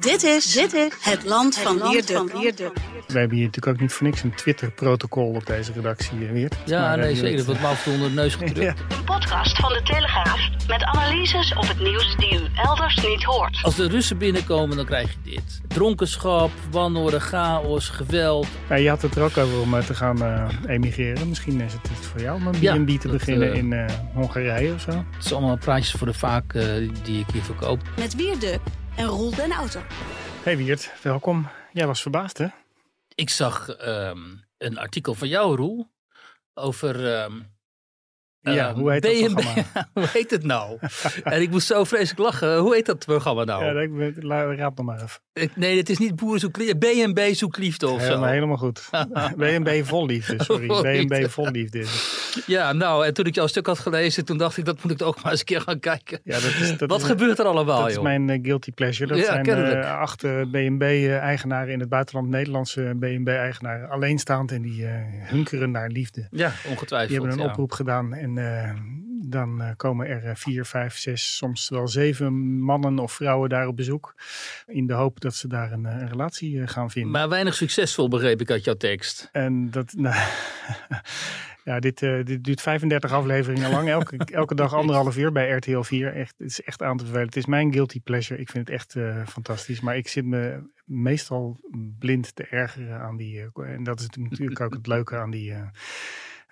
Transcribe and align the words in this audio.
Dit 0.00 0.22
is, 0.22 0.52
dit 0.52 0.72
is 0.72 0.92
het 1.00 1.24
land 1.24 1.58
van 1.58 1.90
Wierde. 1.90 2.72
We 3.06 3.18
hebben 3.18 3.36
hier 3.36 3.46
natuurlijk 3.46 3.66
ook 3.66 3.80
niet 3.80 3.92
voor 3.92 4.06
niks 4.06 4.22
een 4.22 4.34
Twitter-protocol 4.34 5.32
op 5.34 5.46
deze 5.46 5.72
redactie, 5.72 6.26
eh, 6.26 6.32
Weert. 6.32 6.56
Ja, 6.64 6.80
Maar, 6.80 6.92
eh, 6.92 7.00
nee, 7.00 7.10
je 7.10 7.16
zeker. 7.16 7.36
Dat 7.36 7.46
wordt 7.46 7.60
me 7.60 7.66
af 7.66 7.76
en 7.78 7.84
toe 7.84 7.92
onder 7.92 8.08
de 8.08 8.14
neus 8.14 8.34
gedrukt. 8.34 8.78
Ja. 8.78 8.96
Een 8.96 9.04
podcast 9.04 9.56
van 9.56 9.72
de 9.72 9.82
Telegraaf 9.82 10.48
met 10.68 10.82
analyses 10.82 11.54
op 11.54 11.68
het 11.68 11.80
nieuws 11.80 12.16
die 12.16 12.34
u 12.34 12.46
elders 12.56 12.96
niet 12.96 13.22
hoort. 13.22 13.58
Als 13.62 13.76
de 13.76 13.88
Russen 13.88 14.18
binnenkomen, 14.18 14.76
dan 14.76 14.86
krijg 14.86 15.10
je 15.10 15.30
dit. 15.30 15.60
Dronkenschap, 15.68 16.50
wanorde, 16.70 17.20
chaos, 17.20 17.88
geweld. 17.88 18.46
Ja, 18.68 18.74
je 18.74 18.88
had 18.88 19.02
het 19.02 19.16
er 19.16 19.22
ook 19.22 19.36
over 19.36 19.60
om 19.60 19.74
eh, 19.74 19.84
te 19.84 19.94
gaan 19.94 20.22
eh, 20.22 20.48
emigreren. 20.66 21.28
Misschien 21.28 21.60
is 21.60 21.72
het 21.72 21.88
iets 21.98 22.06
voor 22.06 22.20
jou 22.20 22.36
om 22.36 22.46
een 22.46 22.54
Ja, 22.60 22.74
B&B 22.76 22.88
te 22.88 23.08
dat, 23.08 23.12
beginnen 23.18 23.52
eh, 23.52 23.58
in 23.58 23.72
eh, 23.72 23.84
Hongarije 24.14 24.72
of 24.74 24.80
zo. 24.80 24.90
Het 24.90 25.24
is 25.24 25.32
allemaal 25.32 25.56
praatjes 25.58 25.90
voor 25.90 26.06
de 26.06 26.14
vaak 26.14 26.54
eh, 26.54 26.64
die 27.02 27.20
ik 27.20 27.26
hier 27.32 27.42
verkoop. 27.42 27.80
Met 27.98 28.14
Wierde 28.14 28.58
en 28.96 29.06
Roel 29.06 29.34
den 29.34 29.52
Auto. 29.52 29.80
Hey 30.42 30.56
Wiert, 30.56 30.92
welkom. 31.02 31.48
Jij 31.72 31.86
was 31.86 32.02
verbaasd 32.02 32.38
hè? 32.38 32.46
Ik 33.14 33.30
zag 33.30 33.68
ehm, 33.68 34.18
een 34.58 34.78
artikel 34.78 35.14
van 35.14 35.28
jou, 35.28 35.56
Roel, 35.56 35.90
over... 36.54 37.14
ehm, 37.14 37.40
Ja, 38.42 38.68
ehm, 38.68 38.78
hoe 38.78 38.92
heet 38.92 39.02
dat 39.02 39.32
programma? 39.34 39.64
hoe 39.94 40.08
heet 40.12 40.30
het 40.30 40.44
nou? 40.44 40.78
en 41.22 41.42
ik 41.42 41.50
moest 41.50 41.66
zo 41.66 41.84
vreselijk 41.84 42.18
lachen. 42.18 42.58
Hoe 42.58 42.74
heet 42.74 42.86
dat 42.86 43.04
programma 43.04 43.44
nou? 43.44 43.64
Ja, 43.64 43.80
ik 43.80 43.96
ben- 43.96 44.56
raad 44.56 44.76
nog 44.76 44.86
maar 44.86 45.02
even. 45.02 45.20
Ik- 45.32 45.56
nee, 45.56 45.76
het 45.76 45.88
is 45.90 45.98
niet 45.98 46.16
Boer 46.16 46.38
zoek 46.38 46.56
liefde. 46.56 46.76
B&B 47.12 47.34
zoek 47.34 47.56
liefde 47.56 47.88
of 47.88 48.00
zo. 48.00 48.06
Helemaal, 48.06 48.28
helemaal 48.28 48.56
goed. 48.56 48.88
B&B 49.36 49.70
vol 49.86 50.06
liefde, 50.06 50.44
sorry. 50.44 50.66
B&B 51.06 51.30
vol 51.30 51.50
liefde. 51.50 51.84
Ja, 52.46 52.72
nou, 52.72 53.06
en 53.06 53.14
toen 53.14 53.24
ik 53.24 53.34
jouw 53.34 53.46
stuk 53.46 53.66
had 53.66 53.78
gelezen, 53.78 54.24
toen 54.24 54.38
dacht 54.38 54.56
ik, 54.56 54.64
dat 54.64 54.82
moet 54.82 54.92
ik 54.92 55.02
ook 55.02 55.22
maar 55.22 55.30
eens 55.30 55.40
een 55.40 55.46
keer 55.46 55.60
gaan 55.60 55.78
kijken. 55.80 56.20
Ja, 56.24 56.32
dat 56.32 56.44
is, 56.60 56.76
dat 56.76 56.90
Wat 56.90 57.00
is, 57.00 57.06
gebeurt 57.06 57.38
er 57.38 57.44
allemaal, 57.44 57.80
Dat 57.80 57.90
is 57.90 58.00
mijn 58.00 58.30
eh, 58.30 58.38
guilty 58.42 58.72
pleasure. 58.72 59.08
Dat 59.08 59.18
Ja, 59.18 59.24
zijn 59.24 59.46
eh, 59.46 59.98
acht 60.00 60.24
eh, 60.24 60.40
B&B-eigenaren 60.40 61.72
in 61.72 61.80
het 61.80 61.88
buitenland, 61.88 62.28
Nederlandse 62.28 62.96
B&B-eigenaren, 62.98 63.88
alleenstaand 63.90 64.52
en 64.52 64.62
die 64.62 64.86
hunkeren 65.24 65.70
naar 65.70 65.88
liefde. 65.88 66.26
Ja, 66.30 66.52
ongetwijfeld. 66.68 67.08
Die 67.08 67.18
hebben 67.20 67.38
een 67.38 67.44
ja. 67.44 67.50
oproep 67.50 67.72
gedaan 67.72 68.14
en 68.14 68.29
eh, 68.38 68.74
dan 69.28 69.62
eh, 69.62 69.70
komen 69.76 70.06
er 70.06 70.24
eh, 70.24 70.34
vier, 70.34 70.64
vijf, 70.64 70.96
zes, 70.96 71.36
soms 71.36 71.68
wel 71.68 71.88
zeven 71.88 72.60
mannen 72.60 72.98
of 72.98 73.12
vrouwen 73.12 73.48
daar 73.48 73.66
op 73.66 73.76
bezoek. 73.76 74.14
In 74.66 74.86
de 74.86 74.92
hoop 74.92 75.20
dat 75.20 75.34
ze 75.34 75.48
daar 75.48 75.72
een, 75.72 75.84
een 75.84 76.08
relatie 76.08 76.66
gaan 76.66 76.90
vinden. 76.90 77.10
Maar 77.10 77.28
weinig 77.28 77.54
succesvol, 77.54 78.08
begreep 78.08 78.40
ik 78.40 78.50
uit 78.50 78.64
jouw 78.64 78.74
tekst. 78.74 79.28
En 79.32 79.70
dat, 79.70 79.92
nou, 79.96 80.16
ja, 81.64 81.78
dit, 81.78 81.98
dit 81.98 82.44
duurt 82.44 82.60
35 82.60 83.12
afleveringen 83.12 83.70
lang. 83.70 83.88
Elke, 83.88 84.16
elke 84.32 84.54
dag 84.54 84.74
anderhalf 84.74 85.16
uur 85.16 85.32
bij 85.32 85.50
RTL 85.50 85.80
4. 85.80 86.14
Echt, 86.14 86.34
het 86.38 86.50
is 86.50 86.62
echt 86.62 86.82
aan 86.82 86.96
te 86.96 87.04
vervelen. 87.04 87.26
Het 87.26 87.36
is 87.36 87.46
mijn 87.46 87.72
guilty 87.72 88.00
pleasure. 88.00 88.40
Ik 88.40 88.50
vind 88.50 88.68
het 88.68 88.76
echt 88.76 88.96
fantastisch. 89.30 89.80
Maar 89.80 89.96
ik 89.96 90.08
zit 90.08 90.24
me 90.24 90.62
meestal 90.84 91.60
blind 91.98 92.34
te 92.34 92.44
ergeren 92.44 93.00
aan 93.00 93.16
die. 93.16 93.50
en 93.54 93.82
dat 93.82 94.00
is 94.00 94.08
natuurlijk 94.08 94.60
ook 94.60 94.74
het 94.74 94.86
leuke 94.86 95.16
aan 95.16 95.30
die. 95.30 95.54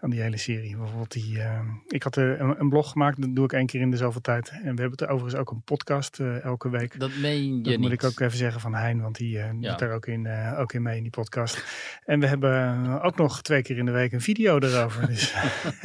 Aan 0.01 0.11
die 0.11 0.21
hele 0.21 0.37
serie. 0.37 0.77
Bijvoorbeeld 0.77 1.13
die, 1.13 1.41
eh, 1.41 1.61
ik 1.89 2.03
had 2.03 2.17
eh, 2.17 2.25
een, 2.39 2.61
een 2.61 2.69
blog 2.69 2.91
gemaakt, 2.91 3.21
dat 3.21 3.35
doe 3.35 3.45
ik 3.45 3.53
één 3.53 3.67
keer 3.67 3.81
in 3.81 3.91
de 3.91 3.97
zoveel 3.97 4.21
tijd. 4.21 4.49
En 4.51 4.59
we 4.75 4.81
hebben 4.81 4.91
het 4.91 5.03
overigens 5.09 5.35
ook 5.35 5.51
een 5.51 5.63
podcast 5.63 6.21
eh, 6.21 6.45
elke 6.45 6.71
week. 6.71 7.01
Dat 7.01 7.11
meen 7.21 7.45
je 7.57 7.63
Dat 7.63 7.65
niet. 7.73 7.79
moet 7.79 7.93
ik 7.93 8.05
ook 8.05 8.21
even 8.21 8.39
zeggen 8.39 8.61
van 8.61 8.75
Hein, 8.75 9.01
want 9.03 9.17
die 9.17 9.39
eh, 9.39 9.45
Ja. 9.61 9.71
doet 9.71 9.79
daar 9.79 9.93
ook 9.93 10.07
in, 10.07 10.29
ook 10.57 10.73
in 10.73 10.83
mee 10.83 10.97
in 10.97 11.03
die 11.03 11.11
podcast. 11.11 11.65
En 12.05 12.21
we 12.21 12.27
hebben 12.27 13.03
ook 13.03 13.17
nog 13.17 13.43
twee 13.43 13.63
keer 13.63 13.79
in 13.79 13.85
de 13.85 13.93
week 13.93 14.13
een 14.13 14.21
video 14.21 14.59
erover. 14.59 15.07
Dus, 15.07 15.35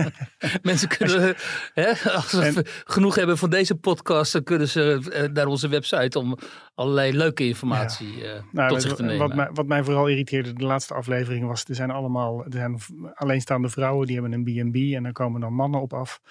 Mensen 0.61 0.87
kunnen, 0.87 1.35
hè, 1.73 1.89
als 2.11 2.29
ze 2.29 2.41
En- 2.41 2.65
genoeg 2.85 3.15
hebben 3.15 3.37
van 3.37 3.49
deze 3.49 3.75
podcast, 3.75 4.33
dan 4.33 4.43
kunnen 4.43 4.67
ze 4.67 5.29
naar 5.33 5.45
onze 5.47 5.67
website 5.67 6.19
om 6.19 6.37
allerlei 6.75 7.17
leuke 7.17 7.47
informatie 7.47 8.23
nou, 8.51 8.69
tot 8.69 8.81
zich 8.81 8.95
te 8.95 9.03
nemen. 9.03 9.27
wat, 9.27 9.35
mij, 9.35 9.49
wat 9.53 9.67
mij 9.67 9.83
vooral 9.83 10.07
irriteerde 10.07 10.53
de 10.53 10.63
laatste 10.65 10.93
aflevering 10.93 11.45
was, 11.47 11.63
er 11.65 11.75
zijn 11.75 11.91
allemaal 11.91 12.45
er 12.45 12.51
zijn 12.51 12.79
alleenstaande 13.13 13.69
vrouwen, 13.69 14.02
die 14.05 14.19
hebben 14.19 14.33
een 14.33 14.71
B&B 14.71 14.75
en 14.75 15.03
daar 15.03 15.11
komen 15.11 15.41
dan 15.41 15.53
mannen 15.53 15.81
op 15.81 15.93
af. 15.93 16.21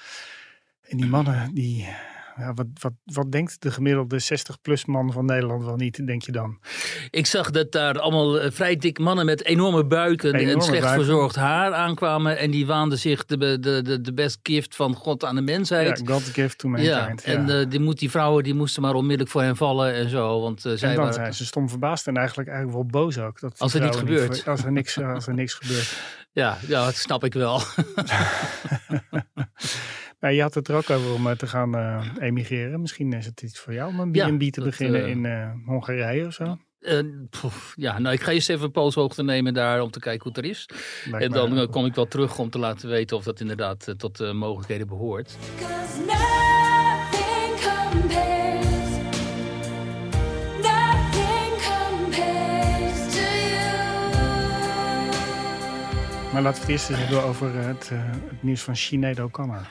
En 0.82 0.96
die 0.96 1.06
mannen, 1.06 1.54
die, 1.54 1.88
ja, 2.37 2.54
wat, 2.54 2.66
wat, 2.81 2.93
wat 3.04 3.32
denkt 3.32 3.62
de 3.62 3.70
gemiddelde 3.70 4.20
60-plus 4.22 4.84
man 4.84 5.12
van 5.12 5.25
Nederland 5.25 5.65
wel 5.65 5.76
niet, 5.76 6.06
denk 6.06 6.22
je 6.22 6.32
dan? 6.32 6.59
Ik 7.10 7.26
zag 7.26 7.50
dat 7.50 7.72
daar 7.72 7.98
allemaal 8.00 8.41
eh, 8.41 8.50
vrij 8.50 8.76
dikke 8.76 9.03
mannen 9.03 9.25
met 9.26 9.44
enorme 9.44 9.84
buiken 9.84 10.32
en 10.32 10.41
Enorme 10.41 10.62
slecht 10.62 10.82
buiken. 10.82 11.04
verzorgd 11.04 11.37
haar 11.37 11.72
aankwamen. 11.75 12.38
En 12.38 12.50
die 12.50 12.66
waanden 12.66 12.98
zich 12.98 13.25
de, 13.25 13.59
de, 13.59 13.82
de, 13.82 14.00
de 14.00 14.12
best 14.15 14.38
gift 14.43 14.76
van 14.76 14.94
God 14.94 15.25
aan 15.25 15.34
de 15.34 15.41
Ja, 15.41 15.47
mensheid. 15.53 16.03
God 16.04 16.22
gift 16.22 16.59
to 16.59 16.69
Ja, 16.76 16.98
mankind. 16.98 17.22
en 17.25 17.47
ja. 17.47 17.60
eh, 17.60 17.70
die, 17.70 17.81
moet, 17.81 17.98
die 17.98 18.10
vrouwen 18.10 18.44
die 18.44 18.54
moesten 18.54 18.82
maar 18.82 18.94
onmiddellijk 18.94 19.31
voor 19.31 19.43
hen 19.43 19.56
vallen 19.56 19.94
en 19.94 20.09
zo. 20.09 20.41
Want 20.41 20.64
eh, 20.64 20.72
zij 20.76 20.88
en 20.88 20.94
dan 20.94 21.04
waren- 21.04 21.14
zijn 21.20 21.34
ze 21.34 21.44
stom 21.47 21.69
verbaasd 21.69 22.06
en 22.06 22.16
eigenlijk, 22.16 22.49
eigenlijk 22.49 22.78
wel 22.78 23.00
boos 23.03 23.19
ook. 23.19 23.41
Dat 23.41 23.59
Als 23.59 23.75
er 23.75 23.81
niet 23.84 23.97
gebeurt. 23.97 24.49
als, 24.49 24.64
er 24.64 24.72
niks, 24.72 25.00
als 25.00 25.26
er 25.26 25.34
niks 25.34 25.54
gebeurt. 25.54 25.97
ja, 26.32 26.59
ja, 26.66 26.84
dat 26.84 26.94
snap 26.97 27.25
ik 27.25 27.34
wel. 27.34 27.60
Ja, 30.22 30.28
je 30.28 30.42
had 30.42 30.54
het 30.54 30.68
er 30.68 30.76
ook 30.76 30.90
over 30.90 31.12
om 31.12 31.26
eh, 31.26 31.36
te 31.36 31.46
gaan 31.46 31.74
eh, 31.76 32.06
emigreren. 32.18 32.80
Misschien 32.80 33.12
is 33.12 33.26
het 33.26 33.42
iets 33.42 33.58
voor 33.58 33.72
jou 33.72 33.88
om 33.88 34.00
een 34.00 34.14
Ja, 34.14 34.28
B&B 34.28 34.40
te 34.40 34.50
dat, 34.50 34.64
beginnen 34.64 35.04
eh, 35.04 35.10
in 35.10 35.26
eh, 35.26 35.50
Hongarije 35.66 36.26
of 36.26 36.32
zo. 36.32 36.58
Eh, 36.80 36.98
ja, 37.74 37.98
nou, 37.98 38.14
ik 38.14 38.22
ga 38.22 38.32
eerst 38.32 38.50
even 38.50 38.64
een 38.64 38.70
pooshoogte 38.70 39.22
nemen 39.22 39.54
daar 39.54 39.80
om 39.80 39.90
te 39.90 40.00
kijken 40.00 40.22
hoe 40.22 40.32
het 40.32 40.44
er 40.44 40.50
is. 40.50 40.68
Lijkt 41.10 41.24
En 41.26 41.32
dan 41.32 41.70
kom 41.70 41.86
ik 41.86 41.94
wel 41.94 42.06
terug 42.06 42.38
om 42.38 42.50
te 42.50 42.58
laten 42.58 42.88
weten 42.88 43.16
of 43.16 43.24
dat 43.24 43.40
inderdaad 43.40 43.94
tot 43.96 44.16
de 44.16 44.32
mogelijkheden 44.32 44.86
behoort. 44.86 45.36
Cause 45.58 45.98
nothing 45.98 47.54
compares, 47.60 48.90
nothing 50.56 51.52
compares 51.68 53.14
to 53.14 53.20
you. 53.50 53.82
Maar 56.32 56.42
laten 56.42 56.60
we 56.60 56.60
het 56.60 56.68
eerst 56.68 56.90
eens 56.90 56.98
hebben 56.98 57.22
over 57.22 57.54
het, 57.54 57.88
het 57.88 58.42
nieuws 58.42 58.62
van 58.62 58.76
Sinead 58.76 59.20
O'Connor. 59.20 59.68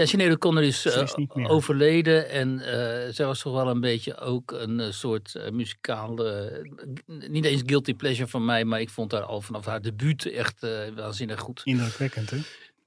Ja, 0.00 0.06
Sinead 0.06 0.32
O'Connor 0.32 0.62
is, 0.62 0.86
eh, 0.86 1.02
is 1.02 1.14
overleden 1.48 2.28
en 2.30 2.60
eh 2.60 3.12
zij 3.12 3.26
was 3.26 3.42
toch 3.42 3.52
wel 3.54 3.68
een 3.68 3.80
beetje 3.80 4.18
ook 4.18 4.52
een 4.52 4.80
eh, 4.80 4.90
soort 4.90 5.34
muzikale, 5.52 6.60
niet 7.06 7.44
eens 7.44 7.62
guilty 7.66 7.94
pleasure 7.94 8.28
van 8.28 8.44
mij, 8.44 8.64
maar 8.64 8.80
ik 8.80 8.90
vond 8.90 9.12
haar 9.12 9.22
al 9.22 9.40
vanaf 9.40 9.64
haar 9.64 9.82
debuut 9.82 10.26
echt 10.26 10.66
waanzinnig 10.94 11.40
goed. 11.40 11.60
Indrukwekkend, 11.64 12.30
hè? 12.30 12.38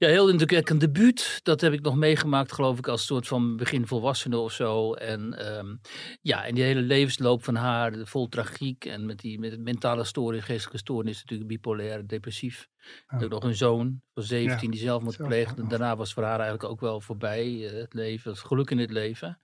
Ja, 0.03 0.09
heel 0.09 0.29
indrukwekkend 0.29 0.79
debuut. 0.79 1.39
Dat 1.43 1.61
heb 1.61 1.73
ik 1.73 1.81
nog 1.81 1.95
meegemaakt, 1.95 2.51
geloof 2.51 2.77
ik, 2.77 2.87
als 2.87 3.05
soort 3.05 3.27
van 3.27 3.55
begin 3.55 3.87
volwassene 3.87 4.37
of 4.37 4.51
zo. 4.51 4.93
En 4.93 5.33
ehm, 5.33 5.75
ja, 6.21 6.45
en 6.45 6.55
die 6.55 6.63
hele 6.63 6.81
levensloop 6.81 7.43
van 7.43 7.55
haar, 7.55 7.93
vol 8.03 8.27
tragiek 8.27 8.85
en 8.85 9.05
met, 9.05 9.19
die, 9.19 9.39
met 9.39 9.59
mentale 9.59 10.03
stoornis, 10.03 10.43
geestelijke 10.43 10.77
stoornis, 10.77 11.19
natuurlijk 11.19 11.49
bipolair, 11.49 12.07
depressief. 12.07 12.67
Oh. 13.07 13.23
Ook 13.23 13.29
nog 13.29 13.43
een 13.43 13.55
zoon 13.55 14.01
van 14.13 14.23
17 14.23 14.67
Ja, 14.67 14.71
die 14.71 14.81
zelfmoord 14.81 15.15
zelf- 15.15 15.27
pleegde. 15.27 15.61
En 15.61 15.67
daarna 15.67 15.95
was 15.95 16.13
voor 16.13 16.23
haar 16.23 16.39
eigenlijk 16.39 16.69
ook 16.71 16.79
wel 16.79 17.01
voorbij 17.01 17.67
eh, 17.67 17.79
het 17.79 17.93
leven, 17.93 18.31
het 18.31 18.39
geluk 18.39 18.69
in 18.71 18.77
het 18.77 18.91
leven. 18.91 19.39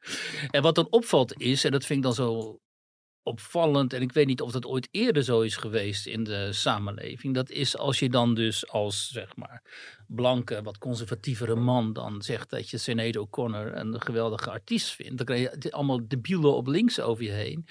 En 0.51 0.61
wat 0.61 0.75
dan 0.75 0.87
opvalt 0.89 1.41
is, 1.41 1.63
en 1.63 1.71
dat 1.71 1.85
vind 1.85 1.99
ik 1.99 2.05
dan 2.05 2.13
zo 2.13 2.59
opvallend, 3.23 3.93
en 3.93 4.01
ik 4.01 4.11
weet 4.11 4.27
niet 4.27 4.41
of 4.41 4.51
dat 4.51 4.65
ooit 4.65 4.87
eerder 4.91 5.23
zo 5.23 5.41
is 5.41 5.55
geweest 5.55 6.05
in 6.05 6.23
de 6.23 6.53
samenleving. 6.53 7.33
Dat 7.33 7.49
is 7.49 7.77
als 7.77 7.99
je 7.99 8.09
dan 8.09 8.33
dus 8.33 8.69
als, 8.69 9.09
zeg 9.09 9.35
maar, 9.35 9.63
blanke, 10.07 10.61
wat 10.63 10.77
conservatievere 10.77 11.55
man 11.55 11.93
dan 11.93 12.21
zegt 12.21 12.49
dat 12.49 12.69
je 12.69 12.77
Sinead 12.77 13.17
O'Connor 13.17 13.75
een 13.75 14.01
geweldige 14.01 14.49
artiest 14.49 14.89
vindt. 14.89 15.17
Dan 15.17 15.25
krijg 15.25 15.49
je 15.59 15.71
allemaal 15.71 16.07
debielen 16.07 16.55
op 16.55 16.67
links 16.67 16.99
over 16.99 17.23
je 17.23 17.31
heen. 17.31 17.65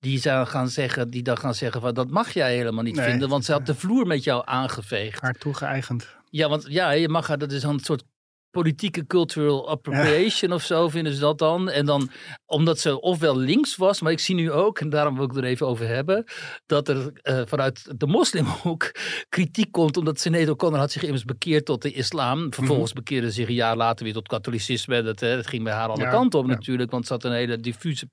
Die, 0.00 0.18
zou 0.18 0.46
gaan 0.46 0.68
zeggen, 0.68 1.10
die 1.10 1.22
dan 1.22 1.38
gaan 1.38 1.54
zeggen 1.54 1.80
van 1.80 1.94
dat 1.94 2.10
mag 2.10 2.32
jij 2.32 2.56
helemaal 2.56 2.84
niet 2.84 2.96
Nee, 2.96 3.10
vinden, 3.10 3.28
want 3.28 3.44
ze 3.44 3.52
had 3.52 3.66
de 3.66 3.74
vloer 3.74 4.06
met 4.06 4.24
jou 4.24 4.42
aangeveegd. 4.44 5.20
Haar 5.20 5.38
toegeëigend. 5.38 6.16
Ja, 6.30 6.48
want 6.48 6.66
ja, 6.68 6.90
je 6.90 7.08
mag 7.08 7.26
haar, 7.26 7.38
dat 7.38 7.52
is 7.52 7.62
dan 7.62 7.74
een 7.74 7.80
soort 7.80 8.04
politieke 8.52 9.06
cultural 9.06 9.68
appropriation 9.68 10.52
of 10.52 10.62
zo 10.62 10.88
vinden 10.88 11.12
ze 11.14 11.20
dat 11.20 11.38
dan. 11.38 11.70
En 11.70 11.86
dan, 11.86 12.10
omdat 12.46 12.78
ze 12.78 13.00
ofwel 13.00 13.36
links 13.36 13.76
was, 13.76 14.00
maar 14.00 14.12
ik 14.12 14.18
zie 14.18 14.34
nu 14.34 14.50
ook, 14.50 14.80
en 14.80 14.90
daarom 14.90 15.14
wil 15.14 15.24
ik 15.24 15.30
het 15.30 15.38
er 15.38 15.50
even 15.50 15.66
over 15.66 15.88
hebben, 15.88 16.24
dat 16.66 16.88
er 16.88 17.10
eh, 17.22 17.42
vanuit 17.46 18.00
de 18.00 18.06
moslimhoek 18.06 18.92
kritiek 19.28 19.72
komt, 19.72 19.96
omdat 19.96 20.20
Sinead 20.20 20.48
O'Connor 20.48 20.78
had 20.78 20.92
zich 20.92 21.02
immers 21.02 21.24
bekeerd 21.24 21.64
tot 21.64 21.82
de 21.82 21.92
islam. 21.92 22.52
Vervolgens 22.52 22.92
bekeerde 22.92 23.26
ze 23.26 23.32
zich 23.32 23.48
een 23.48 23.54
jaar 23.54 23.76
later 23.76 24.04
weer 24.04 24.14
tot 24.14 24.28
katholicisme. 24.28 25.02
Dat, 25.02 25.20
hè, 25.20 25.36
dat 25.36 25.46
ging 25.46 25.64
bij 25.64 25.72
haar 25.72 25.88
alle 25.88 26.02
Ja, 26.02 26.10
kanten 26.10 26.38
op 26.38 26.46
ja. 26.46 26.52
natuurlijk, 26.52 26.90
want 26.90 27.06
ze 27.06 27.12
had 27.12 27.24
een 27.24 27.32
hele 27.32 27.56
diffuse 27.56 28.08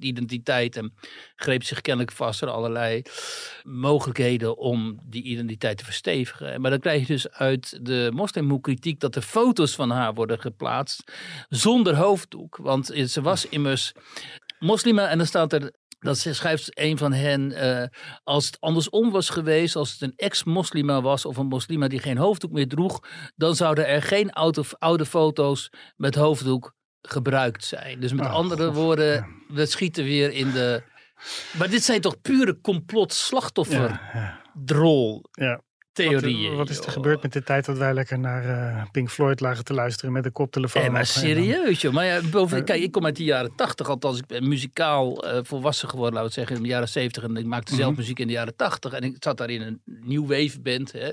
identiteit 0.00 0.76
en 0.76 0.92
greep 1.36 1.62
zich 1.62 1.80
kennelijk 1.80 2.12
vast 2.12 2.42
aan 2.42 2.52
allerlei 2.52 3.02
mogelijkheden 3.62 4.56
om 4.56 5.00
die 5.04 5.22
identiteit 5.22 5.78
te 5.78 5.84
verstevigen. 5.84 6.60
Maar 6.60 6.70
dan 6.70 6.80
krijg 6.80 7.00
je 7.00 7.06
dus 7.06 7.30
uit 7.30 7.78
de 7.82 8.10
moslimhoek 8.14 8.62
kritiek 8.62 9.00
dat 9.00 9.16
er 9.16 9.22
foto's 9.22 9.75
van 9.76 9.90
haar 9.90 10.14
worden 10.14 10.40
geplaatst 10.40 11.12
zonder 11.48 11.96
hoofddoek. 11.96 12.56
Want 12.56 12.86
ze 13.06 13.22
was 13.22 13.48
immers 13.48 13.92
moslima 14.58 15.08
en 15.08 15.18
dan 15.18 15.26
staat 15.26 15.52
er 15.52 15.72
dat 15.98 16.18
ze 16.18 16.34
schrijft 16.34 16.78
een 16.78 16.98
van 16.98 17.12
hen, 17.12 17.52
eh, 17.52 17.88
als 18.24 18.46
het 18.46 18.60
andersom 18.60 19.10
was 19.10 19.28
geweest, 19.28 19.76
als 19.76 19.92
het 19.92 20.00
een 20.00 20.12
ex-moslima 20.16 21.00
was 21.02 21.24
of 21.24 21.36
een 21.36 21.46
moslima 21.46 21.88
die 21.88 21.98
geen 21.98 22.16
hoofddoek 22.16 22.50
meer 22.52 22.68
droeg, 22.68 23.00
dan 23.36 23.56
zouden 23.56 23.86
er 23.86 24.02
geen 24.02 24.32
oude, 24.32 24.64
oude 24.78 25.06
foto's 25.06 25.70
met 25.96 26.14
hoofddoek 26.14 26.74
gebruikt 27.02 27.64
zijn. 27.64 28.00
Dus 28.00 28.12
met 28.12 28.26
Oh, 28.26 28.32
andere 28.32 28.66
God. 28.66 28.74
woorden, 28.74 29.26
we 29.48 29.66
schieten 29.66 30.04
weer 30.04 30.32
in 30.32 30.50
de... 30.50 30.82
Maar 31.58 31.70
dit 31.70 31.84
zijn 31.84 32.00
toch 32.00 32.20
pure 32.20 32.60
complot-slachtoffer 32.60 33.90
Ja, 33.90 34.10
ja. 34.12 34.42
drol 34.64 35.24
Ja. 35.30 35.62
Theorieën. 35.96 36.48
Wat, 36.48 36.58
wat 36.58 36.68
is 36.70 36.76
er 36.78 36.84
joh. 36.84 36.92
gebeurd 36.92 37.22
met 37.22 37.32
de 37.32 37.42
tijd 37.42 37.64
dat 37.64 37.78
wij 37.78 37.94
lekker 37.94 38.18
naar 38.18 38.44
eh, 38.44 38.82
Pink 38.92 39.10
Floyd 39.10 39.40
lagen 39.40 39.64
te 39.64 39.74
luisteren 39.74 40.12
met 40.12 40.22
de 40.22 40.30
koptelefoon? 40.30 40.82
Nee, 40.82 40.90
maar 40.90 41.00
en 41.00 41.06
dan- 41.14 41.22
serieus 41.22 41.80
joh. 41.80 41.92
Maar 41.92 42.04
ja, 42.04 42.20
boven, 42.30 42.56
Maar- 42.56 42.66
kijk, 42.66 42.82
ik 42.82 42.92
kom 42.92 43.04
uit 43.04 43.16
de 43.16 43.24
jaren 43.24 43.52
tachtig. 43.56 43.88
Althans, 43.88 44.18
ik 44.18 44.26
ben 44.26 44.48
muzikaal 44.48 45.24
eh, 45.24 45.38
volwassen 45.42 45.88
geworden, 45.88 46.14
laten 46.14 46.28
we 46.34 46.40
het 46.40 46.48
zeggen, 46.48 46.56
in 46.56 46.62
de 46.62 46.74
jaren 46.74 46.88
zeventig. 46.88 47.22
En 47.22 47.36
ik 47.36 47.44
maakte 47.46 47.74
zelf 47.74 47.90
Mhm. 47.90 47.98
muziek 48.00 48.18
in 48.18 48.26
de 48.26 48.32
jaren 48.32 48.56
tachtig. 48.56 48.92
En 48.92 49.02
ik 49.02 49.16
zat 49.18 49.38
daar 49.38 49.50
in 49.50 49.62
een 49.62 49.80
new 49.84 50.20
wave 50.28 50.60
band. 50.60 50.92
Hè. 50.92 51.10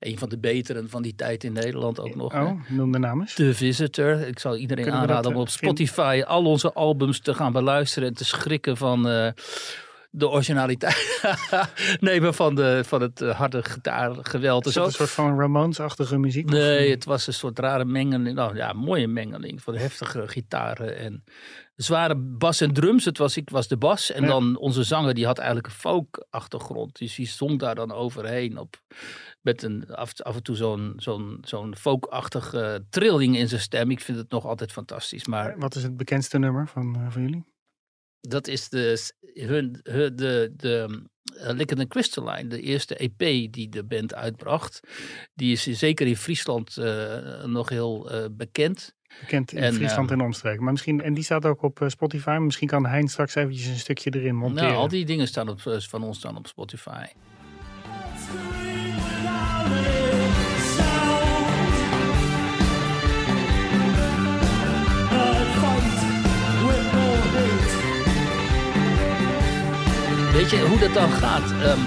Een 0.00 0.18
van 0.18 0.28
de 0.28 0.38
beteren 0.38 0.88
van 0.90 1.02
die 1.02 1.14
tijd 1.14 1.44
in 1.44 1.52
Nederland 1.52 2.00
ook 2.00 2.14
nog. 2.14 2.32
hè. 2.32 2.42
Oh, 2.42 2.60
noem 2.68 2.92
de 2.92 2.98
naam 2.98 3.20
eens. 3.20 3.34
The 3.34 3.54
Visitor. 3.54 4.20
Ik 4.26 4.38
zal 4.38 4.56
iedereen 4.56 4.84
dat, 4.84 4.94
aanraden 4.94 5.30
om 5.34 5.40
op 5.40 5.46
eh? 5.46 5.52
Spotify 5.52 6.22
al 6.26 6.44
onze 6.44 6.72
albums 6.72 7.20
te 7.20 7.34
gaan 7.34 7.52
beluisteren 7.52 8.08
en 8.08 8.14
te 8.14 8.24
schrikken 8.24 8.76
van 8.76 9.08
eh, 9.08 9.28
de 10.10 10.28
originaliteit. 10.28 11.20
nee, 12.00 12.20
maar 12.20 12.32
van, 12.32 12.54
de, 12.54 12.82
van 12.84 13.00
het 13.00 13.20
eh, 13.20 13.36
harde 13.38 13.62
gitaargeweld. 13.62 14.66
Is 14.66 14.74
dat 14.74 14.86
een 14.86 14.92
soort 14.92 15.10
van 15.10 15.38
Ramones-achtige 15.40 16.18
muziek? 16.18 16.50
Nee, 16.50 16.90
het 16.90 17.04
was 17.04 17.26
een 17.26 17.32
soort 17.32 17.58
rare 17.58 17.84
mengeling. 17.84 18.34
Nou 18.36 18.56
ja, 18.56 18.72
mooie 18.72 19.08
mengeling 19.08 19.62
van 19.62 19.74
heftige 19.76 20.28
gitaren 20.28 20.96
en 20.98 21.24
zware 21.74 22.16
bas 22.16 22.60
en 22.60 22.72
drums. 22.72 23.04
Het 23.04 23.18
was, 23.18 23.36
ik 23.36 23.50
was 23.50 23.68
de 23.68 23.76
bas 23.76 24.10
en 24.12 24.22
Ja. 24.22 24.28
dan 24.28 24.56
onze 24.58 24.82
zanger 24.82 25.14
die 25.14 25.26
had 25.26 25.38
eigenlijk 25.38 25.66
een 25.66 25.72
folk-achtergrond. 25.72 26.98
Dus 26.98 27.14
die 27.14 27.26
zong 27.28 27.58
daar 27.58 27.74
dan 27.74 27.92
overheen 27.92 28.58
op 28.58 28.76
met 29.40 29.62
een, 29.62 29.94
af, 29.94 30.20
af 30.20 30.36
en 30.36 30.42
toe 30.42 30.56
zo'n 30.56 30.92
zo'n 30.96 31.38
zo'n 31.40 31.76
folk-achtige 31.76 32.84
trilling 32.90 33.36
in 33.36 33.48
zijn 33.48 33.60
stem. 33.60 33.90
Ik 33.90 34.00
vind 34.00 34.18
het 34.18 34.30
nog 34.30 34.44
altijd 34.46 34.72
fantastisch. 34.72 35.26
Maar 35.26 35.58
Wat 35.58 35.74
is 35.74 35.82
het 35.82 35.96
bekendste 35.96 36.38
nummer 36.38 36.68
van, 36.68 36.96
eh, 36.96 37.06
van 37.10 37.22
jullie? 37.22 37.44
Dat 38.20 38.46
is 38.46 38.68
de, 38.68 39.10
hun, 39.34 39.80
hun- 39.82 40.16
de, 40.16 40.52
de 40.56 41.02
uh, 41.40 41.50
Liquid 41.50 41.78
and 41.78 41.88
Crystalline, 41.88 42.48
de 42.48 42.60
eerste 42.60 42.96
EP 42.96 43.18
die 43.52 43.68
de 43.68 43.84
band 43.84 44.14
uitbracht. 44.14 44.80
Die 45.34 45.52
is 45.52 45.62
zeker 45.62 46.06
in 46.06 46.16
Friesland 46.16 46.76
eh, 46.76 47.44
nog 47.44 47.68
heel 47.68 48.10
eh, 48.10 48.24
bekend. 48.30 48.96
Bekend 49.20 49.52
in 49.52 49.62
En, 49.62 49.74
Friesland 49.74 50.10
ehm, 50.10 50.18
en 50.20 50.26
omstreken. 50.26 50.62
Maar 50.62 50.72
misschien, 50.72 51.02
en 51.02 51.14
die 51.14 51.24
staat 51.24 51.44
ook 51.44 51.62
op 51.62 51.80
eh, 51.80 51.88
Spotify. 51.88 52.38
Misschien 52.40 52.68
kan 52.68 52.86
Hein 52.86 53.08
straks 53.08 53.34
eventjes 53.34 53.66
een 53.66 53.78
stukje 53.78 54.14
erin 54.14 54.36
monteren. 54.36 54.68
Nou, 54.68 54.80
al 54.80 54.88
die 54.88 55.04
dingen 55.04 55.26
staan 55.28 55.48
op, 55.48 55.66
eh, 55.66 55.78
van 55.78 56.02
ons 56.02 56.18
staan 56.18 56.36
op 56.36 56.46
Spotify. 56.46 57.04
Weet 70.38 70.50
je 70.50 70.66
hoe 70.66 70.78
dat 70.78 70.94
dan 70.94 71.10
gaat? 71.10 71.50
Ehm, 71.50 71.80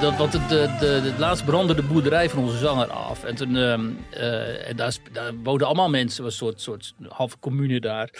dat, 0.00 0.16
want 0.16 0.32
de, 0.32 0.76
de, 0.80 1.14
laatst 1.18 1.44
brandde 1.44 1.74
de 1.74 1.82
boerderij 1.82 2.30
van 2.30 2.42
onze 2.42 2.58
zanger 2.58 2.86
af. 2.86 3.24
En, 3.24 3.34
toen, 3.34 3.56
ehm, 3.56 3.90
eh, 4.10 4.68
en 4.68 4.76
daar, 4.76 4.96
daar 5.12 5.32
woonden 5.42 5.66
allemaal 5.66 5.90
mensen, 5.90 6.24
was 6.24 6.32
een 6.32 6.38
soort, 6.38 6.60
soort 6.60 6.94
halve 7.08 7.38
commune 7.38 7.80
daar. 7.80 8.10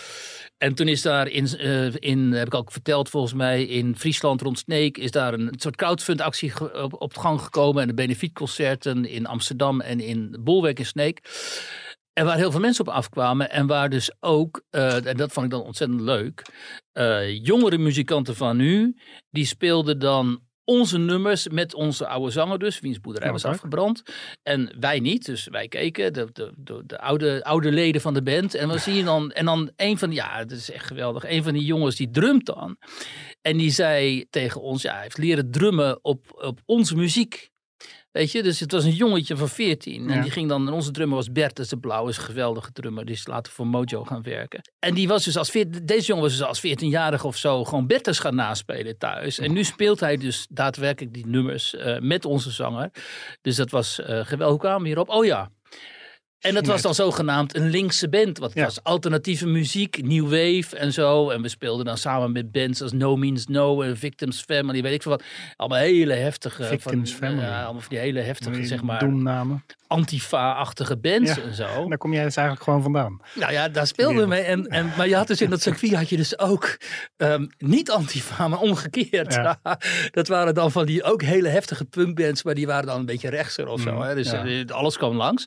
En 0.58 0.74
toen 0.74 0.88
is 0.88 1.02
daar 1.02 1.28
in, 1.28 1.46
eh, 1.46 1.94
in, 1.94 2.32
heb 2.32 2.46
ik 2.46 2.54
ook 2.54 2.72
verteld 2.72 3.08
volgens 3.08 3.34
mij, 3.34 3.64
in 3.64 3.96
Friesland 3.96 4.40
rond 4.40 4.58
Sneek, 4.58 4.98
is 4.98 5.10
daar 5.10 5.32
een 5.32 5.54
soort 5.56 5.76
crowdfundactie 5.76 6.52
op, 6.82 7.00
op 7.00 7.16
gang 7.16 7.40
gekomen. 7.40 7.82
En 7.82 7.88
de 7.88 7.94
benefietconcerten 7.94 9.04
in 9.04 9.26
Amsterdam 9.26 9.80
en 9.80 10.00
in 10.00 10.36
Bolwerk 10.40 10.78
in 10.78 10.86
Sneek. 10.86 11.20
En 12.12 12.24
waar 12.24 12.36
heel 12.36 12.50
veel 12.50 12.60
mensen 12.60 12.86
op 12.86 12.92
afkwamen. 12.92 13.50
En 13.50 13.66
waar 13.66 13.88
dus 13.88 14.10
ook, 14.20 14.62
eh, 14.70 15.06
en 15.06 15.16
dat 15.16 15.32
vond 15.32 15.46
ik 15.46 15.52
dan 15.52 15.62
ontzettend 15.62 16.00
leuk, 16.00 16.42
eh, 16.92 17.44
jongere 17.44 17.78
muzikanten 17.78 18.36
van 18.36 18.56
nu, 18.56 18.96
die 19.30 19.44
speelden 19.44 19.98
dan 19.98 20.48
onze 20.64 20.98
nummers 20.98 21.48
met 21.48 21.74
onze 21.74 22.06
oude 22.06 22.30
zanger 22.30 22.58
dus, 22.58 22.80
wiens 22.80 23.00
boerderij 23.00 23.30
was 23.30 23.42
leuk. 23.42 23.52
afgebrand. 23.52 24.02
En 24.42 24.76
wij 24.80 25.00
niet, 25.00 25.26
dus 25.26 25.48
wij 25.48 25.68
keken, 25.68 26.12
de, 26.12 26.28
de, 26.32 26.52
de, 26.56 26.82
de 26.86 26.98
oude, 26.98 27.44
oude 27.44 27.72
leden 27.72 28.00
van 28.00 28.14
de 28.14 28.22
band. 28.22 28.54
En 28.54 28.68
dan 28.68 28.78
zie 28.78 28.94
je 28.94 29.04
dan, 29.04 29.32
en 29.32 29.44
dan 29.44 29.70
een 29.76 29.98
van, 29.98 30.12
ja, 30.12 30.38
dat 30.44 30.58
is 30.58 30.70
echt 30.70 30.86
geweldig, 30.86 31.24
een 31.28 31.42
van 31.42 31.52
die 31.52 31.64
jongens 31.64 31.96
die 31.96 32.10
drumt 32.10 32.46
dan. 32.46 32.76
En 33.40 33.56
die 33.56 33.70
zei 33.70 34.26
tegen 34.30 34.60
ons, 34.60 34.82
ja, 34.82 34.92
hij 34.92 35.02
heeft 35.02 35.18
leren 35.18 35.50
drummen 35.50 36.04
op, 36.04 36.26
op 36.30 36.60
onze 36.64 36.96
muziek. 36.96 37.50
Weet 38.12 38.32
je, 38.32 38.42
dus 38.42 38.60
het 38.60 38.72
was 38.72 38.84
een 38.84 38.90
jongetje 38.94 39.36
van 39.36 39.48
14. 39.48 40.08
En 40.10 40.14
Ja. 40.16 40.22
die 40.22 40.30
ging 40.30 40.48
dan, 40.48 40.66
en 40.66 40.72
onze 40.72 40.90
drummer 40.90 41.16
was 41.16 41.32
Bert, 41.32 41.56
dat 41.56 41.64
is 41.64 41.70
de 41.70 41.78
blauwe, 41.78 42.10
is 42.10 42.16
een 42.16 42.22
geweldige 42.22 42.72
drummer. 42.72 43.04
Die 43.04 43.14
is 43.14 43.26
later 43.26 43.52
voor 43.52 43.66
Mojo 43.66 44.04
gaan 44.04 44.22
werken. 44.22 44.60
En 44.78 44.94
die 44.94 45.08
was 45.08 45.24
dus 45.24 45.36
als, 45.36 45.50
veert- 45.50 45.86
deze 45.86 46.06
jongen 46.06 46.22
was 46.22 46.32
dus 46.36 46.46
als 46.46 46.60
14-jarige 46.66 47.26
of 47.26 47.36
zo 47.36 47.64
gewoon 47.64 47.86
Bertus 47.86 48.18
gaan 48.18 48.34
naspelen 48.34 48.98
thuis. 48.98 49.38
En 49.38 49.52
nu 49.52 49.64
speelt 49.64 50.00
hij 50.00 50.16
dus 50.16 50.46
daadwerkelijk 50.50 51.14
die 51.14 51.26
nummers 51.26 51.74
eh, 51.74 51.98
met 51.98 52.24
onze 52.24 52.50
zanger. 52.50 52.90
Dus 53.40 53.56
dat 53.56 53.70
was 53.70 54.00
eh 54.00 54.06
geweldig. 54.06 54.48
Hoe 54.48 54.58
kwamen 54.58 54.82
we 54.82 54.86
hierop? 54.88 55.08
Oh 55.08 55.24
ja. 55.24 55.50
En 56.40 56.54
dat 56.54 56.66
was 56.66 56.82
dan 56.82 56.94
zogenaamd 56.94 57.56
een 57.56 57.68
linkse 57.70 58.08
band. 58.08 58.38
Want 58.38 58.50
het 58.50 58.60
Ja. 58.60 58.64
was 58.64 58.82
alternatieve 58.82 59.46
muziek, 59.46 60.02
new 60.02 60.22
wave 60.24 60.76
en 60.76 60.92
zo. 60.92 61.30
En 61.30 61.42
we 61.42 61.48
speelden 61.48 61.84
dan 61.84 61.98
samen 61.98 62.32
met 62.32 62.52
bands 62.52 62.82
als 62.82 62.92
No 62.92 63.16
Means 63.16 63.46
No 63.46 63.82
en 63.82 63.96
Victims 63.96 64.40
Family, 64.42 64.82
weet 64.82 64.92
ik 64.94 65.02
veel 65.02 65.10
wat. 65.10 65.22
Allemaal 65.56 65.78
hele 65.78 66.14
heftige. 66.14 66.64
Victims 66.64 67.10
van, 67.14 67.28
Family. 67.28 67.44
Ja, 67.46 67.62
allemaal 67.62 67.80
van 67.80 67.90
die 67.90 67.98
hele 67.98 68.20
heftige, 68.20 68.56
Die 68.56 68.66
zeg 68.66 68.82
maar, 68.82 68.98
Doemnamen. 68.98 69.64
antifa-achtige 69.86 70.96
bands 70.96 71.34
Ja. 71.34 71.42
en 71.42 71.54
zo. 71.54 71.88
Daar 71.88 71.98
kom 71.98 72.12
jij 72.12 72.24
dus 72.24 72.36
eigenlijk 72.36 72.66
gewoon 72.66 72.82
vandaan. 72.82 73.20
Nou 73.34 73.52
ja, 73.52 73.68
daar 73.68 73.86
speelden 73.86 74.22
we 74.22 74.26
mee. 74.26 74.42
En, 74.42 74.66
en, 74.66 74.90
maar 74.96 75.08
je 75.08 75.14
had 75.16 75.26
dus 75.26 75.40
in 75.40 75.50
dat 75.50 75.62
circuit 75.62 75.94
had 75.94 76.08
je 76.08 76.16
dus 76.16 76.38
ook 76.38 76.76
ehm, 77.16 77.46
niet 77.58 77.90
antifa, 77.90 78.48
maar 78.48 78.60
omgekeerd. 78.60 79.38
Dat 80.10 80.28
waren 80.28 80.54
dan 80.54 80.70
van 80.72 80.86
die 80.86 81.02
ook 81.02 81.22
hele 81.22 81.48
heftige 81.48 81.84
punkbands, 81.84 82.42
maar 82.42 82.54
die 82.54 82.66
waren 82.66 82.86
dan 82.86 82.98
een 82.98 83.06
beetje 83.06 83.28
rechtser 83.28 83.68
of 83.68 83.80
zo. 83.80 83.92
Mm, 83.94 84.00
Hè? 84.00 84.14
Dus 84.14 84.32
eh, 84.32 84.64
alles 84.66 84.96
kwam 84.96 85.16
langs. 85.16 85.46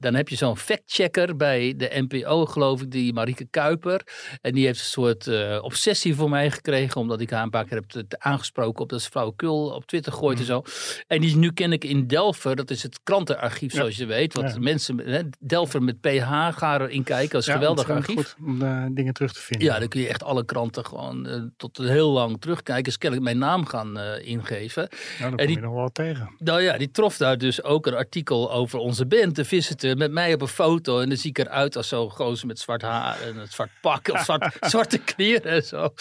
Dan 0.00 0.13
heb 0.14 0.28
je 0.28 0.36
zo'n 0.36 0.56
factchecker 0.56 1.36
bij 1.36 1.74
de 1.76 2.06
NPO, 2.08 2.46
geloof 2.46 2.82
ik, 2.82 2.90
die 2.90 3.12
Marieke 3.12 3.46
Kuiper. 3.50 4.00
En 4.40 4.52
die 4.54 4.66
heeft 4.66 4.78
een 4.78 4.84
soort 4.84 5.26
eh, 5.26 5.58
obsessie 5.62 6.14
voor 6.14 6.30
mij 6.30 6.50
gekregen, 6.50 7.00
omdat 7.00 7.20
ik 7.20 7.30
haar 7.30 7.42
een 7.42 7.50
paar 7.50 7.64
keer 7.64 7.82
heb 7.88 8.14
aangesproken 8.18 8.82
op 8.82 8.88
dat 8.88 9.02
ze 9.02 9.10
flauwekul 9.10 9.68
op 9.70 9.86
Twitter 9.86 10.12
gooit 10.12 10.34
Mm. 10.34 10.40
en 10.40 10.46
zo. 10.46 10.62
En 11.06 11.20
die 11.20 11.28
is 11.28 11.34
nu 11.34 11.52
ken 11.52 11.72
ik 11.72 11.84
in 11.84 12.06
Delver, 12.06 12.56
dat 12.56 12.70
is 12.70 12.82
het 12.82 13.00
krantenarchief, 13.02 13.72
Ja. 13.72 13.78
zoals 13.78 13.96
je 13.96 14.06
weet. 14.06 14.34
Wat 14.34 14.52
Ja. 14.52 14.58
mensen, 14.60 14.98
hè, 14.98 15.20
Delver 15.38 15.82
met 15.82 16.00
PH, 16.00 16.28
ga 16.52 16.80
erin 16.80 17.02
kijken, 17.04 17.30
dat 17.32 17.40
is 17.40 17.46
een 17.46 17.52
geweldig 17.54 17.90
archief. 17.90 18.14
goed 18.14 18.34
om 18.46 18.62
eh, 18.62 18.84
dingen 18.90 19.12
terug 19.12 19.32
te 19.32 19.40
vinden. 19.40 19.66
Ja, 19.68 19.78
dan 19.78 19.88
kun 19.88 20.00
je 20.00 20.08
echt 20.08 20.22
alle 20.22 20.44
kranten 20.44 20.86
gewoon 20.86 21.26
eh, 21.26 21.40
tot 21.56 21.78
heel 21.78 22.10
lang 22.10 22.40
terugkijken. 22.40 22.84
Dus 22.84 22.98
kennelijk 22.98 23.28
mijn 23.28 23.38
naam 23.50 23.66
gaan 23.66 23.98
ingeven. 24.22 24.88
Nou, 25.18 25.34
kom 25.36 25.46
die- 25.46 25.56
je 25.56 25.62
nog 25.62 25.74
wel 25.74 25.88
tegen. 25.92 26.34
Nou 26.38 26.62
ja, 26.62 26.76
die 26.78 26.90
trof 26.90 27.16
daar 27.16 27.38
dus 27.38 27.62
ook 27.62 27.86
een 27.86 27.94
artikel 27.94 28.52
over 28.52 28.78
onze 28.78 29.06
band, 29.06 29.36
de 29.36 29.44
Visitor, 29.44 29.96
met 30.04 30.12
mij 30.12 30.34
op 30.34 30.40
een 30.40 30.48
foto. 30.48 31.00
En 31.00 31.08
dan 31.08 31.18
zie 31.18 31.30
ik 31.30 31.38
eruit 31.38 31.76
als 31.76 31.88
zo'n 31.88 32.10
gozer 32.10 32.46
met 32.46 32.58
zwart 32.58 32.82
haar 32.82 33.20
en 33.20 33.36
een 33.36 33.48
zwart 33.48 33.70
pak 33.80 34.08
of 34.08 34.20
zwart, 34.24 34.56
zwarte 34.72 34.98
kleren 34.98 35.50
en 35.50 35.62
zo. 35.62 35.94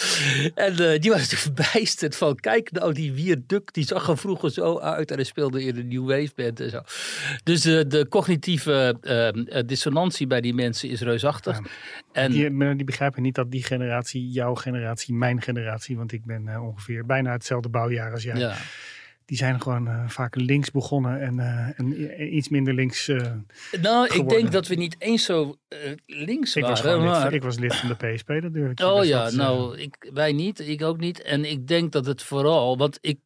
En 0.55 0.71
eh, 0.71 0.99
die 0.99 1.11
was 1.11 1.19
natuurlijk 1.19 1.39
verbijsterd 1.51 2.15
van, 2.15 2.35
kijk 2.35 2.71
nou, 2.71 2.93
die 2.93 3.13
Wierduk, 3.13 3.73
die 3.73 3.85
zag 3.85 4.09
er 4.09 4.17
vroeger 4.17 4.51
zo 4.51 4.79
uit. 4.79 5.09
En 5.09 5.15
hij 5.15 5.25
speelde 5.25 5.63
in 5.63 5.77
een 5.77 5.87
New 5.87 6.07
Wave 6.07 6.31
band 6.35 6.59
en 6.59 6.69
zo. 6.69 6.81
Dus 7.43 7.65
eh, 7.65 7.81
de 7.87 8.07
cognitieve 8.09 8.97
eh, 9.01 9.27
eh, 9.27 9.67
dissonantie 9.67 10.27
bij 10.27 10.41
die 10.41 10.53
mensen 10.53 10.89
is 10.89 11.01
reusachtig. 11.01 11.57
Ja. 11.57 11.63
En, 12.11 12.31
Die, 12.31 12.75
die 12.75 12.85
begrijpen 12.85 13.21
niet 13.21 13.35
dat 13.35 13.51
die 13.51 13.63
generatie, 13.63 14.29
jouw 14.29 14.55
generatie, 14.55 15.13
mijn 15.13 15.41
generatie, 15.41 15.97
want 15.97 16.11
ik 16.11 16.25
ben 16.25 16.61
ongeveer 16.61 17.05
bijna 17.05 17.31
hetzelfde 17.31 17.69
bouwjaar 17.69 18.11
als 18.11 18.23
jij. 18.23 18.35
ja. 18.37 18.55
Die 19.25 19.37
zijn 19.37 19.61
gewoon 19.61 19.87
eh, 19.87 20.07
vaak 20.07 20.35
links 20.35 20.71
begonnen 20.71 21.21
en, 21.21 21.39
eh, 21.39 21.79
en 21.79 22.01
i- 22.01 22.27
iets 22.29 22.49
minder 22.49 22.73
links. 22.73 23.07
eh, 23.07 23.31
Nou, 23.81 24.07
ik 24.13 24.29
denk 24.29 24.51
dat 24.51 24.67
we 24.67 24.75
niet 24.75 24.95
eens 24.99 25.23
zo 25.25 25.57
eh, 25.67 25.77
links 26.05 26.55
ik, 26.55 26.63
was 26.63 26.81
waren. 26.81 26.99
lid, 27.01 27.09
maar... 27.09 27.33
ik 27.33 27.43
was 27.43 27.57
lid 27.59 27.75
van 27.75 27.89
de 27.89 27.95
PSP, 28.13 28.27
dat 28.41 28.53
durf 28.53 28.71
ik 28.71 28.79
Oh 28.79 29.05
ja, 29.05 29.29
nou, 29.31 29.77
ik, 29.77 30.09
wij 30.13 30.31
niet, 30.31 30.59
ik 30.67 30.81
ook 30.81 30.97
niet. 30.99 31.21
En 31.21 31.45
ik 31.51 31.67
denk 31.67 31.91
dat 31.91 32.05
het 32.05 32.23
vooral, 32.23 32.77
want 32.77 32.97
ik, 33.01 33.19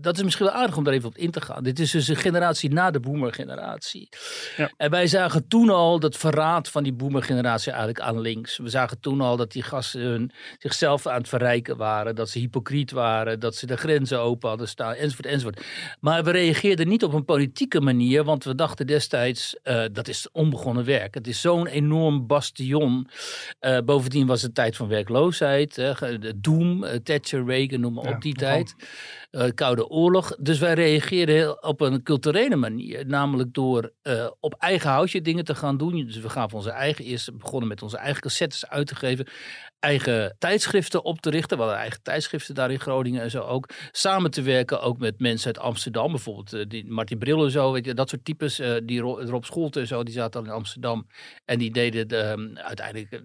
dat 0.00 0.16
is 0.16 0.22
misschien 0.22 0.46
wel 0.46 0.54
aardig 0.54 0.76
om 0.76 0.84
daar 0.84 0.94
even 0.94 1.08
op 1.08 1.16
in 1.16 1.30
te 1.30 1.40
gaan. 1.40 1.62
Dit 1.62 1.78
is 1.78 1.90
dus 1.90 2.08
een 2.08 2.16
generatie 2.16 2.70
na 2.70 2.90
de 2.90 3.00
boomergeneratie. 3.00 4.08
Ja. 4.56 4.72
En 4.76 4.90
wij 4.90 5.06
zagen 5.06 5.48
toen 5.48 5.70
al 5.70 6.00
dat 6.00 6.16
verraad 6.16 6.68
van 6.68 6.82
die 6.82 6.92
boomergeneratie 6.92 7.70
eigenlijk 7.70 8.00
aan 8.00 8.20
links. 8.20 8.56
We 8.58 8.68
zagen 8.68 9.00
toen 9.00 9.20
al 9.20 9.36
dat 9.36 9.52
die 9.52 9.62
gasten 9.62 10.00
hun, 10.00 10.30
zichzelf 10.58 11.06
aan 11.06 11.18
het 11.18 11.28
verrijken 11.28 11.76
waren. 11.76 12.14
Dat 12.14 12.28
ze 12.28 12.38
hypocriet 12.38 12.90
waren. 12.90 13.40
Dat 13.40 13.54
ze 13.54 13.66
de 13.66 13.76
grenzen 13.76 14.20
open 14.20 14.48
hadden 14.48 14.68
staan. 14.68 14.94
Enzovoort, 14.94 15.26
enzovoort. 15.26 15.64
Maar 16.00 16.24
we 16.24 16.30
reageerden 16.30 16.88
niet 16.88 17.04
op 17.04 17.12
een 17.12 17.24
politieke 17.24 17.80
manier. 17.80 18.24
Want 18.24 18.44
we 18.44 18.54
dachten 18.54 18.86
destijds, 18.86 19.56
eh, 19.62 19.84
dat 19.92 20.08
is 20.08 20.30
onbegonnen 20.32 20.84
werk. 20.84 21.14
Het 21.14 21.26
is 21.26 21.40
zo'n 21.40 21.66
enorm 21.66 22.26
bastion. 22.26 23.08
Eh, 23.58 23.78
bovendien 23.84 24.26
was 24.26 24.42
het 24.42 24.54
tijd 24.54 24.76
van 24.76 24.88
werkloosheid. 24.88 25.76
hè, 25.76 26.18
de 26.18 26.40
Doom, 26.40 26.84
eh, 26.84 26.96
Thatcher, 26.96 27.44
Reagan, 27.44 27.80
noem 27.80 27.94
maar 27.94 28.04
Ja, 28.04 28.14
op 28.14 28.22
die 28.22 28.34
tijd. 28.34 28.74
Eh, 29.30 29.48
Oorlog. 29.88 30.36
Dus 30.38 30.58
wij 30.58 30.74
reageerden 30.74 31.62
op 31.62 31.80
een 31.80 32.02
culturele 32.02 32.56
manier. 32.56 33.06
Namelijk 33.06 33.54
door 33.54 33.92
eh, 34.02 34.30
op 34.40 34.54
eigen 34.54 34.90
houtje 34.90 35.22
dingen 35.22 35.44
te 35.44 35.54
gaan 35.54 35.76
doen. 35.76 36.06
Dus 36.06 36.18
we 36.18 36.28
gaven 36.28 36.56
onze 36.56 36.70
eigen 36.70 37.04
eerst 37.04 37.38
begonnen 37.38 37.68
met 37.68 37.82
onze 37.82 37.96
eigen 37.96 38.22
cassettes 38.22 38.68
uit 38.68 38.86
te 38.86 38.94
geven. 38.94 39.26
Eigen 39.80 40.36
tijdschriften 40.38 41.04
op 41.04 41.20
te 41.20 41.30
richten. 41.30 41.56
We 41.56 41.62
hadden 41.62 41.80
eigen 41.80 42.02
tijdschriften 42.02 42.54
daar 42.54 42.70
in 42.70 42.80
Groningen 42.80 43.22
en 43.22 43.30
zo 43.30 43.40
ook. 43.42 43.68
Samen 43.92 44.30
te 44.30 44.42
werken 44.42 44.80
ook 44.80 44.98
met 44.98 45.20
mensen 45.20 45.46
uit 45.46 45.58
Amsterdam. 45.58 46.10
Bijvoorbeeld 46.10 46.52
eh, 46.52 46.64
die 46.68 46.86
Martin 46.86 47.18
Bril 47.18 47.44
en 47.44 47.50
zo. 47.50 47.72
Weet 47.72 47.84
je, 47.84 47.94
dat 47.94 48.08
soort 48.08 48.24
types. 48.24 48.58
eh, 48.58 48.74
die 48.84 49.00
Ro- 49.00 49.20
Rob 49.20 49.44
Scholte 49.44 49.80
en 49.80 49.86
zo. 49.86 50.02
Die 50.02 50.14
zaten 50.14 50.40
al 50.40 50.46
in 50.46 50.52
Amsterdam. 50.52 51.06
En 51.44 51.58
die 51.58 51.70
deden 51.70 52.08
de, 52.08 52.16
ehm, 52.16 52.56
uiteindelijk 52.56 53.22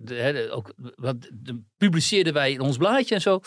ook. 0.51 0.74
Wat 0.95 1.29
de, 1.33 1.62
publiceerden 1.77 2.33
wij 2.33 2.51
in 2.51 2.60
ons 2.62 2.77
blaadje 2.77 3.15
en 3.15 3.22
zo. 3.22 3.39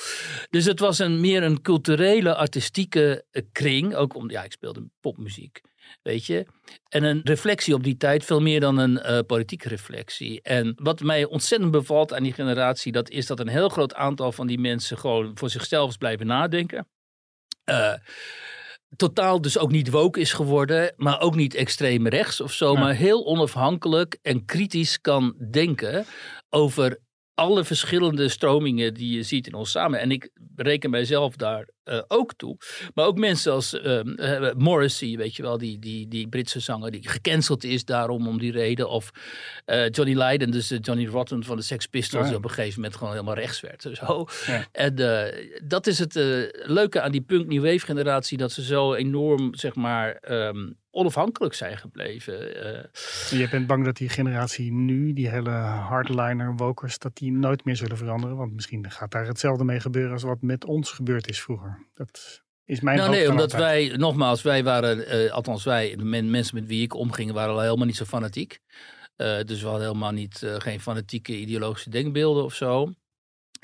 Dus 0.50 0.64
het 0.64 0.80
was 0.80 0.98
een, 0.98 1.20
meer 1.20 1.42
een 1.42 1.62
culturele, 1.62 2.34
artistieke 2.34 3.24
eh, 3.30 3.42
kring. 3.52 3.94
Ook 3.94 4.14
om, 4.14 4.30
ja, 4.30 4.44
ik 4.44 4.52
speelde 4.52 4.84
popmuziek, 5.00 5.60
weet 6.02 6.24
je. 6.26 6.46
En 6.88 7.04
een 7.04 7.20
reflectie 7.24 7.74
op 7.74 7.84
die 7.84 7.96
tijd, 7.96 8.24
veel 8.24 8.40
meer 8.40 8.60
dan 8.60 8.78
een 8.78 8.98
eh, 8.98 9.18
politieke 9.26 9.68
reflectie. 9.68 10.42
En 10.42 10.72
wat 10.82 11.00
mij 11.00 11.24
ontzettend 11.24 11.70
bevalt 11.70 12.12
aan 12.12 12.22
die 12.22 12.32
generatie, 12.32 12.92
dat 12.92 13.10
is 13.10 13.26
dat 13.26 13.40
een 13.40 13.48
heel 13.48 13.68
groot 13.68 13.94
aantal 13.94 14.32
van 14.32 14.46
die 14.46 14.58
mensen 14.58 14.98
gewoon 14.98 15.30
voor 15.38 15.50
zichzelf 15.50 15.98
blijven 15.98 16.26
nadenken. 16.26 16.88
Eh, 17.64 17.94
totaal 18.96 19.40
dus 19.40 19.58
ook 19.58 19.70
niet 19.70 19.90
woke 19.90 20.20
is 20.20 20.32
geworden, 20.32 20.92
maar 20.96 21.20
ook 21.20 21.34
niet 21.34 21.54
extreem 21.54 22.08
rechts 22.08 22.40
of 22.40 22.52
zo, 22.52 22.72
Ja. 22.72 22.80
maar 22.80 22.94
heel 22.94 23.26
onafhankelijk 23.26 24.18
en 24.22 24.44
kritisch 24.44 25.00
kan 25.00 25.34
denken 25.50 26.04
over 26.50 26.98
alle 27.34 27.64
verschillende 27.64 28.28
stromingen 28.28 28.94
die 28.94 29.16
je 29.16 29.22
ziet 29.22 29.46
in 29.46 29.54
ons 29.54 29.70
samen. 29.70 30.00
En 30.00 30.10
ik 30.10 30.30
reken 30.56 30.90
mijzelf 30.90 31.36
daar 31.36 31.68
eh, 31.86 32.02
ook 32.08 32.34
toe. 32.34 32.56
Maar 32.94 33.06
ook 33.06 33.18
mensen 33.18 33.52
als 33.52 33.80
ehm, 33.80 34.08
eh, 34.08 34.54
Morrissey, 34.56 35.16
weet 35.16 35.36
je 35.36 35.42
wel, 35.42 35.58
die, 35.58 35.78
die, 35.78 36.08
die 36.08 36.28
Britse 36.28 36.60
zanger 36.60 36.90
die 36.90 37.08
gecanceld 37.08 37.64
is 37.64 37.84
daarom 37.84 38.28
om 38.28 38.38
die 38.38 38.52
reden. 38.52 38.88
Of 38.88 39.10
eh, 39.64 39.88
Johnny 39.90 40.14
Lydon, 40.22 40.50
dus 40.50 40.66
de 40.66 40.78
Johnny 40.78 41.06
Rotten 41.06 41.44
van 41.44 41.56
de 41.56 41.62
Sex 41.62 41.86
Pistols, 41.86 42.22
Ja. 42.22 42.28
die 42.28 42.38
op 42.38 42.44
een 42.44 42.50
gegeven 42.50 42.80
moment 42.80 42.98
gewoon 42.98 43.12
helemaal 43.12 43.34
rechts 43.34 43.60
werd. 43.60 43.84
en 43.84 43.96
Zo. 43.96 44.26
Ja. 44.46 44.66
En 44.72 44.94
dat 45.64 45.86
is 45.86 45.98
het 45.98 46.14
leuke 46.66 47.00
aan 47.00 47.12
die 47.12 47.20
punk 47.20 47.46
new 47.46 47.62
wave 47.64 47.86
generatie, 47.86 48.38
dat 48.38 48.52
ze 48.52 48.62
zo 48.62 48.94
enorm, 48.94 49.54
zeg 49.54 49.74
maar, 49.74 50.12
ehm, 50.12 50.70
onafhankelijk 50.90 51.54
zijn 51.54 51.78
gebleven. 51.78 52.34
Je 53.30 53.48
bent 53.50 53.66
bang 53.66 53.84
dat 53.84 53.96
die 53.96 54.08
generatie 54.08 54.72
nu, 54.72 55.12
die 55.12 55.28
hele 55.28 55.50
hardliner 55.50 56.56
wokers, 56.56 56.98
dat 56.98 57.16
die 57.16 57.32
nooit 57.32 57.64
meer 57.64 57.76
zullen 57.76 57.96
veranderen. 57.96 58.36
Want 58.36 58.54
misschien 58.54 58.90
gaat 58.90 59.10
daar 59.10 59.26
hetzelfde 59.26 59.64
mee 59.64 59.80
gebeuren 59.80 60.12
als 60.12 60.22
wat 60.22 60.42
met 60.42 60.64
ons 60.64 60.90
gebeurd 60.92 61.28
is 61.28 61.42
vroeger. 61.42 61.75
Dat 61.94 62.42
is 62.64 62.80
mijn 62.80 62.96
nou 62.98 63.10
nee, 63.10 63.30
omdat 63.30 63.52
altijd. 63.52 63.62
wij, 63.88 63.96
nogmaals, 63.96 64.42
wij 64.42 64.64
waren, 64.64 65.06
eh, 65.06 65.32
althans 65.32 65.64
wij, 65.64 65.96
de 65.96 66.04
men- 66.04 66.30
mensen 66.30 66.54
met 66.54 66.66
wie 66.66 66.82
ik 66.82 66.94
omging, 66.94 67.32
waren 67.32 67.54
al 67.54 67.60
helemaal 67.60 67.86
niet 67.86 67.96
zo 67.96 68.04
fanatiek. 68.04 68.58
Eh, 69.16 69.40
dus 69.44 69.60
we 69.60 69.66
hadden 69.68 69.86
helemaal 69.86 70.12
niet, 70.12 70.42
eh, 70.42 70.54
geen 70.58 70.80
fanatieke 70.80 71.36
ideologische 71.38 71.90
denkbeelden 71.90 72.44
of 72.44 72.54
zo. 72.54 72.92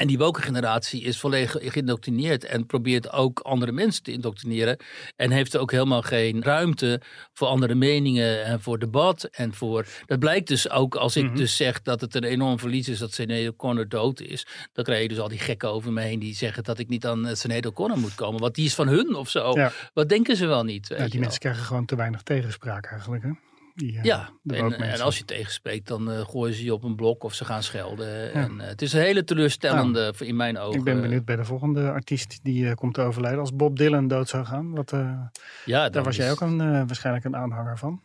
En 0.02 0.08
die 0.08 0.18
woke 0.18 0.42
generatie 0.42 1.02
is 1.02 1.18
volledig 1.18 1.56
geïndoctrineerd 1.60 2.44
en 2.44 2.66
probeert 2.66 3.12
ook 3.12 3.40
andere 3.40 3.72
mensen 3.72 4.02
te 4.02 4.12
indoctrineren. 4.12 4.76
En 5.16 5.30
heeft 5.30 5.56
ook 5.56 5.70
helemaal 5.70 6.02
geen 6.02 6.42
ruimte 6.42 7.00
voor 7.32 7.48
andere 7.48 7.74
meningen 7.74 8.44
en 8.44 8.60
voor 8.60 8.78
debat. 8.78 9.24
En 9.24 9.54
voor, 9.54 9.86
dat 10.06 10.18
blijkt 10.18 10.48
dus 10.48 10.70
ook 10.70 10.94
als 10.94 11.16
ik 11.16 11.24
Mhm. 11.24 11.36
dus 11.36 11.56
zeg 11.56 11.82
dat 11.82 12.00
het 12.00 12.14
een 12.14 12.24
enorm 12.24 12.58
verlies 12.58 12.88
is 12.88 12.98
dat 12.98 13.12
Sinead 13.12 13.52
O'Connor 13.52 13.88
dood 13.88 14.20
is. 14.20 14.46
Dan 14.72 14.84
krijg 14.84 15.02
je 15.02 15.08
dus 15.08 15.18
al 15.18 15.28
die 15.28 15.38
gekken 15.38 15.68
over 15.68 15.92
me 15.92 16.00
heen 16.00 16.18
die 16.18 16.34
zeggen 16.34 16.64
dat 16.64 16.78
ik 16.78 16.88
niet 16.88 17.06
aan 17.06 17.26
eh, 17.26 17.34
Sinead 17.34 17.66
O'Connor 17.66 17.98
moet 17.98 18.14
komen. 18.14 18.40
Want 18.40 18.54
die 18.54 18.66
is 18.66 18.74
van 18.74 18.88
hun 18.88 19.14
of 19.14 19.28
zo. 19.28 19.52
Ja. 19.54 19.72
Wat 19.94 20.08
denken 20.08 20.36
ze 20.36 20.46
wel 20.46 20.64
niet? 20.64 20.88
Ja, 20.88 21.08
die 21.08 21.20
mensen 21.20 21.40
krijgen 21.40 21.64
gewoon 21.64 21.84
te 21.84 21.96
weinig 21.96 22.22
tegenspraak 22.22 22.86
eigenlijk. 22.86 23.22
Hè? 23.22 23.30
Eh, 23.76 24.02
Ja, 24.02 24.30
en, 24.46 25.00
als 25.00 25.18
je 25.18 25.24
tegenspreekt, 25.24 25.88
dan 25.88 26.10
eh, 26.10 26.20
gooien 26.20 26.54
ze 26.54 26.64
je 26.64 26.72
op 26.74 26.82
een 26.82 26.96
blok 26.96 27.24
of 27.24 27.34
ze 27.34 27.44
gaan 27.44 27.62
schelden. 27.62 28.32
En, 28.32 28.60
eh, 28.60 28.66
het 28.66 28.82
is 28.82 28.92
een 28.92 29.00
hele 29.00 29.24
teleurstellende, 29.24 30.12
voor 30.14 30.26
in 30.26 30.36
mijn 30.36 30.58
ogen. 30.58 30.78
Ik 30.78 30.84
ben 30.84 31.00
benieuwd 31.00 31.24
bij 31.24 31.36
de 31.36 31.44
volgende 31.44 31.90
artiest 31.90 32.38
die 32.42 32.68
eh, 32.68 32.74
komt 32.74 32.94
te 32.94 33.00
overlijden. 33.02 33.40
Als 33.40 33.54
Bob 33.56 33.76
Dylan 33.76 34.08
dood 34.08 34.28
zou 34.28 34.44
gaan, 34.44 34.74
wat, 34.74 34.92
eh, 34.92 35.20
Ja, 35.64 35.88
daar 35.88 36.02
was 36.04 36.16
jij 36.16 36.30
ook 36.30 36.40
een, 36.40 36.60
eh, 36.60 36.66
waarschijnlijk 36.66 37.24
een 37.24 37.36
aanhanger 37.36 37.78
van. 37.78 38.02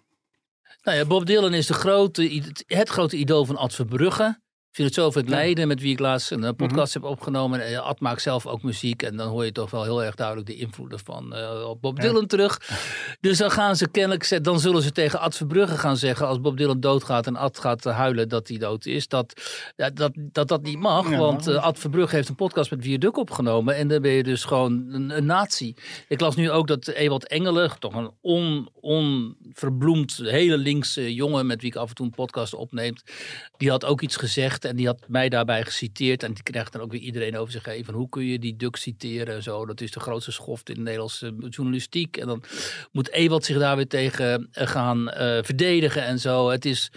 Nou 0.84 0.98
ja, 0.98 1.06
Bob 1.06 1.26
Dylan 1.26 1.54
is 1.54 1.68
de 1.68 1.74
grote, 1.74 2.42
het 2.68 2.90
grote 2.90 3.18
idool 3.18 3.46
van 3.46 3.58
Ad 3.58 3.74
Verbrugge. 3.76 4.40
Filosoof 4.78 5.16
uit 5.16 5.26
Ja. 5.26 5.32
Mhm. 5.32 5.40
Leiden, 5.40 5.68
met 5.68 5.82
wie 5.82 5.92
ik 5.92 6.00
laatst 6.00 6.32
een 6.32 6.44
eh, 6.44 6.52
podcast 6.56 6.94
heb 6.94 7.04
opgenomen. 7.04 7.66
En 7.66 7.84
Ad 7.84 8.00
maakt 8.00 8.22
zelf 8.22 8.46
ook 8.46 8.64
muziek. 8.64 9.04
En 9.04 9.18
dan 9.18 9.28
hoor 9.28 9.46
je 9.46 9.52
toch 9.52 9.72
wel 9.72 9.84
heel 9.84 10.04
erg 10.04 10.16
duidelijk 10.16 10.48
de 10.48 10.56
invloeden 10.56 11.00
van 11.00 11.36
eh, 11.36 11.72
Bob 11.82 11.98
Ja. 11.98 12.04
Dylan 12.04 12.28
terug. 12.28 12.62
Dus 13.20 13.38
dan 13.38 13.52
gaan 13.52 13.76
ze 13.76 13.90
kennelijk, 13.90 14.44
dan 14.44 14.60
zullen 14.60 14.82
ze 14.82 14.92
tegen 14.92 15.20
Ad 15.20 15.36
Verbrugge 15.36 15.78
gaan 15.78 15.98
zeggen. 15.98 16.28
Als 16.28 16.42
Bob 16.42 16.58
Dylan 16.58 16.80
doodgaat 16.80 17.28
en 17.28 17.36
Ad 17.36 17.60
gaat 17.60 17.84
huilen 17.84 18.30
dat 18.30 18.48
hij 18.48 18.58
dood 18.58 18.86
is. 18.86 19.08
Dat 19.08 19.34
dat, 19.94 20.12
dat, 20.16 20.48
dat 20.48 20.62
niet 20.64 20.80
mag. 20.80 21.10
Ja, 21.10 21.18
want 21.18 21.48
eh, 21.48 21.64
Ad 21.64 21.80
Verbrugge 21.80 22.16
heeft 22.16 22.30
een 22.30 22.36
podcast 22.36 22.72
met 22.72 22.84
Viaduct 22.84 23.18
opgenomen. 23.18 23.76
En 23.76 23.88
dan 23.88 24.02
ben 24.02 24.12
je 24.12 24.24
dus 24.24 24.44
gewoon 24.44 24.86
een, 24.92 25.18
een 25.18 25.26
nazi. 25.26 25.76
Ik 26.08 26.20
las 26.20 26.36
nu 26.36 26.52
ook 26.52 26.68
dat 26.68 26.88
Ewald 26.88 27.28
Engelen, 27.28 27.80
toch 27.80 27.96
een 27.96 28.12
on, 28.22 28.70
onverbloemd, 28.74 30.20
hele 30.24 30.58
linkse 30.58 31.14
jongen 31.14 31.46
met 31.46 31.62
wie 31.62 31.70
ik 31.70 31.76
af 31.76 31.90
en 31.90 31.96
toe 31.96 32.06
een 32.06 32.12
podcast 32.12 32.54
opneemt. 32.54 33.04
Die 33.58 33.70
had 33.70 33.86
ook 33.86 34.02
iets 34.02 34.16
gezegd 34.16 34.66
en 34.68 34.76
die 34.76 34.86
had 34.86 35.04
mij 35.08 35.30
daarbij 35.30 35.64
geciteerd. 35.64 36.24
En 36.24 36.34
die 36.34 36.44
krijgt 36.44 36.72
dan 36.72 36.82
ook 36.82 36.92
weer 36.92 37.02
iedereen 37.02 37.38
over 37.38 37.52
zich 37.52 37.66
heen. 37.66 37.86
Van 37.86 37.94
hoe 37.94 38.10
kun 38.10 38.26
je 38.26 38.40
die 38.40 38.56
Duck 38.56 38.76
citeren 38.76 39.36
en 39.36 39.44
zo. 39.44 39.66
Dat 39.66 39.82
is 39.82 39.92
de 39.92 40.00
grootste 40.00 40.32
schoft 40.32 40.70
in 40.70 40.76
de 40.76 40.82
Nederlandse 40.82 41.36
journalistiek. 41.50 42.18
En 42.18 42.28
dan 42.28 42.44
moet 42.92 43.12
Ewald 43.12 43.46
zich 43.46 43.58
daar 43.58 43.76
weer 43.76 43.88
tegen 43.88 44.48
eh, 44.52 44.68
gaan 44.68 45.10
eh, 45.10 45.44
verdedigen 45.44 46.04
en 46.04 46.20
zo. 46.20 46.50
Het 46.50 46.66
is... 46.66 46.92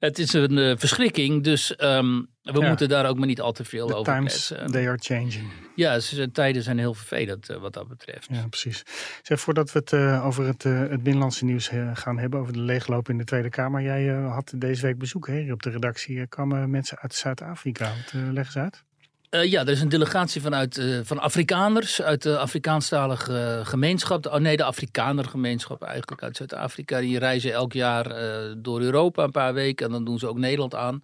Het 0.00 0.18
is 0.18 0.32
een 0.32 0.58
eh, 0.58 0.72
verschrikking, 0.76 1.42
dus 1.44 1.76
ehm, 1.76 2.20
we 2.42 2.60
Ja. 2.60 2.68
moeten 2.68 2.88
daar 2.88 3.06
ook 3.08 3.18
maar 3.18 3.26
niet 3.26 3.40
al 3.40 3.52
te 3.52 3.64
veel 3.64 3.86
The 3.86 3.94
over 3.94 4.12
times, 4.14 4.46
kletsen. 4.46 4.70
they 4.72 4.88
are 4.88 4.98
changing. 5.00 5.50
Ja, 5.74 5.98
tijden 6.32 6.62
zijn 6.62 6.78
heel 6.78 6.94
vervelend 6.94 7.48
eh, 7.48 7.56
wat 7.56 7.72
dat 7.72 7.88
betreft. 7.88 8.28
Ja, 8.30 8.46
precies. 8.48 8.82
Zeg, 9.22 9.40
voordat 9.40 9.72
we 9.72 9.78
het 9.78 9.92
eh, 9.92 10.26
over 10.26 10.46
het, 10.46 10.62
het 10.62 11.02
binnenlandse 11.02 11.44
nieuws 11.44 11.70
gaan 11.94 12.18
hebben, 12.18 12.40
over 12.40 12.52
de 12.52 12.58
leegloop 12.60 13.08
in 13.08 13.18
de 13.18 13.24
Tweede 13.24 13.48
Kamer. 13.48 13.82
Jij 13.82 14.06
had 14.08 14.52
deze 14.56 14.82
week 14.82 14.98
bezoek 14.98 15.26
hè, 15.26 15.40
hier 15.40 15.52
op 15.52 15.62
de 15.62 15.70
redactie. 15.70 16.18
Er 16.18 16.28
kwamen 16.28 16.70
mensen 16.70 16.98
uit 16.98 17.14
Zuid-Afrika. 17.14 17.88
Wat 17.88 18.12
leg 18.32 18.46
eens 18.46 18.56
uit. 18.56 18.84
Uh, 19.30 19.44
ja, 19.44 19.60
er 19.60 19.68
is 19.68 19.80
een 19.80 19.88
delegatie 19.88 20.40
vanuit, 20.40 20.78
uh, 20.78 21.00
van 21.02 21.18
Afrikaners 21.18 22.02
uit 22.02 22.22
de 22.22 22.38
Afrikaanstalige 22.38 23.32
uh, 23.32 23.66
gemeenschap. 23.66 24.26
Oh 24.26 24.34
nee, 24.34 24.56
de 24.56 24.64
Afrikanergemeenschap 24.64 25.82
eigenlijk 25.82 26.22
uit 26.22 26.36
Zuid-Afrika. 26.36 27.00
Die 27.00 27.18
reizen 27.18 27.52
elk 27.52 27.72
jaar 27.72 28.14
door 28.58 28.80
Europa 28.80 29.22
een 29.22 29.30
paar 29.30 29.54
weken 29.54 29.86
en 29.86 29.92
dan 29.92 30.04
doen 30.04 30.18
ze 30.18 30.28
ook 30.28 30.38
Nederland 30.38 30.74
aan. 30.74 31.02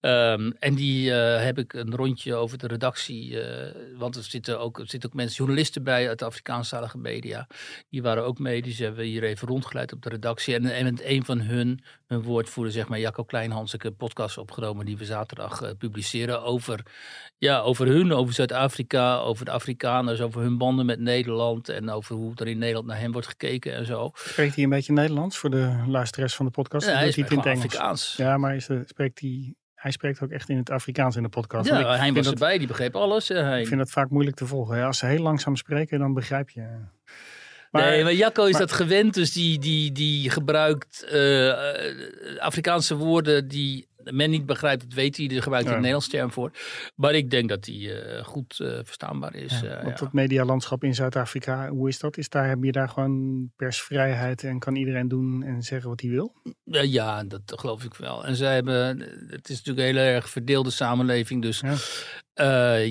Um, 0.00 0.52
en 0.58 0.74
die 0.74 1.10
heb 1.12 1.58
ik 1.58 1.72
een 1.72 1.94
rondje 1.94 2.34
over 2.34 2.58
de 2.58 2.66
redactie, 2.66 3.38
want 3.96 4.16
er 4.16 4.22
zitten, 4.22 4.60
ook, 4.60 4.78
er 4.78 4.88
zitten 4.88 5.10
ook 5.10 5.16
mensen, 5.16 5.36
journalisten 5.36 5.82
bij 5.82 6.08
uit 6.08 6.18
de 6.18 6.24
Afrikaanstalige 6.24 6.98
media. 6.98 7.46
Die 7.90 8.02
waren 8.02 8.24
ook 8.24 8.38
mee, 8.38 8.62
dus 8.62 8.78
hebben 8.78 9.00
we 9.00 9.06
hier 9.06 9.22
even 9.22 9.48
rondgeleid 9.48 9.92
op 9.92 10.02
de 10.02 10.08
redactie. 10.08 10.54
En, 10.54 10.64
en 10.64 10.84
met 10.84 11.02
een 11.04 11.24
van 11.24 11.40
hun, 11.40 11.82
hun 12.06 12.22
woordvoerder, 12.22 12.72
zeg 12.72 12.88
maar 12.88 12.98
Jacco 12.98 13.24
ik 13.72 13.84
een 13.84 13.96
podcast 13.96 14.38
opgenomen 14.38 14.86
die 14.86 14.96
we 14.96 15.04
zaterdag 15.04 15.62
uh, 15.62 15.70
publiceren 15.78 16.42
over... 16.42 16.80
Ja, 17.38 17.60
over 17.60 17.86
hun, 17.86 18.12
over 18.12 18.34
Zuid-Afrika, 18.34 19.16
over 19.16 19.44
de 19.44 19.50
Afrikaners, 19.50 20.20
over 20.20 20.40
hun 20.40 20.58
banden 20.58 20.86
met 20.86 21.00
Nederland 21.00 21.68
en 21.68 21.90
over 21.90 22.14
hoe 22.14 22.32
er 22.34 22.48
in 22.48 22.58
Nederland 22.58 22.86
naar 22.86 22.98
hem 22.98 23.12
wordt 23.12 23.26
gekeken 23.26 23.74
en 23.74 23.86
zo. 23.86 24.10
Spreekt 24.14 24.54
hij 24.54 24.64
een 24.64 24.70
beetje 24.70 24.92
Nederlands 24.92 25.36
voor 25.36 25.50
de 25.50 25.84
luisteraars 25.86 26.34
van 26.34 26.46
de 26.46 26.50
podcast? 26.50 26.86
Ja, 26.86 26.92
hij 26.92 27.10
spreekt 27.10 27.28
het 27.28 27.44
in 27.44 27.50
het 27.50 27.64
Afrikaans. 27.64 28.14
Ja, 28.16 28.36
maar 28.36 28.56
is, 28.56 28.68
uh, 28.68 28.80
spreekt 28.84 29.20
hij, 29.20 29.54
hij 29.74 29.90
spreekt 29.90 30.22
ook 30.22 30.30
echt 30.30 30.48
in 30.48 30.56
het 30.56 30.70
Afrikaans 30.70 31.16
in 31.16 31.22
de 31.22 31.28
podcast. 31.28 31.68
Ja, 31.68 31.96
hij 31.96 32.12
was 32.12 32.24
dat, 32.24 32.32
erbij, 32.32 32.58
die 32.58 32.66
begreep 32.66 32.96
alles. 32.96 33.30
Ik 33.30 33.66
vind 33.66 33.78
dat 33.78 33.90
vaak 33.90 34.10
moeilijk 34.10 34.36
te 34.36 34.46
volgen. 34.46 34.84
Als 34.84 34.98
ze 34.98 35.06
heel 35.06 35.22
langzaam 35.22 35.56
spreken, 35.56 35.98
dan 35.98 36.14
begrijp 36.14 36.50
je. 36.50 36.68
Nee, 37.76 38.02
maar 38.02 38.14
Jacco 38.14 38.44
is 38.44 38.56
dat 38.56 38.72
gewend, 38.72 39.14
dus 39.14 39.32
die, 39.32 39.58
die, 39.58 39.92
die 39.92 40.30
gebruikt 40.30 41.04
eh, 41.10 41.48
eh, 41.48 42.38
Afrikaanse 42.38 42.96
woorden 42.96 43.48
die 43.48 43.86
men 44.10 44.30
niet 44.30 44.46
begrijpt, 44.46 44.82
dat 44.82 44.92
weet 44.92 45.16
hij, 45.16 45.26
daar 45.26 45.42
gebruikt 45.42 45.66
Ja. 45.66 45.72
een 45.72 45.78
Nederlands 45.78 46.08
term 46.08 46.32
voor. 46.32 46.50
Maar 46.94 47.14
ik 47.14 47.30
denk 47.30 47.48
dat 47.48 47.64
die 47.64 47.92
eh, 47.92 48.24
goed 48.24 48.54
verstaanbaar 48.82 49.34
is. 49.34 49.60
Ja, 49.60 49.82
want 49.82 49.98
ja. 49.98 50.04
het 50.04 50.12
medialandschap 50.12 50.84
in 50.84 50.94
Zuid-Afrika, 50.94 51.68
hoe 51.68 51.88
is 51.88 51.98
dat? 51.98 52.16
Is 52.16 52.28
daar, 52.28 52.48
heb 52.48 52.62
je 52.62 52.72
daar 52.72 52.88
gewoon 52.88 53.50
persvrijheid 53.56 54.44
en 54.44 54.58
kan 54.58 54.76
iedereen 54.76 55.08
doen 55.08 55.42
en 55.42 55.62
zeggen 55.62 55.88
wat 55.88 56.00
hij 56.00 56.10
wil? 56.10 56.34
Ja, 56.64 57.24
dat 57.24 57.42
geloof 57.46 57.84
ik 57.84 57.94
wel. 57.94 58.26
En 58.26 58.36
zij 58.36 58.54
hebben, 58.54 59.00
het 59.28 59.48
is 59.48 59.56
natuurlijk 59.56 59.88
een 59.88 59.94
heel 59.94 60.14
erg 60.14 60.28
verdeelde 60.28 60.70
samenleving, 60.70 61.42
dus 61.42 61.62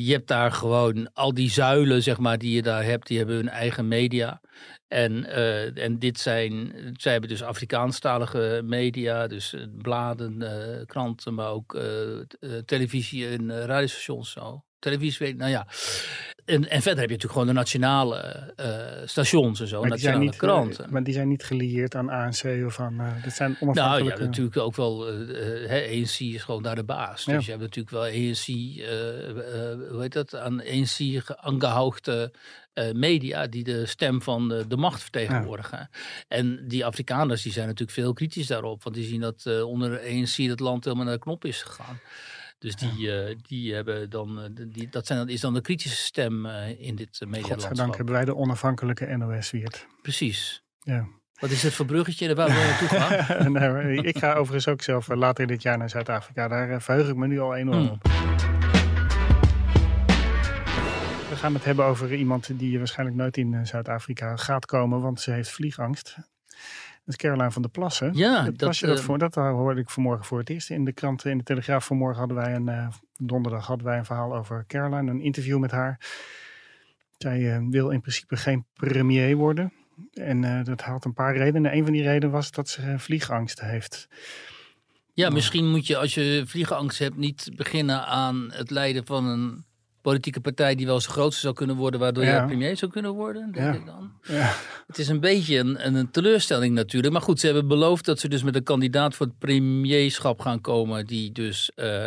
je 0.03 0.11
hebt 0.11 0.27
daar 0.27 0.51
gewoon 0.51 1.09
al 1.13 1.33
die 1.33 1.49
zuilen, 1.49 2.03
zeg 2.03 2.17
maar, 2.17 2.37
die 2.37 2.55
je 2.55 2.61
daar 2.61 2.83
hebt, 2.83 3.07
die 3.07 3.17
hebben 3.17 3.35
hun 3.35 3.49
eigen 3.49 3.87
media. 3.87 4.41
En, 4.87 5.25
eh, 5.25 5.83
en 5.83 5.99
dit 5.99 6.19
zijn, 6.19 6.73
zij 6.97 7.11
hebben 7.11 7.29
dus 7.29 7.43
Afrikaanstalige 7.43 8.61
media, 8.63 9.27
dus 9.27 9.53
eh, 9.53 9.61
bladen, 9.77 10.41
eh, 10.41 10.85
kranten, 10.85 11.33
maar 11.33 11.49
ook 11.49 11.79
televisie 12.65 13.27
en 13.27 13.65
radiostations 13.65 14.31
zo. 14.31 14.63
Televisie, 14.89 15.35
nou 15.35 15.51
ja. 15.51 15.67
En, 16.45 16.69
en 16.69 16.81
verder 16.81 16.99
heb 16.99 17.09
je 17.09 17.15
natuurlijk 17.15 17.31
gewoon 17.31 17.47
de 17.47 17.53
nationale 17.53 18.17
eh, 18.55 18.67
stations 19.05 19.59
en 19.59 19.67
zo, 19.67 19.81
Maar 19.81 19.89
nationale 19.89 20.19
niet, 20.23 20.31
eh, 20.33 20.37
kranten. 20.39 20.85
maar 20.89 21.03
die 21.03 21.13
zijn 21.13 21.27
niet 21.27 21.43
gelieerd 21.43 21.95
aan 21.95 22.09
ANC 22.09 22.43
of 22.65 22.79
aan... 22.79 22.99
eh 22.99 23.23
dat 23.23 23.33
zijn 23.33 23.57
Nou 23.59 23.73
ja, 23.73 23.81
onafhankelijke... 23.81 24.23
natuurlijk 24.23 24.57
ook 24.57 24.75
wel. 24.75 25.07
eh 25.07 25.63
eh, 25.63 25.69
hè, 25.69 25.79
ANC 26.01 26.19
is 26.19 26.43
gewoon 26.43 26.63
daar 26.63 26.75
de 26.75 26.83
baas. 26.83 27.23
Ja. 27.23 27.33
Dus 27.35 27.45
je 27.45 27.51
hebt 27.51 27.63
natuurlijk 27.63 27.95
wel 27.95 28.03
ANC, 28.03 28.47
eh, 28.47 29.29
eh, 29.29 29.79
hoe 29.91 30.01
heet 30.01 30.13
dat, 30.13 30.35
aan 30.35 30.61
ANC 30.61 30.87
ge- 31.23 31.37
aangehoogde 31.37 32.31
eh, 32.73 32.91
media 32.91 33.47
die 33.47 33.63
de 33.63 33.85
stem 33.85 34.21
van 34.21 34.47
de, 34.49 34.67
de 34.67 34.77
macht 34.77 35.01
vertegenwoordigen. 35.01 35.89
En 36.27 36.67
die 36.67 36.85
Afrikaners 36.85 37.41
die 37.41 37.51
zijn 37.51 37.65
natuurlijk 37.67 37.97
veel 37.97 38.13
kritisch 38.13 38.47
daarop, 38.47 38.83
want 38.83 38.95
die 38.95 39.05
zien 39.07 39.21
dat 39.21 39.43
eh, 39.45 39.67
onder 39.67 39.89
de 39.89 39.99
ANC 40.09 40.49
het 40.49 40.59
land 40.59 40.83
helemaal 40.83 41.05
naar 41.05 41.13
de 41.15 41.19
knop 41.21 41.45
is 41.45 41.61
gegaan. 41.61 41.99
Dus 42.57 42.75
die, 42.75 43.11
eh, 43.11 43.35
die 43.41 43.73
hebben 43.73 44.09
dan, 44.09 44.39
eh, 44.41 44.49
die, 44.67 44.87
dat 44.89 45.05
zijn, 45.07 45.19
dan- 45.19 45.29
is 45.29 45.41
dan 45.41 45.53
de 45.53 45.61
kritische 45.61 45.97
stem 45.97 46.45
eh, 46.45 46.79
in 46.81 46.95
dit 46.95 47.21
uh, 47.27 47.43
Godzijdank 47.43 47.95
hebben 47.95 48.13
wij 48.13 48.25
de 48.25 48.35
onafhankelijke 48.35 49.17
NOS 49.17 49.51
Wiert. 49.51 49.87
Precies. 50.01 50.63
Ja. 50.79 51.07
Wat 51.39 51.49
is 51.49 51.63
het 51.63 51.73
voor 51.73 51.85
bruggetje 51.85 52.35
waar 52.35 52.47
we 52.47 52.53
naartoe 52.79 52.87
gaan? 52.99 54.05
ik 54.05 54.17
ga 54.17 54.33
overigens 54.33 54.67
ook 54.67 54.81
zelf 54.81 55.07
later 55.07 55.47
dit 55.47 55.61
jaar 55.61 55.77
naar 55.77 55.89
Zuid-Afrika. 55.89 56.47
Daar 56.47 56.81
verheug 56.81 57.09
ik 57.09 57.15
me 57.15 57.27
nu 57.27 57.39
al 57.39 57.55
enorm 57.55 57.77
Hmm. 57.77 57.89
op. 57.89 58.03
We 61.29 61.35
gaan 61.41 61.53
het 61.53 61.63
hebben 61.65 61.85
over 61.85 62.13
iemand 62.13 62.59
die 62.59 62.77
waarschijnlijk 62.77 63.17
nooit 63.17 63.37
in 63.37 63.67
Zuid-Afrika 63.67 64.35
gaat 64.35 64.65
komen, 64.65 65.01
want 65.01 65.21
ze 65.21 65.31
heeft 65.31 65.49
vliegangst. 65.49 66.17
Is 67.05 67.15
Caroline 67.15 67.51
van 67.51 67.61
der 67.61 67.71
Plassen. 67.71 68.11
Ja, 68.13 68.35
dat, 68.35 68.45
dat, 68.45 68.57
plasje, 68.57 68.85
dat, 68.85 68.97
eh, 68.97 69.03
voor, 69.03 69.17
dat 69.17 69.35
hoorde 69.35 69.81
ik 69.81 69.89
vanmorgen 69.89 70.25
voor 70.25 70.39
het 70.39 70.49
eerst 70.49 70.69
in 70.69 70.85
de 70.85 70.93
krant. 70.93 71.25
In 71.25 71.37
de 71.37 71.43
Telegraaf 71.43 71.85
vanmorgen 71.85 72.19
hadden 72.19 72.37
wij 72.37 72.55
een, 72.55 72.69
eh, 72.69 72.87
donderdag 73.17 73.67
hadden 73.67 73.85
wij 73.85 73.97
een 73.97 74.05
verhaal 74.05 74.35
over 74.35 74.63
Caroline, 74.67 75.11
een 75.11 75.21
interview 75.21 75.59
met 75.59 75.71
haar. 75.71 75.99
Zij 77.17 77.53
eh, 77.53 77.61
wil 77.69 77.89
in 77.89 78.01
principe 78.01 78.37
geen 78.37 78.65
premier 78.73 79.35
worden. 79.35 79.73
En 80.13 80.43
eh, 80.43 80.63
dat 80.63 80.81
had 80.81 81.05
een 81.05 81.13
paar 81.13 81.37
redenen. 81.37 81.75
Een 81.75 81.83
van 81.83 81.93
die 81.93 82.03
redenen 82.03 82.31
was 82.31 82.51
dat 82.51 82.69
ze 82.69 82.81
eh, 82.81 82.97
vliegangst 82.97 83.61
heeft. 83.61 84.07
Ja, 85.13 85.29
misschien 85.29 85.69
moet 85.69 85.87
je 85.87 85.97
als 85.97 86.13
je 86.13 86.43
vliegenangst 86.45 86.99
hebt 86.99 87.17
niet 87.17 87.51
beginnen 87.55 88.05
aan 88.05 88.51
het 88.51 88.69
leiden 88.69 89.05
van 89.05 89.25
een 89.25 89.65
politieke 90.05 90.39
partij 90.41 90.75
die 90.75 90.85
wel 90.85 90.95
eens 90.95 91.05
de 91.05 91.11
grootste 91.11 91.41
zou 91.41 91.53
kunnen 91.53 91.75
worden, 91.75 91.99
waardoor 91.99 92.23
Ja. 92.23 92.41
je 92.41 92.45
premier 92.47 92.77
zou 92.77 92.91
kunnen 92.91 93.11
worden, 93.13 93.51
denk 93.51 93.65
Ja. 93.65 93.79
ik 93.79 93.85
dan. 93.85 94.11
Ja, 94.21 94.53
Het 94.87 94.97
is 94.97 95.07
een 95.07 95.19
beetje 95.19 95.57
een, 95.57 95.95
een, 95.95 96.11
teleurstelling 96.11 96.73
natuurlijk. 96.75 97.13
Maar 97.13 97.21
goed, 97.21 97.39
ze 97.39 97.45
hebben 97.45 97.67
beloofd 97.67 98.05
dat 98.05 98.19
ze 98.19 98.27
dus 98.29 98.43
met 98.43 98.55
een 98.55 98.63
kandidaat 98.63 99.15
voor 99.15 99.25
het 99.25 99.37
premierschap 99.39 100.39
gaan 100.39 100.61
komen 100.61 101.05
die 101.05 101.31
dus 101.31 101.71
eh, 101.75 102.05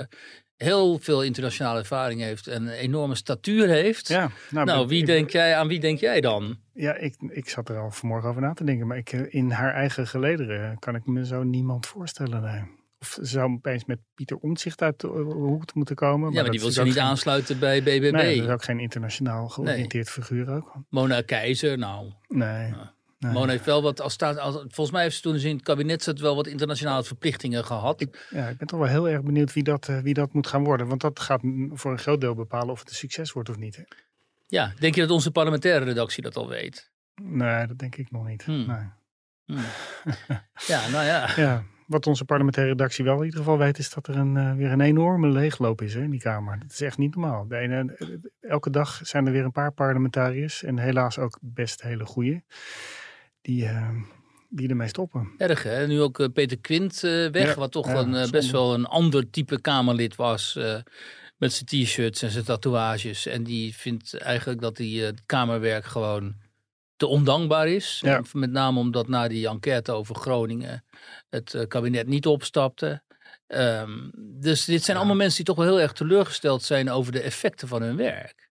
heel 0.57 0.99
veel 0.99 1.23
internationale 1.23 1.79
ervaring 1.79 2.21
heeft 2.21 2.47
en 2.47 2.63
een 2.63 2.69
enorme 2.73 3.15
statuur 3.15 3.69
heeft. 3.69 4.09
ja. 4.09 4.31
Nou, 4.51 4.87
wie 4.87 5.01
ik- 5.01 5.07
denk 5.07 5.31
jij, 5.31 5.57
aan 5.57 5.69
wie 5.69 5.81
denk 5.81 5.99
jij 5.99 6.21
dan? 6.21 6.57
Ja, 6.75 6.95
ik, 6.97 7.15
ik 7.29 7.49
zat 7.49 7.69
er 7.69 7.79
al 7.79 7.91
vanmorgen 7.91 8.29
over 8.29 8.43
na 8.43 8.53
te 8.55 8.65
denken. 8.65 8.87
Maar 8.87 8.97
ik, 8.97 9.13
eh, 9.13 9.21
in 9.35 9.51
haar 9.51 9.75
eigen 9.75 10.07
gelederen 10.07 10.79
kan 10.79 10.95
ik 10.95 11.07
me 11.07 11.27
zo 11.27 11.43
niemand 11.43 11.87
voorstellen. 11.87 12.43
nee. 12.43 12.77
Of 13.01 13.09
ze 13.21 13.25
zou 13.25 13.53
opeens 13.53 13.85
met 13.85 13.99
Pieter 14.15 14.37
Omtzigt 14.37 14.83
uit 14.83 15.01
de 15.01 15.07
hoek 15.07 15.75
moeten 15.75 15.97
komen. 15.97 16.33
ja, 16.33 16.43
maar 16.43 16.51
die 16.51 16.61
wil 16.61 16.71
ze 16.71 16.83
niet 16.83 16.93
geen- 16.93 17.03
aansluiten 17.03 17.59
bij 17.59 17.83
BBB. 17.83 18.11
Nee, 18.13 18.37
dat 18.37 18.45
is 18.47 18.53
ook 18.53 18.65
geen 18.65 18.81
internationaal 18.81 19.49
georiënteerd 19.49 20.11
figuur 20.11 20.51
ook. 20.51 20.73
Mona 20.89 21.21
Keizer, 21.23 21.79
nou. 21.79 22.13
Nee. 22.29 22.75
nee. 23.19 23.33
Mona 23.33 23.51
heeft 23.51 23.65
wel 23.65 23.83
wat, 23.83 24.01
als 24.01 24.13
staat, 24.13 24.39
als, 24.39 24.55
volgens 24.55 24.91
mij 24.91 25.03
heeft 25.03 25.17
ze 25.17 25.23
toen 25.23 25.37
in 25.37 25.55
het 25.57 25.65
kabinet 25.65 26.03
zat 26.03 26.19
wel 26.19 26.35
wat 26.37 26.47
internationale 26.47 27.05
verplichtingen 27.05 27.65
gehad. 27.65 28.07
Ja, 28.31 28.49
ik 28.49 28.57
ben 28.59 28.67
toch 28.67 28.79
wel 28.79 28.89
heel 28.89 29.09
erg 29.09 29.23
benieuwd 29.23 29.53
wie 29.53 29.63
dat, 29.63 29.89
eh, 29.89 29.99
wie 30.01 30.15
dat 30.15 30.33
moet 30.33 30.47
gaan 30.47 30.65
worden. 30.65 30.87
Want 30.87 31.01
dat 31.01 31.21
gaat 31.21 31.41
voor 31.71 31.91
een 31.93 31.99
groot 31.99 32.21
deel 32.21 32.35
bepalen 32.35 32.71
of 32.71 32.79
het 32.79 32.89
een 32.89 32.95
succes 32.95 33.33
wordt 33.33 33.49
of 33.49 33.57
niet. 33.57 33.77
hè. 33.77 33.83
Ja, 34.47 34.73
denk 34.79 34.95
je 34.95 35.01
dat 35.01 35.11
onze 35.11 35.31
parlementaire 35.31 35.85
redactie 35.85 36.23
dat 36.23 36.37
al 36.37 36.49
weet? 36.49 36.91
Nee, 37.23 37.67
dat 37.67 37.79
denk 37.79 37.97
ik 37.97 38.11
nog 38.11 38.27
niet. 38.27 38.43
Hmm. 38.45 38.67
Nee. 38.67 38.87
Hm. 39.45 39.63
ja, 40.73 40.89
nou 40.89 41.05
ja. 41.05 41.29
Ja, 41.37 41.63
wat 41.89 42.07
onze 42.07 42.25
parlementaire 42.25 42.73
redactie 42.73 43.05
wel 43.05 43.19
in 43.19 43.25
ieder 43.25 43.39
geval 43.39 43.59
weet, 43.59 43.79
is 43.79 43.91
dat 43.91 44.07
er 44.07 44.17
een, 44.17 44.37
eh, 44.37 44.55
weer 44.55 44.71
een 44.71 44.81
enorme 44.81 45.29
leegloop 45.29 45.83
is 45.83 45.95
hè, 45.95 46.01
in 46.03 46.11
die 46.11 46.21
Kamer. 46.21 46.59
Dat 46.59 46.71
is 46.71 46.81
echt 46.81 46.99
niet 46.99 47.15
normaal. 47.17 47.49
De 47.49 47.57
ene, 47.57 47.95
eh, 47.99 48.09
elke 48.51 48.71
dag 48.71 49.01
zijn 49.03 49.27
er 49.27 49.33
weer 49.33 49.45
een 49.45 49.53
paar 49.53 49.73
parlementariërs 49.73 50.63
en 50.63 50.79
helaas 50.79 51.19
ook 51.19 51.39
best 51.41 51.83
hele 51.83 52.05
goeie, 52.05 52.45
die, 53.41 53.65
eh, 53.67 53.91
die 54.49 54.69
ermee 54.69 54.89
stoppen. 54.89 55.29
Erg 55.39 55.63
hè? 55.63 55.87
Nu 55.87 56.01
ook 56.01 56.19
eh, 56.21 56.27
Peter 56.33 56.59
Quint 56.59 57.05
eh, 57.05 57.11
weg, 57.31 57.47
Ja, 57.47 57.55
wat 57.55 57.73
toch 57.73 57.87
ja, 57.87 57.95
een, 57.99 58.15
eh, 58.15 58.31
best 58.31 58.51
wel 58.51 58.75
een 58.75 58.87
ander 58.87 59.31
type 59.31 59.61
Kamerlid 59.61 60.17
was. 60.17 60.57
eh, 60.57 60.79
met 61.37 61.53
zijn 61.53 61.67
t-shirts 61.85 62.23
en 62.23 62.31
zijn 62.31 62.45
tatoeages. 62.45 63.27
En 63.27 63.43
die 63.45 63.75
vindt 63.77 64.15
eigenlijk 64.19 64.61
dat 64.61 64.79
hij 64.79 64.87
eh, 64.87 65.03
het 65.05 65.23
Kamerwerk 65.27 65.85
gewoon 65.85 66.35
te 66.99 67.07
ondankbaar 67.07 67.69
is. 67.69 68.01
Ja. 68.05 68.23
Met 68.33 68.51
name 68.51 68.79
omdat 68.79 69.09
na 69.09 69.29
die 69.29 69.49
enquête 69.49 69.93
over 69.93 70.15
Groningen 70.15 70.85
het 71.31 71.55
eh, 71.55 71.67
kabinet 71.67 72.07
niet 72.07 72.27
opstapte. 72.27 73.03
Ehm, 73.47 74.11
dus 74.41 74.65
dit 74.65 74.83
zijn 74.83 74.97
allemaal 74.97 75.17
mensen 75.17 75.37
die 75.37 75.55
toch 75.55 75.65
wel 75.65 75.75
heel 75.75 75.81
erg 75.81 75.93
teleurgesteld 75.93 76.63
zijn 76.63 76.91
over 76.91 77.13
de 77.13 77.21
effecten 77.21 77.69
van 77.69 77.83
hun 77.83 77.97
werk. 77.97 78.49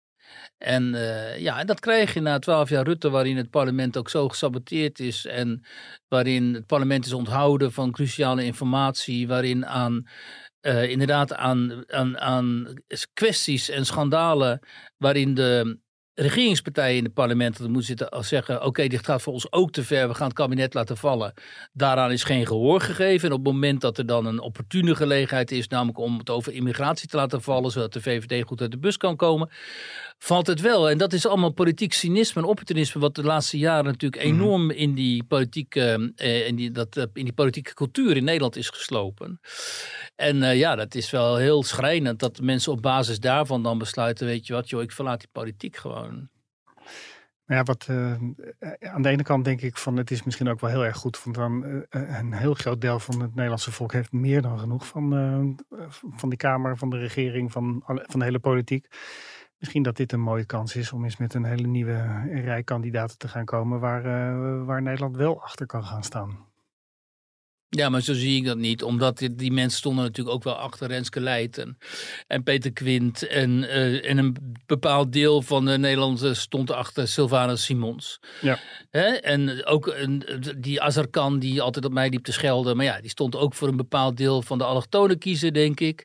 En 0.59 0.95
eh, 0.95 1.39
ja, 1.39 1.59
en 1.59 1.67
dat 1.67 1.81
krijg 1.81 2.15
je 2.15 2.21
na 2.21 2.39
twaalf 2.39 2.69
jaar 2.69 2.85
Rutte, 2.85 3.11
waarin 3.11 3.37
het 3.37 3.51
parlement 3.51 3.97
ook 3.97 4.11
zo 4.11 4.29
gesaboteerd 4.29 5.01
is. 5.01 5.27
En 5.27 5.65
waarin 6.09 6.55
het 6.55 6.67
parlement 6.67 7.07
is 7.07 7.13
onthouden 7.13 7.73
van 7.73 7.93
cruciale 7.93 8.45
informatie. 8.45 9.29
Waarin 9.29 9.67
aan, 9.67 10.09
eh, 10.61 10.91
inderdaad 10.91 11.35
aan, 11.35 11.85
aan, 11.87 12.19
aan 12.19 12.77
kwesties 13.13 13.69
en 13.69 13.87
schandalen. 13.87 14.61
waarin 14.97 15.35
de 15.35 15.79
regeringspartijen 16.19 16.97
in 16.97 17.05
het 17.05 17.15
parlement 17.15 17.59
moeten 17.59 17.83
zitten 17.83 18.09
als 18.09 18.29
zeggen: 18.29 18.65
oké, 18.65 18.87
dit 18.87 19.05
gaat 19.05 19.23
voor 19.23 19.33
ons 19.33 19.53
ook 19.53 19.71
te 19.71 19.85
ver, 19.85 20.09
we 20.09 20.15
gaan 20.15 20.27
het 20.27 20.37
kabinet 20.37 20.75
laten 20.75 20.97
vallen. 20.97 21.33
Daaraan 21.73 22.13
is 22.13 22.25
geen 22.25 22.47
gehoor 22.47 22.81
gegeven. 22.81 23.29
En 23.29 23.35
op 23.35 23.45
het 23.45 23.53
moment 23.53 23.81
dat 23.81 23.99
er 23.99 24.07
dan 24.07 24.27
een 24.27 24.41
opportune 24.41 24.95
gelegenheid 24.95 25.51
is, 25.51 25.69
namelijk 25.69 25.99
om 25.99 26.19
het 26.19 26.31
over 26.31 26.53
immigratie 26.53 27.09
te 27.09 27.17
laten 27.17 27.43
vallen, 27.43 27.71
zodat 27.71 27.93
de 27.93 28.01
VVD 28.01 28.47
goed 28.47 28.61
uit 28.61 28.71
de 28.71 28.79
bus 28.79 28.97
kan 28.97 29.17
komen, 29.17 29.51
valt 30.19 30.47
het 30.47 30.61
wel. 30.61 30.91
En 30.91 30.99
dat 30.99 31.13
is 31.13 31.27
allemaal 31.27 31.53
politiek 31.53 31.93
cynisme 31.93 32.43
en 32.43 32.49
opportunisme, 32.49 33.01
wat 33.01 33.15
de 33.15 33.23
laatste 33.23 33.59
jaren 33.59 33.85
natuurlijk 33.85 34.23
enorm 34.23 34.71
in 34.71 34.95
die 34.95 35.25
politieke, 35.25 36.13
eh, 36.17 36.47
in 36.47 36.57
die, 36.57 36.71
dat, 36.71 36.97
eh, 36.97 37.05
in 37.13 37.25
die 37.25 37.33
politieke 37.33 37.75
cultuur 37.75 38.17
in 38.17 38.25
Nederland 38.25 38.57
is 38.57 38.69
geslopen. 38.69 39.41
En 40.17 40.43
eh, 40.43 40.59
ja, 40.59 40.75
dat 40.75 40.95
is 40.95 41.11
wel 41.11 41.37
heel 41.37 41.63
schrijnend 41.63 42.19
dat 42.19 42.41
mensen 42.41 42.73
op 42.73 42.83
basis 42.83 43.21
daarvan 43.21 43.63
dan 43.63 43.79
besluiten, 43.79 44.27
weet 44.27 44.47
je 44.47 44.53
wat, 44.53 44.69
joh, 44.69 44.83
ik 44.83 44.93
verlaat 44.93 45.21
die 45.21 45.29
politiek 45.33 45.77
gewoon. 45.77 46.29
Ja, 47.47 47.63
wat, 47.63 47.87
eh, 47.89 48.13
aan 48.81 49.03
de 49.03 49.09
ene 49.09 49.23
kant 49.23 49.45
denk 49.45 49.61
ik 49.61 49.77
van 49.77 49.97
het 49.97 50.11
is 50.11 50.23
misschien 50.23 50.49
ook 50.49 50.61
wel 50.61 50.71
heel 50.71 50.85
erg 50.85 50.97
goed. 50.97 51.25
Want 51.25 51.37
dan, 51.37 51.65
eh, 51.91 52.19
een 52.19 52.33
heel 52.33 52.55
groot 52.55 52.81
deel 52.81 52.99
van 52.99 53.21
het 53.21 53.35
Nederlandse 53.35 53.73
volk 53.73 53.93
heeft 53.93 54.13
meer 54.13 54.43
dan 54.43 54.59
genoeg 54.59 54.87
van, 54.87 55.59
van 55.91 56.29
die 56.29 56.39
Kamer, 56.39 56.77
van 56.77 56.91
de 56.91 56.99
regering, 56.99 57.53
van, 57.53 57.83
van 57.87 58.19
de 58.19 58.25
hele 58.25 58.39
politiek. 58.39 58.87
Misschien 59.59 59.83
dat 59.83 59.97
dit 59.97 60.13
een 60.13 60.21
mooie 60.21 60.47
kans 60.47 60.77
is 60.77 60.93
om 60.93 61.05
eens 61.05 61.17
met 61.17 61.35
een 61.35 61.45
hele 61.45 61.67
nieuwe 61.67 62.23
rij 62.31 62.63
kandidaten 62.63 63.19
te 63.19 63.29
gaan 63.29 63.45
komen 63.45 63.81
waar, 63.81 64.03
waar 64.65 64.83
Nederland 64.83 65.17
wel 65.17 65.43
achter 65.43 65.67
kan 65.67 65.85
gaan 65.85 66.03
staan. 66.03 66.46
Ja, 67.69 67.89
maar 67.89 68.01
zo 68.01 68.15
zie 68.15 68.37
ik 68.37 68.45
dat 68.45 68.57
niet. 68.57 68.83
Omdat 68.83 69.19
die, 69.19 69.35
die 69.35 69.53
mensen 69.53 69.79
stonden 69.79 70.05
natuurlijk 70.05 70.37
ook 70.37 70.45
wel 70.45 70.55
achter 70.55 70.89
Renske 70.89 71.21
Leijten 71.21 71.79
en 72.27 72.43
Peter 72.43 72.73
Quint. 72.73 73.27
En, 73.27 73.69
eh, 73.69 74.11
en 74.11 74.19
een 74.19 74.37
bepaald 74.67 75.13
deel 75.13 75.43
van 75.43 75.65
de 75.65 75.79
Nederlandse 75.79 76.35
stond 76.35 76.71
achter 76.71 77.09
Sylvana 77.09 77.57
Simons. 77.57 78.19
Ja. 78.41 78.59
Hè? 78.91 79.07
En 79.07 79.67
ook 79.67 79.87
een, 79.87 80.25
die 80.59 80.83
Azarkan 80.83 81.39
die 81.39 81.63
altijd 81.63 81.85
op 81.85 81.93
mij 81.93 82.09
liep 82.09 82.25
te 82.25 82.33
schelden. 82.33 82.77
Maar 82.77 82.85
ja, 82.85 83.01
die 83.01 83.11
stond 83.11 83.37
ook 83.37 83.55
voor 83.55 83.69
een 83.69 83.77
bepaald 83.77 84.17
deel 84.17 84.43
van 84.43 84.59
de 84.59 84.65
allochtonen 84.65 85.19
kiezen, 85.19 85.53
denk 85.53 85.81
ik. 85.81 86.05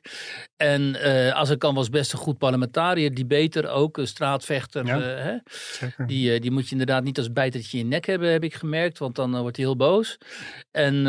En 0.56 0.94
eh 1.02 1.30
Azarkan 1.30 1.74
was 1.74 1.88
best 1.88 2.12
een 2.12 2.18
goed 2.18 2.38
parlementariër. 2.38 3.14
Die 3.14 3.26
beter 3.26 3.68
ook, 3.68 3.96
een 3.96 4.06
straatvechter. 4.06 4.86
Ja. 4.86 5.00
eh, 5.00 5.24
hè? 5.24 5.36
Zeker. 5.78 6.06
Die, 6.06 6.40
die 6.40 6.50
moet 6.50 6.64
je 6.64 6.70
inderdaad 6.70 7.04
niet 7.04 7.18
als 7.18 7.32
bijtertje 7.32 7.78
in 7.78 7.84
je 7.84 7.90
nek 7.90 8.06
hebben, 8.06 8.30
heb 8.32 8.44
ik 8.44 8.54
gemerkt. 8.54 8.98
Want 8.98 9.14
dan 9.14 9.40
wordt 9.40 9.56
hij 9.56 9.64
heel 9.64 9.76
boos. 9.76 10.18
En 10.70 11.06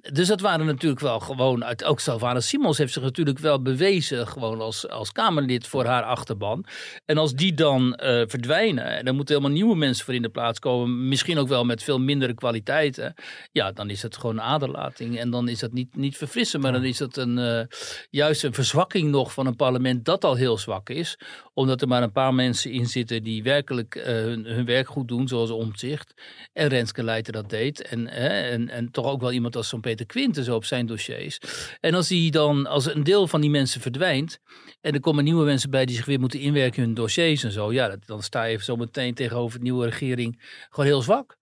ehm, 0.00 0.14
dus 0.14 0.28
dat 0.28 0.40
waren 0.40 0.66
natuurlijk 0.66 1.00
wel 1.00 1.20
gewoon 1.20 1.64
uit. 1.64 1.84
Ook 1.84 2.00
Sylvana 2.00 2.40
Simons 2.40 2.78
heeft 2.78 2.92
zich 2.92 3.02
natuurlijk 3.02 3.38
wel 3.38 3.62
bewezen. 3.62 4.28
Gewoon 4.28 4.60
als, 4.60 4.88
als 4.88 5.12
Kamerlid 5.12 5.66
voor 5.66 5.84
haar 5.84 6.02
achterban. 6.02 6.64
En 7.04 7.18
als 7.18 7.34
die 7.34 7.54
dan 7.54 7.94
eh, 7.94 8.22
verdwijnen. 8.26 8.84
En 8.84 9.04
dan 9.04 9.16
moeten 9.16 9.34
helemaal 9.34 9.56
nieuwe 9.56 9.76
mensen 9.76 10.04
voor 10.04 10.14
in 10.14 10.22
de 10.22 10.28
plaats 10.28 10.58
komen. 10.58 11.08
Misschien 11.08 11.38
ook 11.38 11.48
wel 11.48 11.64
met 11.64 11.82
veel 11.82 12.00
mindere 12.00 12.34
kwaliteiten. 12.34 13.14
Ja, 13.52 13.72
dan 13.72 13.90
is 13.90 14.02
het 14.02 14.16
gewoon 14.16 14.40
aderlating. 14.40 15.18
En 15.18 15.30
dan 15.30 15.48
is 15.48 15.58
dat 15.58 15.72
niet, 15.72 15.96
niet 15.96 16.16
verfrissen. 16.16 16.60
Maar 16.60 16.72
dan 16.72 16.84
is 16.84 16.98
dat 16.98 17.16
een, 17.16 17.38
eh, 17.38 17.66
juist 18.10 18.44
een 18.44 18.54
verzwakking 18.54 19.10
nog 19.10 19.32
van 19.32 19.46
een 19.46 19.56
parlement 19.56 20.04
dat 20.04 20.24
al 20.24 20.34
heel 20.34 20.58
zwak 20.58 20.88
is. 20.88 21.18
Omdat 21.54 21.82
er 21.82 21.88
maar 21.88 22.02
een 22.02 22.12
paar 22.12 22.34
mensen 22.34 22.70
in 22.70 22.86
zitten 22.86 23.22
die 23.22 23.42
werkelijk 23.42 23.94
eh, 23.94 24.04
hun, 24.04 24.44
hun 24.44 24.64
werk 24.64 24.88
goed 24.88 25.08
doen. 25.08 25.28
Zoals 25.28 25.50
Omtzigt. 25.50 26.14
En 26.52 26.68
Renske 26.68 27.02
Leijten 27.02 27.32
dat 27.32 27.50
deed. 27.50 27.82
En, 27.82 28.08
en, 28.08 28.68
en 28.68 28.90
toch 28.90 29.06
ook 29.06 29.20
wel 29.20 29.32
iemand 29.32 29.56
als 29.56 29.68
zo'n 29.74 29.82
Peter 29.82 30.06
Quinten 30.06 30.44
zo 30.44 30.54
op 30.54 30.64
zijn 30.64 30.86
dossiers. 30.86 31.38
En 31.80 31.94
als 31.94 32.08
die 32.08 32.30
dan, 32.30 32.66
als 32.66 32.94
een 32.94 33.04
deel 33.04 33.28
van 33.28 33.40
die 33.40 33.50
mensen 33.50 33.80
verdwijnt. 33.80 34.38
En 34.80 34.92
er 34.94 35.00
komen 35.00 35.24
nieuwe 35.24 35.44
mensen 35.44 35.70
bij 35.70 35.84
die 35.86 35.96
zich 35.96 36.04
weer 36.04 36.20
moeten 36.20 36.40
inwerken 36.40 36.78
in 36.78 36.84
hun 36.84 36.94
dossiers 36.94 37.44
en 37.44 37.52
zo. 37.52 37.72
Ja, 37.72 37.88
dat, 37.88 38.06
dan 38.06 38.22
sta 38.22 38.44
je 38.44 38.62
zo 38.62 38.76
meteen 38.76 39.14
tegenover 39.14 39.58
de 39.58 39.64
nieuwe 39.64 39.84
regering 39.84 40.42
gewoon 40.70 40.86
heel 40.86 41.02
zwak. 41.02 41.36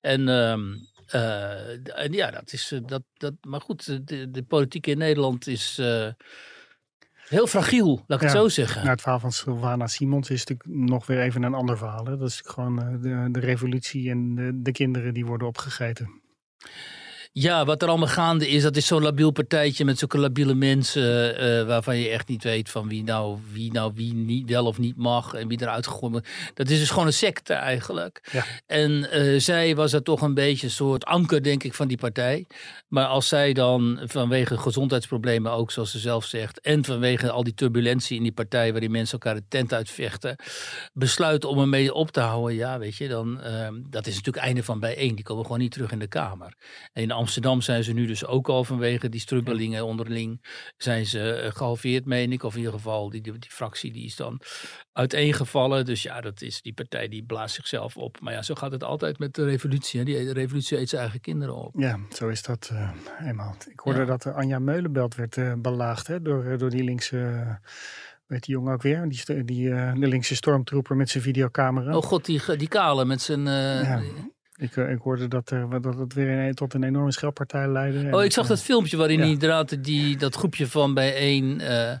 En, 0.00 0.28
ehm, 0.28 0.62
eh, 1.06 1.98
en 2.04 2.12
ja, 2.12 2.30
dat 2.30 2.52
is. 2.52 2.72
eh, 2.72 2.80
Dat, 2.86 3.02
dat, 3.16 3.34
maar 3.40 3.60
goed, 3.60 4.08
de, 4.08 4.30
de 4.30 4.42
politiek 4.42 4.86
in 4.86 4.98
Nederland 4.98 5.46
is. 5.46 5.78
eh, 5.78 6.08
Heel 7.28 7.46
fragiel, 7.46 8.04
laat 8.06 8.22
ik 8.22 8.28
het 8.28 8.36
zo 8.36 8.48
zeggen. 8.48 8.78
Nou, 8.78 8.90
het 8.90 9.00
verhaal 9.00 9.20
van 9.20 9.32
Sylvana 9.32 9.86
Simons 9.86 10.30
is 10.30 10.44
natuurlijk 10.44 10.68
nog 10.88 11.06
weer 11.06 11.20
even 11.20 11.42
een 11.42 11.54
ander 11.54 11.78
verhaal. 11.78 12.04
Hè? 12.04 12.16
Dat 12.16 12.28
is 12.28 12.42
gewoon 12.44 12.76
de, 12.76 13.28
de 13.30 13.40
revolutie 13.40 14.10
en 14.10 14.34
de, 14.34 14.50
de 14.62 14.72
kinderen 14.72 15.14
die 15.14 15.26
worden 15.26 15.48
opgegeten. 15.48 16.20
Ja, 17.40 17.64
wat 17.64 17.82
er 17.82 17.88
allemaal 17.88 18.08
gaande 18.08 18.48
is, 18.48 18.62
dat 18.62 18.76
is 18.76 18.86
zo'n 18.86 19.02
labiel 19.02 19.30
partijtje 19.30 19.84
met 19.84 19.98
zulke 19.98 20.18
labiele 20.18 20.54
mensen. 20.54 21.38
eh, 21.38 21.66
waarvan 21.66 21.96
je 21.98 22.08
echt 22.08 22.28
niet 22.28 22.42
weet 22.42 22.70
van 22.70 22.88
wie 22.88 23.02
nou 23.04 23.38
wie, 23.52 23.72
nou 23.72 23.92
wie 23.94 24.14
niet, 24.14 24.50
wel 24.50 24.66
of 24.66 24.78
niet 24.78 24.96
mag 24.96 25.34
en 25.34 25.48
wie 25.48 25.62
eruit 25.62 25.86
gegooid 25.86 26.12
wordt. 26.12 26.28
Dat 26.54 26.68
is 26.68 26.78
dus 26.78 26.90
gewoon 26.90 27.06
een 27.06 27.12
secte 27.12 27.52
eigenlijk. 27.52 28.28
Ja. 28.32 28.44
En 28.66 29.10
eh, 29.10 29.40
zij 29.40 29.74
was 29.74 29.92
er 29.92 30.02
toch 30.02 30.20
een 30.20 30.34
beetje 30.34 30.66
een 30.66 30.72
soort 30.72 31.04
anker, 31.04 31.42
denk 31.42 31.64
ik, 31.64 31.74
van 31.74 31.88
die 31.88 31.96
partij. 31.96 32.46
Maar 32.88 33.06
als 33.06 33.28
zij 33.28 33.52
dan 33.52 34.00
vanwege 34.04 34.58
gezondheidsproblemen 34.58 35.52
ook, 35.52 35.70
zoals 35.70 35.90
ze 35.90 35.98
zelf 35.98 36.24
zegt, 36.24 36.60
en 36.60 36.84
vanwege 36.84 37.30
al 37.30 37.44
die 37.44 37.54
turbulentie 37.54 38.16
in 38.16 38.22
die 38.22 38.32
partij 38.32 38.72
waarin 38.72 38.90
mensen 38.90 39.18
elkaar 39.18 39.40
de 39.40 39.48
tent 39.48 39.72
uitvechten, 39.72 40.36
besluit 40.92 41.44
om 41.44 41.58
ermee 41.58 41.94
op 41.94 42.10
te 42.10 42.20
houden, 42.20 42.56
ja, 42.56 42.78
weet 42.78 42.96
je, 42.96 43.08
dan 43.08 43.40
eh, 43.40 43.68
dat 43.90 44.06
is 44.06 44.14
natuurlijk 44.14 44.44
einde 44.44 44.62
van 44.62 44.80
bijeen. 44.80 45.14
Die 45.14 45.24
komen 45.24 45.44
gewoon 45.44 45.60
niet 45.60 45.72
terug 45.72 45.92
in 45.92 45.98
de 45.98 46.06
Kamer. 46.06 46.54
En 46.92 47.02
in 47.02 47.10
Amsterdam 47.10 47.26
zijn 47.58 47.84
ze 47.84 47.92
nu 47.92 48.06
dus 48.06 48.26
ook 48.26 48.48
al 48.48 48.64
vanwege 48.64 49.08
die 49.08 49.20
strubbelingen 49.20 49.84
onderling, 49.84 50.44
zijn 50.76 51.06
ze 51.06 51.32
eh, 51.32 51.50
gehalveerd, 51.52 52.04
meen 52.04 52.32
ik. 52.32 52.42
Of 52.42 52.52
in 52.52 52.58
ieder 52.58 52.74
geval, 52.74 53.10
die, 53.10 53.20
die, 53.20 53.38
die 53.38 53.50
fractie 53.50 53.92
die 53.92 54.04
is 54.04 54.16
dan 54.16 54.40
uiteengevallen. 54.92 55.84
Dus 55.84 56.02
ja, 56.02 56.20
dat 56.20 56.42
is 56.42 56.62
die 56.62 56.72
partij 56.72 57.08
die 57.08 57.24
blaast 57.24 57.54
zichzelf 57.54 57.96
op. 57.96 58.20
Maar 58.20 58.32
ja, 58.32 58.42
zo 58.42 58.54
gaat 58.54 58.72
het 58.72 58.84
altijd 58.84 59.18
met 59.18 59.34
de 59.34 59.44
revolutie. 59.44 59.98
Hè. 59.98 60.04
Die 60.04 60.32
revolutie 60.32 60.78
eet 60.78 60.88
zijn 60.88 61.02
eigen 61.02 61.20
kinderen 61.20 61.54
op. 61.54 61.74
Ja, 61.78 61.98
zo 62.10 62.28
is 62.28 62.42
dat 62.42 62.70
eh, 62.72 62.90
eenmaal. 63.28 63.54
Ik 63.70 63.80
hoorde 63.80 63.98
Ja. 63.98 64.04
dat 64.04 64.26
eh, 64.26 64.34
Anja 64.36 64.58
Meulenbelt 64.58 65.14
werd 65.14 65.36
eh, 65.36 65.52
belaagd 65.58 66.06
hè, 66.06 66.22
door, 66.22 66.58
door 66.58 66.70
die 66.70 66.84
linkse... 66.84 67.58
weet 68.26 68.44
die 68.44 68.54
jongen 68.54 68.72
ook 68.72 68.82
weer? 68.82 69.08
Die, 69.08 69.44
die, 69.44 69.68
de 69.70 70.08
linkse 70.08 70.34
stormtrooper 70.34 70.96
met 70.96 71.10
zijn 71.10 71.22
videocamera. 71.22 71.96
Oh 71.96 72.02
god, 72.02 72.24
die, 72.24 72.56
die 72.56 72.68
kale 72.68 73.04
met 73.04 73.20
zijn... 73.20 73.44
Ja. 73.44 74.02
Ik, 74.58 74.76
eh, 74.76 74.90
ik 74.90 74.98
hoorde 75.02 75.28
dat, 75.28 75.50
er, 75.50 75.80
dat 75.80 75.98
het 75.98 76.14
weer 76.14 76.28
een, 76.28 76.54
tot 76.54 76.74
een 76.74 76.82
enorme 76.82 77.12
scheldpartij 77.12 77.68
leidde. 77.68 78.16
Oh, 78.16 78.24
ik 78.24 78.32
zag 78.32 78.44
eh, 78.44 78.50
dat 78.50 78.62
filmpje 78.62 78.96
waarin 78.96 79.18
ja. 79.18 79.24
inderdaad 79.24 79.84
die, 79.84 80.16
dat 80.16 80.34
groepje 80.34 80.66
van 80.66 80.94
bijeen... 80.94 81.60
eh 81.60 81.92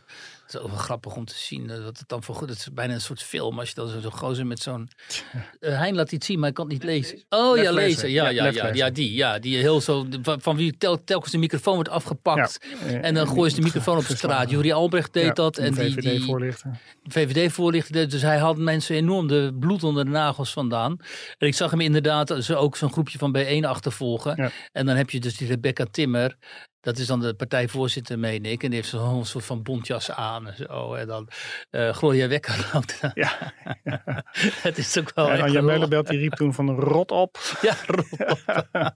het 0.52 0.56
is 0.56 0.60
ook 0.66 0.68
wel 0.74 0.78
grappig 0.84 1.16
om 1.16 1.24
te 1.24 1.34
zien. 1.36 1.70
eh, 1.70 1.82
Wat 1.84 1.98
het 1.98 2.08
dan 2.08 2.22
voor 2.22 2.34
goed. 2.34 2.48
Het 2.48 2.58
is 2.58 2.72
bijna 2.72 2.94
een 2.94 3.00
soort 3.00 3.22
film. 3.22 3.58
Als 3.58 3.68
je 3.68 3.74
dan 3.74 3.88
zo- 3.88 4.00
zo'n 4.00 4.12
gozer 4.12 4.46
met 4.46 4.58
zo'n. 4.62 4.88
Eh 5.60 5.78
Hein 5.78 5.94
laat 5.94 6.12
iets 6.12 6.26
zien, 6.26 6.38
maar 6.38 6.48
ik 6.48 6.54
kan 6.54 6.64
het 6.64 6.74
niet 6.74 6.84
lezen. 6.84 7.16
Oh 7.28 7.56
ja, 7.56 7.62
Lezen. 7.62 7.74
lezen. 7.74 8.10
Ja, 8.10 8.28
Ja, 8.28 8.46
ja, 8.46 8.72
ja, 8.74 8.90
die. 8.90 9.12
Ja, 9.14 9.38
die 9.38 9.56
heel 9.56 9.80
zo. 9.80 10.06
Van, 10.22 10.40
van 10.40 10.56
wie 10.56 10.76
tel, 10.78 11.04
telkens 11.04 11.32
de 11.32 11.38
microfoon 11.38 11.74
wordt 11.74 11.88
afgepakt. 11.88 12.58
En 13.02 13.14
dan 13.14 13.28
gooien 13.28 13.50
ze 13.50 13.56
de 13.56 13.62
microfoon 13.62 13.96
op 13.96 14.06
de 14.06 14.16
straat. 14.16 14.50
Jurie 14.50 14.74
Albrecht 14.74 15.12
deed 15.12 15.24
Ja, 15.24 15.32
dat. 15.32 15.58
En 15.58 15.72
die, 15.74 15.94
die 15.94 16.02
VVD-voorlichter. 16.20 16.70
VVD-voorlichter 17.04 17.92
deed. 17.92 18.10
Dus 18.10 18.22
hij 18.22 18.38
had 18.38 18.56
mensen 18.56 18.96
enorm 18.96 19.26
de 19.26 19.56
bloed 19.60 19.84
onder 19.84 20.04
de 20.04 20.10
nagels 20.10 20.52
vandaan. 20.52 20.96
En 21.38 21.46
ik 21.46 21.54
zag 21.54 21.70
hem 21.70 21.80
inderdaad 21.80 22.34
zo 22.38 22.54
ook 22.54 22.76
zo'n 22.76 22.92
groepje 22.92 23.18
van 23.18 23.36
B1 23.38 23.64
achtervolgen. 23.66 24.32
Ja. 24.36 24.50
En 24.72 24.86
dan 24.86 24.96
heb 24.96 25.10
je 25.10 25.20
dus 25.20 25.36
die 25.36 25.48
Rebecca 25.48 25.86
Timmer. 25.90 26.36
Dat 26.80 26.98
is 26.98 27.06
dan 27.06 27.20
de 27.20 27.34
partijvoorzitter, 27.34 28.18
meen 28.18 28.44
ik. 28.44 28.62
En 28.62 28.68
die 28.68 28.78
heeft 28.78 28.88
zo'n 28.90 29.24
soort 29.24 29.44
van 29.44 29.62
bontjas 29.62 30.10
aan 30.10 30.46
en 30.48 30.56
zo. 30.56 30.94
En 30.94 31.06
dan 31.06 31.28
eh 31.70 31.92
Gloria 31.92 32.28
Wekker 32.28 32.68
loopt. 32.72 33.00
Ja. 33.14 33.52
Het 34.62 34.78
is 34.78 34.98
ook 34.98 35.12
wel 35.14 35.30
En 35.30 35.40
Anja. 35.40 35.60
Meulenbelt 35.60 36.06
die 36.06 36.18
riep 36.18 36.32
toen 36.34 36.54
van 36.54 36.70
rot 36.70 37.10
op. 37.10 37.38
Ja, 37.60 37.76
rot 37.86 38.12
op. 38.12 38.94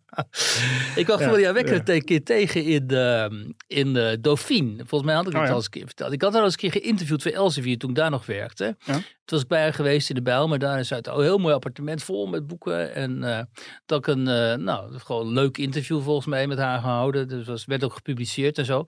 ik 0.97 1.05
kwam 1.05 1.19
Ja, 1.21 1.27
Gloria 1.27 1.53
Wekker 1.53 1.83
ja. 1.85 1.95
een 1.95 2.05
keer 2.05 2.25
tegen 2.25 2.65
in, 2.65 2.87
de, 2.87 3.31
in 3.67 3.93
de 3.93 4.19
Dauphine. 4.21 4.77
Volgens 4.77 5.03
mij 5.03 5.15
had 5.15 5.27
ik 5.27 5.33
het 5.33 5.41
Oh, 5.41 5.47
ja. 5.47 5.51
al 5.51 5.57
eens 5.57 5.65
een 5.65 5.71
keer 5.71 5.87
verteld. 5.87 6.13
Ik 6.13 6.23
had 6.23 6.31
haar 6.33 6.41
al 6.41 6.47
eens 6.47 6.63
een 6.63 6.71
keer 6.71 6.83
geïnterviewd 6.83 7.23
voor 7.23 7.33
Elsevier 7.33 7.79
toen 7.79 7.91
ik 7.91 7.97
daar 7.97 8.11
nog 8.11 8.27
werkte. 8.27 8.77
Toen 9.25 9.39
was 9.39 9.43
ik 9.43 9.49
bij 9.49 9.63
haar 9.63 9.75
geweest 9.75 10.09
in 10.09 10.15
de 10.15 10.23
Bijl, 10.23 10.49
maar 10.49 10.59
daar 10.59 10.79
is 10.79 10.91
het 10.91 11.07
een 11.07 11.21
heel 11.23 11.39
mooi 11.39 11.55
appartement 11.55 12.03
vol 12.03 12.27
met 12.27 12.47
boeken. 12.47 12.95
En 12.95 13.25
eh 13.25 13.41
dat 13.87 13.99
ik 13.99 14.07
een, 14.07 14.29
eh, 14.29 14.55
nou, 14.57 14.99
gewoon 14.99 15.27
een 15.27 15.33
leuk 15.33 15.59
interview 15.59 16.03
volgens 16.03 16.27
mij 16.27 16.47
met 16.47 16.59
haar 16.59 16.81
gehouden. 16.81 17.29
Dus 17.29 17.47
was, 17.47 17.65
werd 17.65 17.85
ook 17.85 17.95
gepubliceerd 17.95 18.59
en 18.59 18.65
zo. 18.65 18.85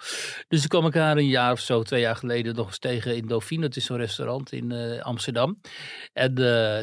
Dus 0.49 0.61
toen 0.61 0.69
kwam 0.69 0.87
ik 0.87 0.95
haar 0.95 1.17
een 1.17 1.27
jaar 1.29 1.53
of 1.53 1.61
zo, 1.61 1.83
twee 1.83 2.01
jaar 2.01 2.17
geleden 2.17 2.55
nog 2.55 2.67
eens 2.67 2.79
tegen 2.79 3.17
in 3.17 3.27
Dauphine. 3.27 3.65
Het 3.65 3.77
is 3.77 3.85
zo'n 3.85 3.97
restaurant 3.97 4.53
in 4.53 4.73
eh, 4.73 5.01
Amsterdam. 5.03 5.61
En 6.13 6.35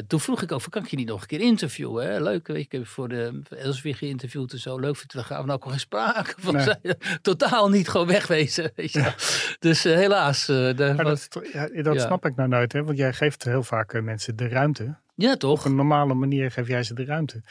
toen 0.06 0.20
vroeg 0.20 0.42
ik 0.42 0.52
over, 0.52 0.70
kan 0.70 0.82
ik 0.84 0.90
je 0.90 0.96
niet 0.96 1.08
nog 1.08 1.20
een 1.20 1.26
keer 1.26 1.40
interviewen? 1.40 2.06
Hè? 2.12 2.20
Leuk, 2.22 2.46
weet 2.46 2.56
je, 2.56 2.62
ik 2.62 2.72
heb 2.72 2.86
voor 2.86 3.08
de 3.08 3.40
Elsevier 3.48 3.96
geïnterviewd 3.96 4.52
en 4.52 4.58
zo. 4.58 4.78
Leuk, 4.78 4.96
vind 4.96 5.12
je, 5.12 5.18
daar 5.18 5.26
gaan 5.26 5.40
we 5.40 5.46
nou 5.46 5.58
ook 5.62 5.70
geen 5.70 5.80
sprake 5.80 6.34
van 6.38 6.54
Nee. 6.54 6.64
zijn. 6.64 6.80
Totaal 7.22 7.68
niet 7.68 7.88
gewoon 7.88 8.06
wegwezen, 8.06 8.72
weet 8.76 8.92
je. 8.92 9.12
Dus 9.58 9.82
helaas. 9.82 10.46
Maar 10.46 10.74
dat, 10.76 11.28
ja, 11.52 11.82
dat 11.82 11.94
Ja. 11.94 12.06
snap 12.06 12.24
ik 12.26 12.36
nou 12.36 12.48
nooit, 12.48 12.72
hè? 12.72 12.84
want 12.84 12.98
jij 12.98 13.12
geeft 13.12 13.41
heel 13.44 13.62
vaak 13.62 13.92
eh, 13.92 14.02
mensen 14.02 14.36
de 14.36 14.48
ruimte. 14.48 14.96
ja, 15.14 15.32
Op 15.32 15.38
toch? 15.38 15.64
een 15.64 15.74
normale 15.74 16.14
manier 16.14 16.50
geef 16.50 16.68
jij 16.68 16.82
ze 16.82 16.94
de 16.94 17.04
ruimte. 17.04 17.42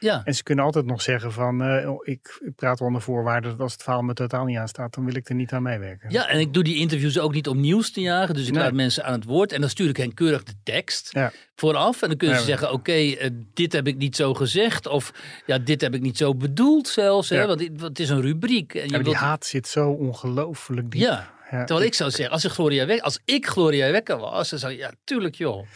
Ja. 0.00 0.20
En 0.24 0.34
ze 0.34 0.42
kunnen 0.42 0.64
altijd 0.64 0.86
nog 0.86 1.02
zeggen 1.02 1.32
van, 1.32 1.62
eh, 1.62 1.90
oh, 1.90 2.06
ik, 2.06 2.40
ik 2.44 2.54
praat 2.54 2.80
onder 2.80 3.02
voorwaarde 3.02 3.48
dat 3.48 3.60
als 3.60 3.72
het 3.72 3.82
verhaal 3.82 4.02
me 4.02 4.14
totaal 4.14 4.44
niet 4.44 4.56
aanstaat, 4.58 4.94
dan 4.94 5.04
wil 5.04 5.14
ik 5.14 5.28
er 5.28 5.34
niet 5.34 5.52
aan 5.52 5.62
meewerken. 5.62 6.10
Ja, 6.10 6.28
en 6.28 6.40
ik 6.40 6.52
doe 6.54 6.62
die 6.62 6.76
interviews 6.76 7.18
ook 7.18 7.32
niet 7.34 7.48
om 7.48 7.60
nieuws 7.60 7.92
te 7.92 8.00
jagen. 8.00 8.34
Dus 8.34 8.46
ik 8.46 8.52
Nee. 8.54 8.62
laat 8.62 8.72
mensen 8.72 9.04
aan 9.04 9.12
het 9.12 9.24
woord. 9.24 9.52
En 9.52 9.60
dan 9.60 9.70
stuur 9.70 9.88
ik 9.88 9.96
hen 9.96 10.14
keurig 10.14 10.42
de 10.42 10.52
tekst 10.62 11.12
Ja. 11.12 11.32
vooraf. 11.56 12.02
En 12.02 12.08
dan 12.08 12.16
kunnen 12.16 12.36
Ja, 12.36 12.42
ze 12.42 12.48
zeggen, 12.48 12.72
oké, 12.72 12.92
eh, 12.92 13.30
dit 13.54 13.72
heb 13.72 13.86
ik 13.86 13.96
niet 13.96 14.16
zo 14.16 14.34
gezegd. 14.34 14.86
Of 14.86 15.12
ja, 15.46 15.58
dit 15.58 15.80
heb 15.80 15.94
ik 15.94 16.00
niet 16.00 16.16
zo 16.16 16.34
bedoeld 16.34 16.88
zelfs. 16.88 17.28
Hè? 17.28 17.46
Want, 17.46 17.68
het- 17.80 17.98
is 17.98 18.08
een 18.08 18.20
rubriek. 18.20 18.74
En 18.74 18.84
je 18.84 18.90
maar 18.90 19.02
die 19.02 19.14
haat 19.14 19.46
zit 19.46 19.66
zo 19.68 19.90
ongelooflijk 19.90 20.90
diep. 20.90 21.00
ja. 21.00 21.36
Ja, 21.50 21.64
Terwijl 21.64 21.86
ik 21.86 21.94
zou 21.94 22.10
zeggen, 22.10 22.30
als 22.30 22.44
ik 22.44 22.50
Gloria 22.50 22.86
Wekker, 22.86 23.04
als 23.04 23.20
ik 23.24 23.46
Gloria 23.46 23.90
Wekker 23.90 24.18
was, 24.18 24.50
dan 24.50 24.58
zou 24.58 24.72
je, 24.72 24.78
ja, 24.78 24.92
tuurlijk 25.04 25.34
joh. 25.34 25.66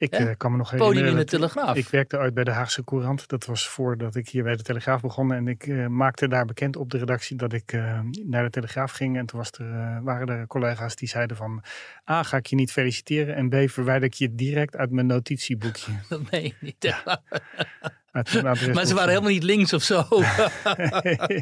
Ik 0.00 0.12
eh, 0.12 0.30
kan 0.36 0.50
me 0.50 0.56
nog 0.56 0.70
Podium 0.70 0.86
herinneren. 0.86 1.18
in 1.18 1.24
de 1.24 1.30
Telegraaf. 1.30 1.76
Ik 1.76 1.88
werkte 1.88 2.18
uit 2.18 2.34
bij 2.34 2.44
de 2.44 2.50
Haagse 2.50 2.84
Courant. 2.84 3.28
Dat 3.28 3.44
was 3.44 3.68
voordat 3.68 4.14
ik 4.14 4.28
hier 4.28 4.42
bij 4.42 4.56
de 4.56 4.62
Telegraaf 4.62 5.00
begon. 5.00 5.32
En 5.32 5.48
ik 5.48 5.66
eh, 5.66 5.86
maakte 5.86 6.28
daar 6.28 6.44
bekend 6.44 6.76
op 6.76 6.90
de 6.90 6.98
redactie 6.98 7.36
dat 7.36 7.52
ik 7.52 7.72
eh, 7.72 8.00
naar 8.24 8.44
de 8.44 8.50
Telegraaf 8.50 8.92
ging. 8.92 9.18
En 9.18 9.26
toen 9.26 9.38
was 9.38 9.50
er, 9.50 10.02
waren 10.02 10.28
er 10.28 10.46
collega's 10.46 10.96
die 10.96 11.08
zeiden 11.08 11.36
van... 11.36 11.62
A, 12.10 12.22
ga 12.22 12.36
ik 12.36 12.46
je 12.46 12.56
niet 12.56 12.72
feliciteren. 12.72 13.34
En 13.34 13.48
B, 13.48 13.70
verwijder 13.70 14.04
ik 14.04 14.14
je 14.14 14.34
direct 14.34 14.76
uit 14.76 14.90
mijn 14.90 15.06
notitieboekje. 15.06 15.92
Dat 16.08 16.30
meen 16.30 16.42
je 16.42 16.54
niet. 16.60 16.94
maar, 18.12 18.86
ze 18.86 18.94
waren 18.94 19.08
helemaal 19.08 19.30
niet 19.30 19.42
links 19.42 19.72
of 19.72 19.82
zo. 19.82 20.04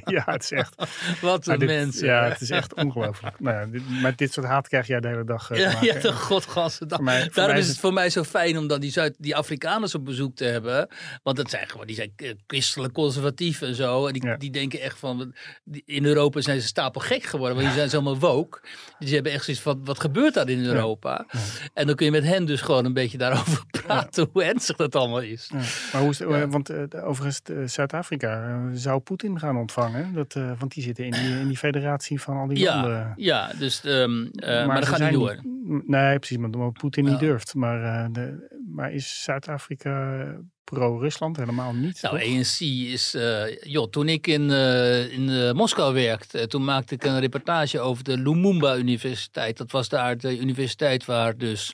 ja, 0.05 0.23
het 0.25 0.43
is 0.43 0.51
echt. 0.51 0.75
Wat 1.21 1.47
een 1.47 1.59
dit- 1.59 1.69
mensen. 1.69 2.07
Ja, 2.07 2.29
het 2.29 2.41
is 2.41 2.51
echt 2.51 2.75
ongelooflijk. 2.75 3.41
Nou 3.41 3.57
ja, 3.57 3.67
dit, 3.67 3.83
maar 4.03 4.17
dit 4.17 4.33
soort 4.33 4.47
haat 4.47 4.69
krijg 4.69 4.87
jij 4.87 5.01
de 5.01 5.09
hele 5.09 5.25
dag. 5.25 5.47
te 5.47 5.55
Ja, 5.55 5.79
ja, 5.81 5.95
de 6.01 6.13
godgassen. 6.13 6.87
Mij- 7.01 7.23
voor 7.23 7.33
Daarom 7.35 7.53
mij 7.55 7.63
is 7.63 7.69
het 7.69 7.79
voor 7.79 7.93
mij 7.93 8.11
zo 8.11 8.25
fijn 8.25 8.59
om 8.59 8.67
dan 8.67 8.81
die, 8.81 8.91
Zuid, 8.91 9.15
die 9.19 9.37
Afrikaners 9.37 9.95
op 9.95 10.05
bezoek 10.05 10.37
te 10.37 10.45
hebben. 10.45 10.89
Want 11.23 11.37
dat 11.37 11.51
zijn 11.51 11.69
gewoon, 11.69 11.87
die 11.87 11.97
zijn 11.97 12.13
eh, 12.17 12.33
christelijk 12.47 12.93
conservatief 12.93 13.63
en 13.63 13.75
zo. 13.75 14.07
En 14.07 14.13
die, 14.13 14.27
Ja. 14.27 14.37
die 14.37 14.51
denken 14.51 14.81
echt 14.81 14.99
van, 14.99 15.35
die- 15.65 15.83
in 15.87 16.05
Europa 16.05 16.41
zijn 16.41 16.61
ze 16.61 16.67
stapel 16.67 17.01
gek 17.01 17.23
geworden. 17.23 17.55
Want 17.57 17.69
die 17.69 17.77
zijn 17.77 17.91
zomaar 17.91 18.15
woke. 18.17 18.61
Dus 18.99 19.09
ze 19.09 19.15
hebben 19.15 19.33
echt 19.33 19.45
zoiets 19.45 19.63
van, 19.63 19.81
wat 19.85 20.01
gebeurt 20.01 20.35
daar 20.35 20.49
in 20.49 20.65
Europa? 20.65 21.27
En 21.75 21.87
dan 21.87 21.97
kun 21.97 22.07
je 22.07 22.13
met 22.13 22.25
hen 22.25 22.45
dus 22.45 22.61
gewoon 22.61 22.85
een 22.85 22.93
beetje 22.93 23.19
daarover 23.19 23.63
praten. 23.83 24.29
Hoe 24.33 24.43
ernstig 24.45 24.77
dat 24.77 24.95
allemaal 24.97 25.21
is. 25.21 25.51
Maar 25.93 26.01
hoe 26.01 26.11
is 26.11 26.19
het, 26.19 26.29
want 26.63 26.93
eh, 26.95 27.09
overigens, 27.09 27.41
Zuid-Afrika 27.75 28.49
eh, 28.49 28.67
zou 28.73 29.01
Poetin 29.01 29.39
gaan 29.39 29.57
ontvangen. 29.57 30.15
Dat, 30.15 30.35
eh, 30.35 30.51
want 30.59 30.75
die 30.75 30.83
zitten 30.83 31.05
in 31.05 31.11
die, 31.11 31.39
in 31.39 31.47
die 31.49 31.57
federatie 31.57 32.21
van 32.21 32.37
al 32.37 32.47
die 32.47 32.59
Ja, 32.59 32.75
landen. 32.75 33.13
ja 33.17 33.51
dus, 33.59 33.85
ehm, 33.85 34.27
eh, 34.35 34.67
maar, 34.67 34.81
dat 34.81 34.89
gaat 34.89 35.01
niet 35.01 35.13
door. 35.13 35.39
nee, 35.87 36.19
precies, 36.19 36.37
maar 36.37 36.73
Poetin 36.73 37.05
niet 37.05 37.19
durft. 37.19 37.55
Maar, 37.55 38.13
de, 38.13 38.57
maar 38.75 38.93
is 38.93 39.23
Zuid-Afrika 39.23 40.25
pro-Rusland 40.71 41.37
helemaal 41.37 41.73
niet? 41.75 42.03
Nou, 42.03 42.19
toch? 42.19 42.29
ANC 42.29 42.61
is. 42.93 43.15
eh, 43.15 43.43
joh, 43.63 43.89
toen 43.91 44.09
ik 44.09 44.27
in, 44.27 44.51
eh, 44.51 45.13
in 45.13 45.29
eh, 45.29 45.53
Moskou 45.53 45.95
werkte, 45.95 46.47
toen 46.47 46.65
maakte 46.65 46.95
ik 46.95 47.05
een 47.05 47.21
reportage 47.21 47.81
over 47.81 48.05
de 48.05 48.19
Lumumba 48.19 48.77
Universiteit. 48.77 49.57
Dat 49.57 49.71
was 49.71 49.89
daar 49.89 50.17
de 50.19 50.39
universiteit 50.39 51.05
waar 51.05 51.37
dus 51.37 51.73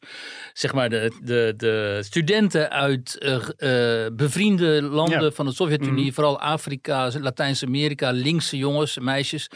zeg 0.52 0.72
maar 0.74 0.88
de, 0.88 1.12
de, 1.22 1.54
de 1.57 1.98
studenten 2.04 2.70
uit 2.70 3.18
bevriende 4.12 4.83
landen 4.83 5.22
Ja. 5.22 5.30
van 5.30 5.46
de 5.46 5.52
Sovjet-Unie, 5.52 6.04
Mhm. 6.04 6.14
vooral 6.14 6.40
Afrika, 6.40 7.11
Latijns-Amerika, 7.20 8.11
linkse 8.11 8.57
jongens 8.57 8.96
en 8.96 9.04
meisjes, 9.04 9.48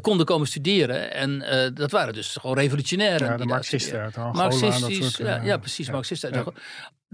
konden 0.00 0.26
komen 0.26 0.46
studeren. 0.46 1.12
En 1.14 1.44
dat 1.74 1.90
waren 1.90 2.14
dus 2.14 2.36
gewoon 2.40 2.56
revolutionairen. 2.58 3.28
ja, 3.28 3.36
de 3.36 3.44
Marxisten 3.44 3.80
studeerden. 3.80 4.04
uit 4.04 4.16
Angola 4.26 4.44
en 4.44 4.50
dat 4.50 4.60
Marxistisch, 4.80 5.14
soort... 5.14 5.28
ja, 5.28 5.42
ja, 5.42 5.56
precies. 5.56 5.90
Marxisten. 5.90 6.44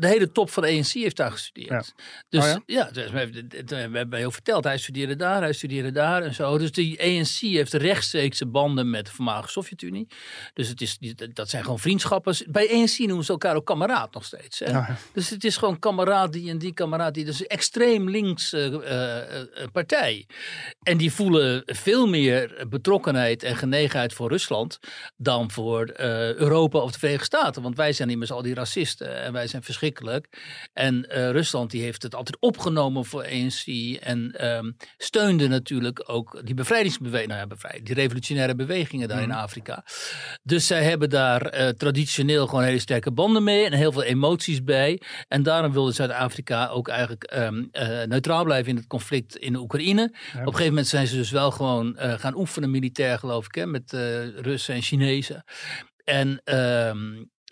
De 0.03 0.09
hele 0.09 0.33
top 0.33 0.51
van 0.51 0.63
de 0.63 0.69
ANC 0.69 0.87
heeft 0.87 1.17
daar 1.17 1.31
gestudeerd. 1.31 1.95
Dus 2.29 2.45
Oh 2.45 2.57
ja, 2.67 2.91
dus 2.91 3.11
we, 3.11 3.19
hebben- 3.19 3.91
we 3.91 3.99
hebben 3.99 4.19
heel 4.19 4.31
verteld, 4.31 4.65
hij 4.65 4.79
studeerde 4.79 5.17
daar, 5.17 5.43
hij 5.43 5.53
studeerde 5.53 5.91
daar 5.93 6.23
en 6.23 6.35
zo. 6.35 6.59
Dus 6.59 6.73
die 6.73 7.01
ANC 7.03 7.29
heeft 7.41 7.73
rechtstreekse 7.73 8.47
banden 8.47 8.91
met 8.91 9.07
de 9.07 9.13
voormalige 9.13 9.49
Sovjet-Unie. 9.49 10.07
Dus 10.55 10.69
het 10.69 10.81
is, 10.81 10.99
dat 11.33 11.49
zijn 11.49 11.63
gewoon 11.63 11.79
vriendschappen. 11.79 12.37
Bij 12.49 12.71
ANC 12.73 12.99
noemen 12.99 13.25
ze 13.25 13.33
elkaar 13.33 13.57
ook 13.57 13.67
kameraad 13.67 14.15
nog 14.15 14.25
steeds. 14.25 14.59
Hè? 14.59 14.71
Ja. 14.71 14.97
Dus 15.13 15.31
het 15.31 15.45
is 15.45 15.57
gewoon 15.57 15.79
kameraad 15.79 16.33
die 16.33 16.51
en 16.51 16.59
die 16.59 16.73
kameraad 16.75 17.15
die. 17.15 17.25
Dus 17.25 17.41
een 17.41 17.47
extreem 17.47 18.11
links 18.11 18.53
eh, 18.53 18.67
eh, 18.67 19.41
eh, 19.41 19.47
partij. 19.73 20.27
En 20.83 20.97
die 20.97 21.13
voelen 21.13 21.63
veel 21.67 22.07
meer 22.07 22.67
betrokkenheid 22.69 23.43
en 23.43 23.57
genegenheid 23.57 24.13
voor 24.13 24.29
Rusland 24.29 24.79
dan 25.17 25.51
voor 25.51 25.91
Europa 26.37 26.79
of 26.79 26.93
de 26.93 26.99
Verenigde 26.99 27.27
Staten. 27.27 27.63
Want 27.63 27.77
wij 27.77 27.93
zijn 27.93 28.11
immers 28.11 28.33
al 28.33 28.43
die 28.43 28.55
racisten 28.55 29.23
en 29.23 29.33
wij 29.33 29.47
zijn 29.47 29.63
verschrikkelijk. 29.63 29.91
En 30.73 31.09
eh, 31.09 31.31
Rusland 31.31 31.71
die 31.71 31.83
heeft 31.83 32.03
het 32.03 32.15
altijd 32.15 32.37
opgenomen 32.41 33.05
voor 33.05 33.23
ANC 33.25 33.97
en 34.01 34.31
ehm, 34.31 34.71
steunde 34.97 35.49
natuurlijk 35.49 36.05
ook 36.07 36.41
die 36.45 36.55
bevrijdingsbeweging, 36.55 37.31
nou 37.31 37.49
ja, 37.61 37.79
die 37.83 37.95
revolutionaire 37.95 38.55
bewegingen 38.55 39.09
daar 39.09 39.23
in 39.23 39.33
Afrika. 39.33 39.85
Dus 40.43 40.67
zij 40.67 40.83
hebben 40.83 41.11
daar 41.11 41.43
eh, 41.43 41.69
traditioneel 41.69 42.47
gewoon 42.47 42.65
hele 42.65 42.79
sterke 42.79 43.13
banden 43.13 43.45
mee 43.45 43.65
en 43.65 43.73
heel 43.73 43.93
veel 43.93 44.03
emoties 44.03 44.65
bij. 44.65 45.01
En 45.29 45.43
daarom 45.43 45.73
wilde 45.73 45.93
Zuid-Afrika 45.93 46.69
ook 46.69 46.89
eigenlijk 46.89 47.25
ehm, 47.25 47.65
eh, 47.71 48.03
neutraal 48.03 48.45
blijven 48.45 48.71
in 48.71 48.77
het 48.77 48.87
conflict 48.87 49.37
in 49.37 49.57
Oekraïne. 49.57 50.03
Op 50.03 50.39
een 50.39 50.45
gegeven 50.45 50.67
moment 50.67 50.87
zijn 50.87 51.07
ze 51.07 51.17
dus 51.17 51.31
wel 51.31 51.51
gewoon 51.51 51.97
gaan 51.99 52.37
oefenen 52.37 52.71
militair, 52.71 53.19
geloof 53.19 53.45
ik, 53.45 53.55
hè, 53.55 53.67
met 53.67 53.93
Russen 54.37 54.75
en 54.75 54.83
Chinezen. 54.83 55.45
En 56.05 56.43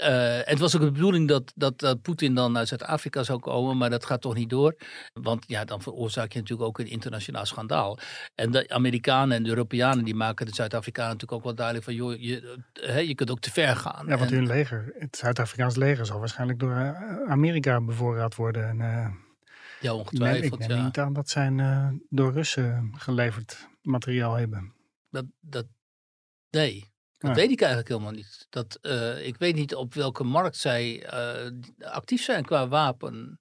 eh, 0.01 0.39
het 0.45 0.59
was 0.59 0.77
ook 0.77 0.83
de 0.83 0.91
bedoeling 0.91 1.29
dat, 1.29 1.53
dat, 1.55 1.79
dat 1.79 2.03
Poetin 2.03 2.35
dan 2.35 2.57
uit 2.57 2.69
Zuid-Afrika 2.69 3.23
zou 3.23 3.39
komen, 3.39 3.77
maar 3.77 3.91
dat 3.91 4.05
gaat 4.05 4.21
toch 4.21 4.35
niet 4.35 4.51
door. 4.51 4.75
Want 5.13 5.45
ja, 5.47 5.65
dan 5.65 5.83
veroorzaak 5.83 6.33
je 6.33 6.39
natuurlijk 6.39 6.69
ook 6.69 6.79
een 6.79 6.91
internationaal 6.91 7.47
schandaal. 7.47 7.99
En 8.35 8.51
de 8.51 8.69
Amerikanen 8.69 9.37
en 9.37 9.43
de 9.43 9.49
Europeanen 9.49 10.05
die 10.05 10.15
maken 10.15 10.47
de 10.47 10.55
Zuid-Afrikanen 10.55 11.13
natuurlijk 11.13 11.39
ook 11.39 11.45
wel 11.45 11.55
duidelijk 11.55 11.85
van, 11.85 11.95
joh, 11.95 12.21
je, 12.21 12.59
eh, 12.73 13.07
je 13.09 13.15
kunt 13.15 13.31
ook 13.31 13.41
te 13.41 13.51
ver 13.51 13.77
gaan. 13.77 14.07
Ja, 14.07 14.17
want 14.17 14.31
En- 14.31 14.37
hun 14.37 14.47
leger, 14.47 14.93
het 14.99 15.17
Zuid-Afrikaans 15.17 15.77
leger 15.77 16.07
zal 16.07 16.19
waarschijnlijk 16.19 16.59
door 16.59 16.73
eh, 16.77 17.31
Amerika 17.31 17.81
bevoorraad 17.81 18.35
worden. 18.35 18.69
En, 18.69 18.81
eh, 18.81 18.87
ja, 18.87 19.01
ik 19.01 19.81
neem, 19.81 19.93
ik 19.93 19.93
ongetwijfeld. 19.99 20.59
neem 20.59 20.77
ja. 20.79 20.85
niet 20.85 20.99
aan 20.99 21.13
dat 21.13 21.29
zij 21.29 21.53
door 22.09 22.33
Russen 22.33 22.93
geleverd 22.97 23.69
materiaal 23.83 24.35
hebben. 24.35 24.73
Dat, 25.11 25.25
dat, 25.41 25.67
nee, 26.51 26.90
dat 27.21 27.31
Ja. 27.31 27.37
weet 27.37 27.51
ik 27.51 27.59
eigenlijk 27.61 27.91
helemaal 27.91 28.13
niet. 28.13 28.47
Dat, 28.51 28.79
eh, 28.83 29.27
ik 29.27 29.37
weet 29.37 29.55
niet 29.55 29.75
op 29.75 29.95
welke 29.95 30.25
markt 30.25 30.57
zij 30.57 31.03
eh, 31.07 31.51
actief 31.81 32.23
zijn 32.23 32.45
qua 32.45 32.69
wapen. 32.69 33.41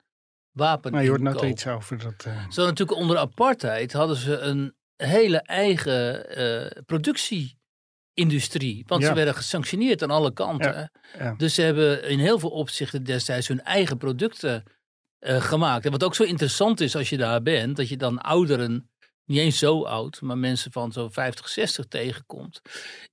wapen 0.51 0.91
Maar 0.91 1.03
je 1.03 1.09
hoort 1.09 1.21
nooit 1.21 1.41
iets 1.41 1.67
over 1.67 1.97
dat. 1.97 2.23
eh, 2.25 2.49
Zo 2.49 2.65
natuurlijk 2.65 2.99
onder 2.99 3.17
apartheid 3.17 3.93
hadden 3.93 4.15
ze 4.17 4.37
een 4.37 4.75
hele 4.95 5.37
eigen 5.41 6.25
productieindustrie. 6.85 8.83
Want 8.87 9.01
Ja. 9.01 9.07
ze 9.07 9.13
werden 9.13 9.35
gesanctioneerd 9.35 10.03
aan 10.03 10.11
alle 10.11 10.33
kanten. 10.33 10.91
Ja. 11.17 11.33
Dus 11.37 11.53
ze 11.53 11.61
hebben 11.61 12.03
in 12.03 12.19
heel 12.19 12.39
veel 12.39 12.49
opzichten 12.49 13.03
destijds 13.03 13.47
hun 13.47 13.61
eigen 13.63 13.97
producten 13.97 14.63
gemaakt. 15.21 15.85
En 15.85 15.91
wat 15.91 16.03
ook 16.03 16.15
zo 16.15 16.23
interessant 16.23 16.81
is 16.81 16.95
als 16.95 17.09
je 17.09 17.17
daar 17.17 17.41
bent, 17.41 17.75
dat 17.77 17.89
je 17.89 17.97
dan 17.97 18.17
ouderen, 18.21 18.89
niet 19.29 19.39
eens 19.39 19.57
zo 19.57 19.83
oud, 19.83 20.21
maar 20.21 20.37
mensen 20.37 20.71
van 20.71 20.91
zo'n 20.91 21.11
50, 21.11 21.49
60 21.49 21.85
tegenkomt. 21.85 22.61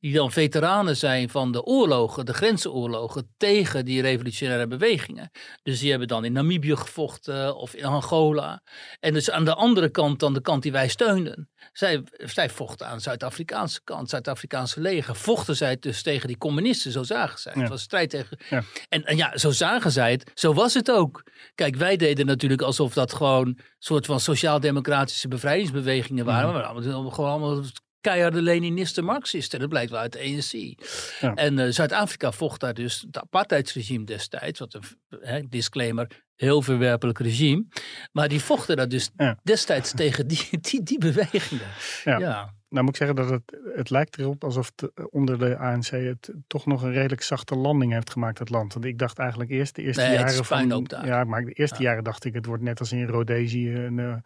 Die 0.00 0.14
dan 0.14 0.32
veteranen 0.32 0.96
zijn 0.96 1.30
van 1.30 1.52
de 1.52 1.62
oorlogen, 1.62 2.26
de 2.26 2.34
grensenoorlogen 2.34 3.34
tegen 3.36 3.84
die 3.84 4.02
revolutionaire 4.02 4.66
bewegingen. 4.66 5.30
Dus 5.62 5.80
die 5.80 5.90
hebben 5.90 6.08
dan 6.08 6.24
in 6.24 6.32
Namibië 6.32 6.76
gevochten 6.76 7.56
of 7.56 7.74
in 7.74 7.84
Angola. 7.84 8.62
En 9.00 9.12
dus 9.12 9.30
aan 9.30 9.44
de 9.44 9.54
andere 9.54 9.88
kant 9.88 10.18
dan 10.18 10.34
de 10.34 10.40
kant 10.40 10.62
die 10.62 10.72
wij 10.72 10.88
steunden. 10.88 11.48
Zij, 11.72 12.02
zij 12.18 12.50
vochten 12.50 12.86
aan 12.86 12.96
de 12.96 13.02
Zuid-Afrikaanse 13.02 13.80
kant, 13.84 14.10
Zuid-Afrikaanse 14.10 14.80
leger. 14.80 15.16
Vochten 15.16 15.56
zij 15.56 15.76
dus 15.80 16.02
tegen 16.02 16.26
die 16.26 16.38
communisten, 16.38 16.92
zo 16.92 17.02
zagen 17.02 17.38
zij. 17.38 17.52
Ja. 17.54 17.60
Het 17.60 17.68
was 17.68 17.82
strijd 17.82 18.10
tegen... 18.10 18.38
Ja. 18.50 18.62
En, 18.88 19.04
en 19.04 19.16
ja, 19.16 19.38
zo 19.38 19.50
zagen 19.50 19.90
zij 19.90 20.10
het. 20.10 20.30
Zo 20.34 20.54
was 20.54 20.74
het 20.74 20.90
ook. 20.90 21.22
Kijk, 21.54 21.76
wij 21.76 21.96
deden 21.96 22.26
natuurlijk 22.26 22.62
alsof 22.62 22.94
dat 22.94 23.12
gewoon 23.12 23.46
een 23.46 23.60
soort 23.78 24.06
van 24.06 24.20
sociaal-democratische 24.20 25.28
bevrijdingsbewegingen 26.14 26.24
waren. 26.24 26.44
Maar 26.44 26.52
we 26.54 26.82
waren 26.82 26.92
allemaal, 26.92 27.10
gewoon 27.10 27.30
allemaal 27.30 27.64
keiharde 28.00 28.42
Leninisten, 28.42 29.04
Marxisten. 29.04 29.60
Dat 29.60 29.68
blijkt 29.68 29.90
wel 29.90 30.00
uit 30.00 30.12
de 30.12 30.18
ANC. 30.18 30.80
Ja. 31.20 31.34
En 31.34 31.58
eh, 31.58 31.70
Zuid-Afrika 31.70 32.32
vocht 32.32 32.60
daar 32.60 32.74
dus 32.74 33.00
het 33.00 33.18
apartheidsregime 33.18 34.04
destijds. 34.04 34.58
Wat 34.58 34.74
een 34.74 34.82
hè, 35.20 35.42
disclaimer, 35.48 36.24
heel 36.34 36.62
verwerpelijk 36.62 37.18
regime. 37.18 37.64
Maar 38.12 38.28
die 38.28 38.40
vochten 38.40 38.76
daar 38.76 38.88
dus 38.88 39.10
Ja. 39.16 39.38
destijds 39.42 39.92
tegen 40.02 40.26
die, 40.26 40.48
die, 40.60 40.82
die 40.82 40.98
bewegingen. 40.98 41.66
Ja. 42.04 42.18
ja. 42.18 42.54
Nou 42.68 42.84
moet 42.84 42.98
ik 43.00 43.06
zeggen 43.06 43.16
dat 43.16 43.30
het, 43.30 43.58
het 43.74 43.90
lijkt 43.90 44.18
erop 44.18 44.44
alsof 44.44 44.72
het 44.76 44.90
onder 45.10 45.38
de 45.38 45.56
ANC 45.58 45.86
het 45.86 46.30
toch 46.46 46.66
nog 46.66 46.82
een 46.82 46.92
redelijk 46.92 47.22
zachte 47.22 47.54
landing 47.54 47.92
heeft 47.92 48.10
gemaakt, 48.10 48.38
het 48.38 48.50
land. 48.50 48.72
Want 48.72 48.84
ik 48.84 48.98
dacht 48.98 49.18
eigenlijk 49.18 49.50
eerst 49.50 49.74
de 49.74 49.82
eerste 49.82 50.02
Nee, 50.02 50.12
jaren 50.12 50.44
van... 50.44 50.72
ook 50.72 50.88
daar. 50.88 51.06
Ja, 51.06 51.24
maar 51.24 51.44
de 51.44 51.52
eerste 51.52 51.82
jaren 51.82 52.04
dacht 52.04 52.24
ik 52.24 52.34
het 52.34 52.46
wordt 52.46 52.62
net 52.62 52.80
als 52.80 52.92
in 52.92 53.06
Rhodesië 53.06 53.74
een, 53.74 53.98
eh, 53.98 54.16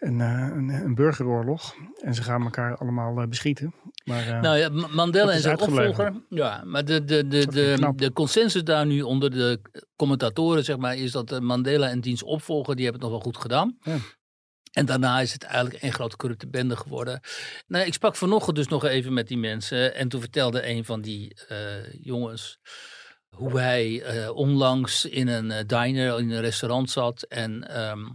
een, 0.00 0.20
eh, 0.20 0.56
een, 0.56 0.68
een 0.68 0.94
burgeroorlog. 0.94 1.74
En 2.02 2.14
ze 2.14 2.22
gaan 2.22 2.42
elkaar 2.42 2.76
allemaal 2.76 3.20
eh, 3.20 3.28
beschieten. 3.28 3.74
Maar 4.04 4.28
eh, 4.28 4.40
Nou 4.40 4.56
ja, 4.56 4.68
Mandela 4.90 5.32
en 5.32 5.40
zijn 5.40 5.60
opvolger. 5.60 6.12
Ja, 6.28 6.62
maar 6.64 6.84
de, 6.84 7.04
de, 7.04 7.28
de, 7.28 7.46
de, 7.46 7.92
de 7.96 8.12
consensus 8.12 8.64
daar 8.64 8.86
nu 8.86 9.02
onder 9.02 9.30
de 9.30 9.60
commentatoren, 9.96 10.64
zeg 10.64 10.76
maar, 10.76 10.96
is 10.96 11.12
dat 11.12 11.40
Mandela 11.40 11.88
en 11.88 12.00
diens 12.00 12.22
opvolger, 12.22 12.76
die 12.76 12.84
hebben 12.84 13.02
het 13.02 13.10
nog 13.10 13.22
wel 13.22 13.32
goed 13.32 13.42
gedaan. 13.42 13.76
Ja. 13.80 13.96
En 14.70 14.86
daarna 14.86 15.20
is 15.20 15.32
het 15.32 15.42
eigenlijk 15.44 15.82
een 15.82 15.92
grote 15.92 16.16
corrupte 16.16 16.48
bende 16.48 16.76
geworden. 16.76 17.20
Nou, 17.66 17.86
ik 17.86 17.94
sprak 17.94 18.16
vanochtend 18.16 18.56
dus 18.56 18.68
nog 18.68 18.84
even 18.84 19.12
met 19.12 19.28
die 19.28 19.38
mensen. 19.38 19.94
En 19.94 20.08
toen 20.08 20.20
vertelde 20.20 20.68
een 20.68 20.84
van 20.84 21.00
die 21.00 21.36
jongens 22.00 22.58
hoe 23.36 23.60
hij 23.60 24.28
onlangs 24.28 25.04
in 25.04 25.28
een 25.28 25.66
diner, 25.66 26.18
in 26.18 26.30
een 26.30 26.40
restaurant 26.40 26.90
zat. 26.90 27.22
En, 27.22 27.68
ehm, 27.68 28.06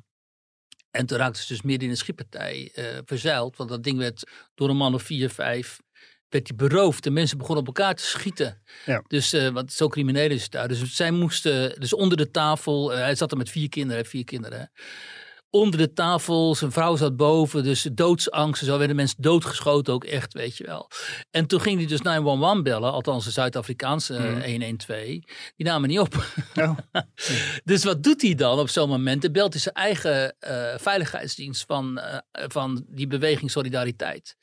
en 0.96 1.06
toen 1.06 1.18
raakte 1.18 1.42
ze 1.42 1.48
dus 1.48 1.62
midden 1.62 1.84
in 1.84 1.90
een 1.90 1.98
schietpartij 1.98 2.72
eh 2.74 2.86
verzeild. 3.06 3.58
Want 3.58 3.70
dat 3.70 3.84
ding 3.84 3.98
werd 3.98 4.30
door 4.56 4.70
een 4.70 4.78
man 4.78 4.94
of 4.94 5.04
vier, 5.04 5.30
vijf 5.30 5.80
werd 6.30 6.48
hij 6.48 6.58
beroofd. 6.58 7.04
De 7.04 7.10
mensen 7.10 7.38
begonnen 7.38 7.68
op 7.68 7.76
elkaar 7.76 7.96
te 7.96 8.04
schieten. 8.04 8.62
Ja. 8.86 9.04
Dus, 9.08 9.34
eh 9.34 9.50
want 9.50 9.74
zo 9.74 9.88
crimineel 9.88 10.30
is 10.30 10.44
het 10.44 10.52
daar. 10.52 10.68
Dus 10.68 10.96
zij 10.96 11.12
moesten, 11.12 11.80
dus 11.80 11.94
onder 11.94 12.18
de 12.18 12.32
tafel, 12.32 12.94
eh, 12.94 13.00
hij 13.00 13.16
zat 13.16 13.32
er 13.32 13.38
met 13.38 13.50
vier 13.50 13.70
kinderen, 13.70 14.06
vier 14.06 14.24
kinderen. 14.24 14.60
hè. 14.60 14.66
Onder 15.50 15.80
de 15.80 15.94
tafel. 15.94 16.56
Zijn 16.56 16.72
vrouw 16.72 16.96
zat 16.96 17.18
boven, 17.18 17.64
dus 17.64 17.88
doodsangst. 17.94 18.62
en 18.62 18.68
Zo 18.68 18.78
werden 18.78 18.96
mensen 18.96 19.22
doodgeschoten 19.22 19.94
ook 19.94 20.04
echt, 20.04 20.34
weet 20.34 20.58
je 20.58 20.66
wel. 20.66 20.90
En 21.32 21.48
toen 21.48 21.62
ging 21.62 21.78
hij 21.78 21.88
dus 21.88 22.02
911 22.02 22.62
bellen, 22.62 22.92
althans 22.92 23.26
de 23.26 23.32
Zuid-Afrikaanse 23.32 24.16
eh, 24.16 24.52
112. 24.52 25.02
Die 25.56 25.66
namen 25.66 25.90
niet 25.90 26.00
op. 26.00 26.14
Oh. 26.56 26.78
Dus 27.64 27.84
wat 27.84 28.04
doet 28.04 28.22
hij 28.22 28.36
dan 28.36 28.60
op 28.60 28.70
zo'n 28.70 28.90
moment? 28.90 29.22
Dan 29.22 29.32
belt 29.32 29.54
hij 29.54 29.62
zijn 29.62 29.76
eigen 29.76 30.40
eh, 30.40 30.74
veiligheidsdienst 30.78 31.64
van, 31.68 32.00
eh, 32.00 32.20
van 32.48 32.86
die 32.88 33.08
beweging 33.08 33.52
Solidariteit. 33.52 34.36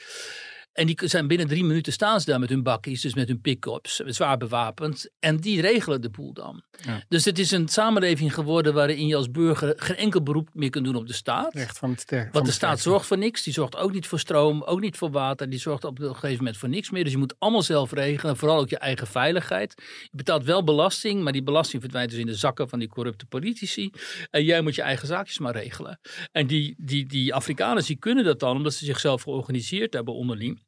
En 0.73 0.87
die 0.87 0.99
zijn 1.05 1.27
binnen 1.27 1.47
drie 1.47 1.65
minuten 1.65 1.93
staan 1.93 2.21
ze 2.21 2.31
daar 2.31 2.41
met 2.41 2.49
hun 2.49 2.63
bakkies, 2.63 3.01
dus 3.01 3.15
met 3.15 3.29
hun 3.29 3.41
pick-ups, 3.41 3.97
zwaar 3.97 4.37
bewapend. 4.37 5.11
En 5.19 5.37
die 5.37 5.61
regelen 5.61 6.01
de 6.01 6.11
boel 6.11 6.33
dan. 6.33 6.63
Ja. 6.85 7.03
Dus 7.09 7.25
het 7.25 7.39
is 7.39 7.51
een 7.51 7.69
samenleving 7.69 8.35
geworden 8.35 8.75
waarin 8.75 9.07
je 9.07 9.17
als 9.17 9.31
burger 9.31 9.75
geen 9.77 9.97
enkel 9.97 10.23
beroep 10.23 10.49
meer 10.53 10.71
kunt 10.71 10.85
doen 10.85 10.95
op 10.95 11.07
de 11.07 11.13
staat. 11.13 11.55
Recht 11.55 11.79
van 11.79 11.91
het 11.91 12.01
sterk. 12.01 12.33
Want 12.33 12.47
de 12.47 12.53
staat 12.53 12.81
zorgt 12.81 13.07
voor 13.07 13.19
niks. 13.19 13.43
Die 13.43 13.53
zorgt 13.53 13.77
ook 13.77 13.93
niet 13.93 14.07
voor 14.07 14.19
stroom, 14.19 14.63
ook 14.63 14.81
niet 14.81 14.97
voor 14.97 15.11
water. 15.11 15.51
Die 15.51 15.59
zorgt 15.59 15.85
op 15.85 15.99
een 15.99 16.15
gegeven 16.15 16.37
moment 16.37 16.57
voor 16.57 16.69
niks 16.69 16.91
meer. 16.91 17.05
Dus 17.05 17.13
je 17.13 17.19
moet 17.19 17.35
allemaal 17.39 17.63
zelf 17.63 17.93
regelen. 17.93 18.37
Vooral 18.37 18.59
ook 18.59 18.69
je 18.69 18.79
eigen 18.79 19.07
veiligheid. 19.07 19.75
Je 20.03 20.17
betaalt 20.17 20.45
wel 20.45 20.65
belasting, 20.65 21.23
maar 21.23 21.33
die 21.33 21.43
belasting 21.43 21.83
verdwijnt 21.83 22.11
dus 22.11 22.19
in 22.19 22.27
de 22.27 22.35
zakken 22.35 22.69
van 22.69 22.79
die 22.79 22.89
corrupte 22.89 23.27
politici. 23.27 23.91
En 24.31 24.45
jij 24.45 24.61
moet 24.61 24.75
je 24.75 24.83
eigen 24.83 25.07
zaakjes 25.07 25.39
maar 25.39 25.53
regelen. 25.53 26.01
En 26.33 26.47
die, 26.47 26.75
die, 26.79 27.07
die 27.07 27.35
Afrikaners 27.35 27.87
die 27.87 27.97
kunnen 27.97 28.25
dat 28.25 28.41
dan, 28.41 28.57
omdat 28.57 28.75
ze 28.75 28.85
zichzelf 28.85 29.23
georganiseerd 29.23 29.93
hebben 29.93 30.15
onderling. 30.15 30.62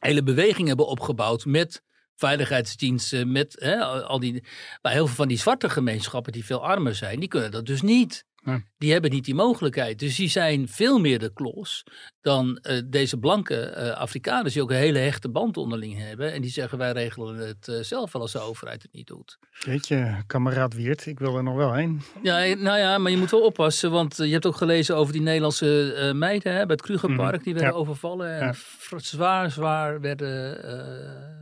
Hele 0.00 0.22
beweging 0.22 0.68
hebben 0.68 0.86
opgebouwd 0.86 1.44
met 1.44 1.82
veiligheidsdiensten, 2.14 3.32
met 3.32 3.56
hè, 3.58 3.84
al 3.84 4.20
die, 4.20 4.44
bij 4.80 4.92
heel 4.92 5.06
veel 5.06 5.16
van 5.16 5.28
die 5.28 5.38
zwarte 5.38 5.68
gemeenschappen 5.68 6.32
die 6.32 6.44
veel 6.44 6.64
armer 6.64 6.94
zijn, 6.94 7.20
die 7.20 7.28
kunnen 7.28 7.50
dat 7.50 7.66
dus 7.66 7.82
niet. 7.82 8.24
Nee. 8.42 8.64
Die 8.78 8.92
hebben 8.92 9.10
niet 9.10 9.24
die 9.24 9.34
mogelijkheid. 9.34 9.98
Dus 9.98 10.16
die 10.16 10.28
zijn 10.28 10.68
veel 10.68 10.98
meer 10.98 11.18
de 11.18 11.32
klos 11.32 11.84
dan 12.20 12.56
eh, 12.56 12.80
deze 12.86 13.16
blanke 13.18 13.56
eh, 13.60 13.90
Afrikaners 13.90 14.52
die 14.52 14.62
ook 14.62 14.70
een 14.70 14.76
hele 14.76 14.98
hechte 14.98 15.28
band 15.28 15.56
onderling 15.56 15.98
hebben. 15.98 16.32
En 16.32 16.40
die 16.42 16.50
zeggen 16.50 16.78
wij 16.78 16.92
regelen 16.92 17.36
het 17.36 17.68
eh, 17.68 17.80
zelf 17.80 18.12
wel 18.12 18.22
als 18.22 18.32
de 18.32 18.38
overheid 18.38 18.82
het 18.82 18.92
niet 18.92 19.06
doet. 19.06 19.38
Weet 19.64 19.88
je, 19.88 20.14
kameraad 20.26 20.74
Wiert, 20.74 21.06
ik 21.06 21.18
wil 21.18 21.36
er 21.36 21.42
nog 21.42 21.54
wel 21.56 21.74
heen. 21.74 22.02
Ja, 22.22 22.38
nou 22.54 22.78
ja, 22.78 22.98
maar 22.98 23.10
je 23.10 23.16
moet 23.16 23.30
wel 23.30 23.44
oppassen, 23.44 23.90
want 23.90 24.16
je 24.16 24.24
hebt 24.32 24.46
ook 24.46 24.56
gelezen 24.56 24.96
over 24.96 25.12
die 25.12 25.22
Nederlandse 25.22 26.10
meiden 26.14 26.52
hè, 26.52 26.66
bij 26.66 26.76
het 26.76 26.82
Krugerpark. 26.82 27.34
Mhm, 27.34 27.44
Die 27.44 27.54
werden 27.54 27.72
ja. 27.72 27.78
overvallen 27.78 28.38
en 28.40 28.54
Ja. 28.90 28.98
zwaar, 28.98 29.50
zwaar 29.50 30.00
werden 30.00 30.58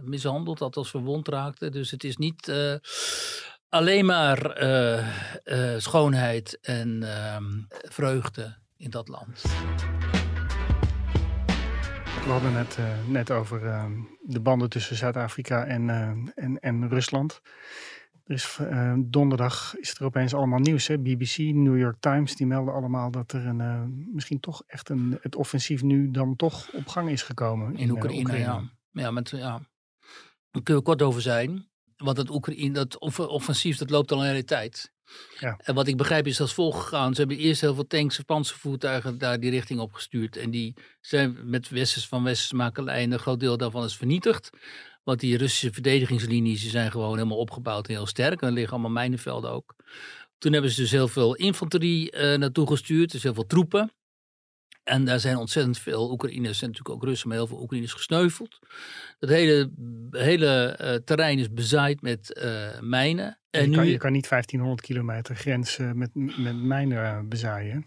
mishandeld, 0.05 0.61
althans 0.61 0.91
verwond 0.91 1.29
raakten. 1.29 1.73
Dus 1.73 1.91
het 1.91 2.05
is 2.05 2.17
niet 2.17 2.53
alleen 3.69 4.07
maar 4.07 4.51
eh, 4.51 4.99
eh, 5.45 5.81
schoonheid 5.81 6.59
en 6.61 7.03
ehm, 7.03 7.45
vreugde 7.69 8.57
in 8.77 8.91
dat 8.91 9.09
land. 9.09 9.43
We 12.25 12.35
hadden 12.35 12.55
het 12.55 12.77
eh, 12.77 12.85
net 13.07 13.31
over 13.31 13.67
eh, 13.67 13.85
de 14.23 14.41
banden 14.41 14.71
tussen 14.71 14.97
Zuid-Afrika 14.97 15.65
en, 15.65 15.91
en, 16.35 16.59
en 16.59 16.89
Rusland. 16.89 17.41
Er 18.25 18.35
is, 18.35 18.59
donderdag 18.99 19.77
is 19.77 19.95
er 19.99 20.05
opeens 20.05 20.35
allemaal 20.35 20.59
nieuws. 20.59 20.87
Hè? 20.87 20.99
BBC, 20.99 21.37
New 21.39 21.79
York 21.79 21.97
Times, 22.01 22.37
die 22.37 22.47
melden 22.47 22.75
allemaal 22.75 23.11
dat 23.11 23.33
er 23.33 23.47
een, 23.47 24.09
misschien 24.15 24.41
toch 24.41 24.63
echt 24.67 24.89
een, 24.89 25.19
het 25.21 25.37
offensief 25.37 25.83
nu 25.83 26.11
dan 26.11 26.37
toch 26.37 26.73
op 26.73 26.87
gang 26.89 27.11
is 27.11 27.23
gekomen. 27.23 27.77
In 27.77 27.91
Oekraïne, 27.91 28.39
ja. 28.39 28.63
Ja, 28.91 29.11
met, 29.11 29.31
ja. 29.31 29.61
Daar 30.51 30.63
kunnen 30.63 30.83
we 30.83 30.89
kort 30.89 31.03
over 31.03 31.23
zijn. 31.23 31.69
Want 31.99 32.17
dat, 32.17 32.31
Oekraïne, 32.31 32.73
dat 32.73 32.99
off- 32.99 33.19
offensief 33.19 33.77
dat 33.77 33.91
loopt 33.91 34.13
al 34.13 34.21
een 34.21 34.27
hele 34.27 34.45
tijd. 34.45 34.93
Ja. 35.41 35.57
En 35.63 35.75
wat 35.75 35.87
ik 35.87 35.97
begrijp 35.97 36.27
is 36.27 36.41
als 36.41 36.55
volgt 36.55 36.81
gegaan. 36.81 37.15
Ze 37.15 37.21
hebben 37.21 37.39
eerst 37.39 37.61
heel 37.61 37.75
veel 37.75 37.87
tanks 37.87 38.19
en 38.19 38.25
panzervoertuigen 38.25 39.19
daar 39.19 39.41
die 39.41 39.51
richting 39.51 39.81
op 39.81 39.93
gestuurd. 39.93 40.37
En 40.37 40.51
die 40.51 40.75
zijn 41.01 41.39
met 41.51 41.69
westers 41.69 42.07
van 42.07 42.25
westerse 42.25 42.55
makelij. 42.55 43.03
En 43.03 43.13
een 43.13 43.19
groot 43.19 43.41
deel 43.41 43.57
daarvan 43.57 43.85
is 43.85 43.97
vernietigd. 43.97 44.51
Want 45.05 45.21
die 45.21 45.37
Russische 45.37 45.73
verdedigingslinies 45.73 46.61
die 46.61 46.71
zijn 46.71 46.91
gewoon 46.91 47.17
helemaal 47.17 47.39
opgebouwd 47.39 47.89
en 47.89 47.95
heel 47.95 48.07
sterk. 48.07 48.41
En 48.41 48.49
er 48.49 48.55
liggen 48.55 48.73
allemaal 48.73 48.91
mijnenvelden 48.91 49.51
ook. 49.51 49.75
Toen 50.39 50.53
hebben 50.53 50.71
ze 50.71 50.81
dus 50.81 50.91
heel 50.91 51.09
veel 51.09 51.35
infanterie 51.35 52.11
eh, 52.11 52.39
naartoe 52.39 52.67
gestuurd. 52.67 53.13
Dus 53.13 53.23
heel 53.23 53.35
veel 53.35 53.47
troepen. 53.47 53.93
En 54.88 55.05
daar 55.05 55.20
zijn 55.20 55.37
ontzettend 55.37 55.79
veel 55.79 56.11
Oekraïners 56.11 56.62
en 56.62 56.66
natuurlijk 56.68 56.94
ook 56.94 57.05
Russen, 57.05 57.29
maar 57.29 57.37
heel 57.37 57.46
veel 57.46 57.61
Oekraïners 57.61 57.92
gesneuveld. 57.92 58.59
Het 59.18 59.31
hele, 59.31 59.70
hele 60.11 60.66
eh, 60.66 60.94
terrein 60.94 61.38
is 61.38 61.53
bezaaid 61.53 62.01
met 62.03 62.33
eh, 62.33 62.81
mijnen. 62.81 63.38
En 63.51 63.62
je, 63.62 63.68
nu, 63.68 63.74
kan, 63.77 63.87
je 63.87 63.96
kan 63.98 64.12
niet 64.12 64.29
1500 64.29 64.87
kilometer 64.87 65.37
grens 65.37 65.77
met, 65.94 66.11
met 66.14 66.57
mijnen 66.62 67.05
eh, 67.05 67.20
bezaaien. 67.24 67.87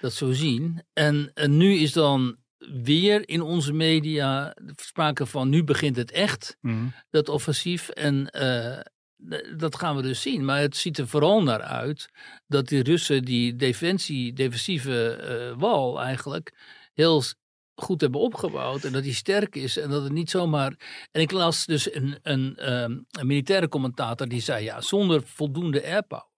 dat 0.00 0.12
zo 0.12 0.32
zien. 0.32 0.82
En, 0.92 1.30
en 1.34 1.56
nu 1.56 1.72
is 1.74 1.92
dan 1.92 2.36
weer 2.82 3.28
in 3.28 3.40
onze 3.40 3.72
media 3.72 4.56
sprake 4.76 5.26
van 5.26 5.48
nu 5.48 5.64
begint 5.64 5.96
het 5.96 6.10
echt, 6.10 6.56
Mhm. 6.60 6.84
dat 7.10 7.28
offensief. 7.28 7.88
En 7.88 8.26
dat 9.56 9.76
gaan 9.76 9.96
we 9.96 10.02
dus 10.02 10.20
zien. 10.20 10.44
Maar 10.44 10.60
het 10.60 10.76
ziet 10.76 10.98
er 10.98 11.08
vooral 11.08 11.42
naar 11.42 11.62
uit 11.62 12.08
dat 12.46 12.68
die 12.68 12.82
Russen 12.82 13.22
die 13.22 13.56
defensie, 13.56 14.32
defensieve 14.32 15.16
eh, 15.16 15.60
wal 15.60 16.00
eigenlijk 16.00 16.54
heel 16.94 17.22
goed 17.74 18.00
hebben 18.00 18.20
opgebouwd. 18.20 18.84
En 18.84 18.92
dat 18.92 19.02
die 19.02 19.14
sterk 19.14 19.54
is 19.54 19.78
en 19.78 19.90
dat 19.90 20.02
het 20.02 20.12
niet 20.12 20.30
zomaar... 20.30 20.74
En 21.10 21.20
ik 21.20 21.30
las 21.30 21.66
dus 21.66 21.94
een, 21.94 22.18
een, 22.22 22.56
ehm, 22.56 22.98
een 23.10 23.26
militaire 23.26 23.68
commentator 23.68 24.28
die 24.28 24.40
zei... 24.40 24.64
ja, 24.64 24.80
zonder 24.80 25.22
voldoende 25.24 25.84
airpower 25.84 26.30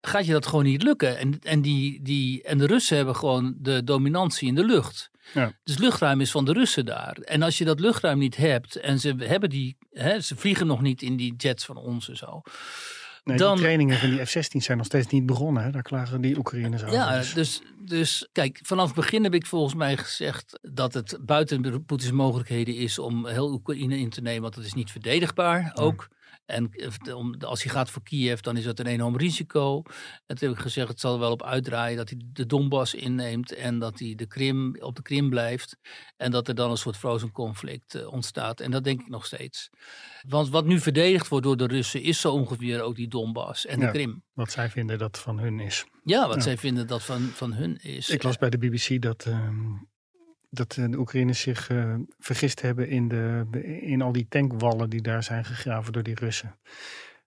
gaat 0.00 0.26
je 0.26 0.32
dat 0.32 0.46
gewoon 0.46 0.64
niet 0.64 0.82
lukken. 0.82 1.18
En, 1.18 1.38
en, 1.42 1.62
die, 1.62 2.02
die, 2.02 2.42
en 2.42 2.58
de 2.58 2.66
Russen 2.66 2.96
hebben 2.96 3.16
gewoon 3.16 3.54
de 3.58 3.84
dominantie 3.84 4.48
in 4.48 4.54
de 4.54 4.64
lucht. 4.64 5.10
Ja. 5.34 5.52
Dus 5.64 5.78
luchtruim 5.78 6.20
is 6.20 6.30
van 6.30 6.44
de 6.44 6.52
Russen 6.52 6.84
daar. 6.84 7.16
En 7.16 7.42
als 7.42 7.58
je 7.58 7.64
dat 7.64 7.80
luchtruim 7.80 8.18
niet 8.18 8.36
hebt 8.36 8.76
en 8.76 8.98
ze 8.98 9.14
hebben 9.18 9.50
die, 9.50 9.76
hè, 9.92 10.20
ze 10.20 10.36
vliegen 10.36 10.66
nog 10.66 10.80
niet 10.80 11.02
in 11.02 11.16
die 11.16 11.34
jets 11.36 11.64
van 11.64 11.76
ons 11.76 12.08
en 12.08 12.16
zo. 12.16 12.42
Nee, 13.24 13.36
Dan- 13.36 13.52
Die 13.52 13.62
trainingen 13.62 13.98
van 13.98 14.10
die 14.10 14.24
F-16 14.26 14.56
zijn 14.62 14.76
nog 14.78 14.86
steeds 14.86 15.06
niet 15.06 15.26
begonnen. 15.26 15.62
Hè? 15.62 15.70
Daar 15.70 15.82
klagen 15.82 16.20
die 16.20 16.38
Oekraïners 16.38 16.82
over. 16.82 16.94
Ja, 16.94 17.18
Dus- 17.18 17.32
dus, 17.34 17.62
dus 17.78 18.28
kijk, 18.32 18.60
vanaf 18.62 18.86
het 18.86 18.94
begin 18.94 19.22
heb 19.24 19.34
ik 19.34 19.46
volgens 19.46 19.74
mij 19.74 19.96
gezegd 19.96 20.58
dat 20.62 20.94
het 20.94 21.18
buiten 21.20 21.62
de 21.62 21.80
Poetins 21.80 22.12
mogelijkheden 22.12 22.74
is 22.76 22.98
om 22.98 23.26
heel 23.26 23.52
Oekraïne 23.52 23.98
in 23.98 24.10
te 24.10 24.20
nemen, 24.20 24.42
want 24.42 24.54
dat 24.54 24.64
is 24.64 24.72
niet 24.74 24.90
verdedigbaar 24.90 25.72
ook. 25.74 26.08
En 26.52 26.70
eh, 26.72 27.48
als 27.48 27.62
hij 27.62 27.72
gaat 27.72 27.90
voor 27.90 28.02
Kiev, 28.02 28.40
dan 28.40 28.56
is 28.56 28.64
dat 28.64 28.78
een 28.78 28.86
enorm 28.86 29.16
risico. 29.16 29.82
En 30.26 30.36
toen 30.36 30.48
heb 30.48 30.56
ik 30.56 30.62
gezegd, 30.62 30.88
het 30.88 31.00
zal 31.00 31.12
er 31.14 31.18
wel 31.20 31.30
op 31.32 31.42
uitdraaien 31.42 31.96
dat 31.96 32.08
hij 32.10 32.20
de 32.24 32.46
Donbass 32.46 32.94
inneemt 32.94 33.54
en 33.54 33.78
dat 33.78 33.98
hij 33.98 34.14
de 34.14 34.26
Krim, 34.26 34.76
op 34.80 34.96
de 34.96 35.02
Krim 35.02 35.30
blijft. 35.30 35.76
En 36.16 36.30
dat 36.30 36.48
er 36.48 36.54
dan 36.54 36.70
een 36.70 36.76
soort 36.76 36.96
frozen 36.96 37.30
conflict 37.32 37.94
eh, 37.94 38.12
ontstaat. 38.12 38.60
En 38.60 38.70
dat 38.70 38.84
denk 38.84 39.00
ik 39.00 39.08
nog 39.08 39.26
steeds. 39.26 39.70
Want 40.28 40.48
wat 40.48 40.64
nu 40.66 40.78
verdedigd 40.80 41.28
wordt 41.28 41.46
door 41.46 41.56
de 41.56 41.66
Russen 41.66 42.02
is 42.02 42.20
zo 42.20 42.32
ongeveer 42.32 42.80
ook 42.82 42.96
die 42.96 43.08
Donbass 43.08 43.66
en 43.66 43.78
de 43.78 43.84
Ja. 43.84 43.90
Krim. 43.90 44.22
Wat 44.32 44.50
zij 44.50 44.70
vinden 44.70 44.98
dat 44.98 45.18
van 45.18 45.38
hun 45.38 45.60
is. 45.60 45.84
Ja, 46.04 46.26
wat 46.26 46.36
Ja. 46.36 46.42
zij 46.42 46.58
vinden 46.58 46.86
dat 46.86 47.02
van, 47.02 47.20
van 47.20 47.52
hun 47.52 47.76
is. 47.82 48.08
Ik 48.08 48.22
las 48.22 48.36
bij 48.38 48.50
de 48.50 48.58
BBC 48.58 49.02
dat, 49.02 49.26
ehm, 49.26 49.70
dat 50.54 50.76
eh, 50.76 50.84
de 50.90 50.98
Oekraïners 50.98 51.40
zich 51.40 51.70
eh, 51.70 51.94
vergist 52.18 52.60
hebben 52.60 52.88
in, 52.88 53.08
de, 53.08 53.46
in 53.80 54.02
al 54.02 54.12
die 54.12 54.26
tankwallen 54.28 54.90
die 54.90 55.00
daar 55.02 55.22
zijn 55.22 55.44
gegraven 55.44 55.92
door 55.92 56.02
die 56.02 56.14
Russen. 56.14 56.54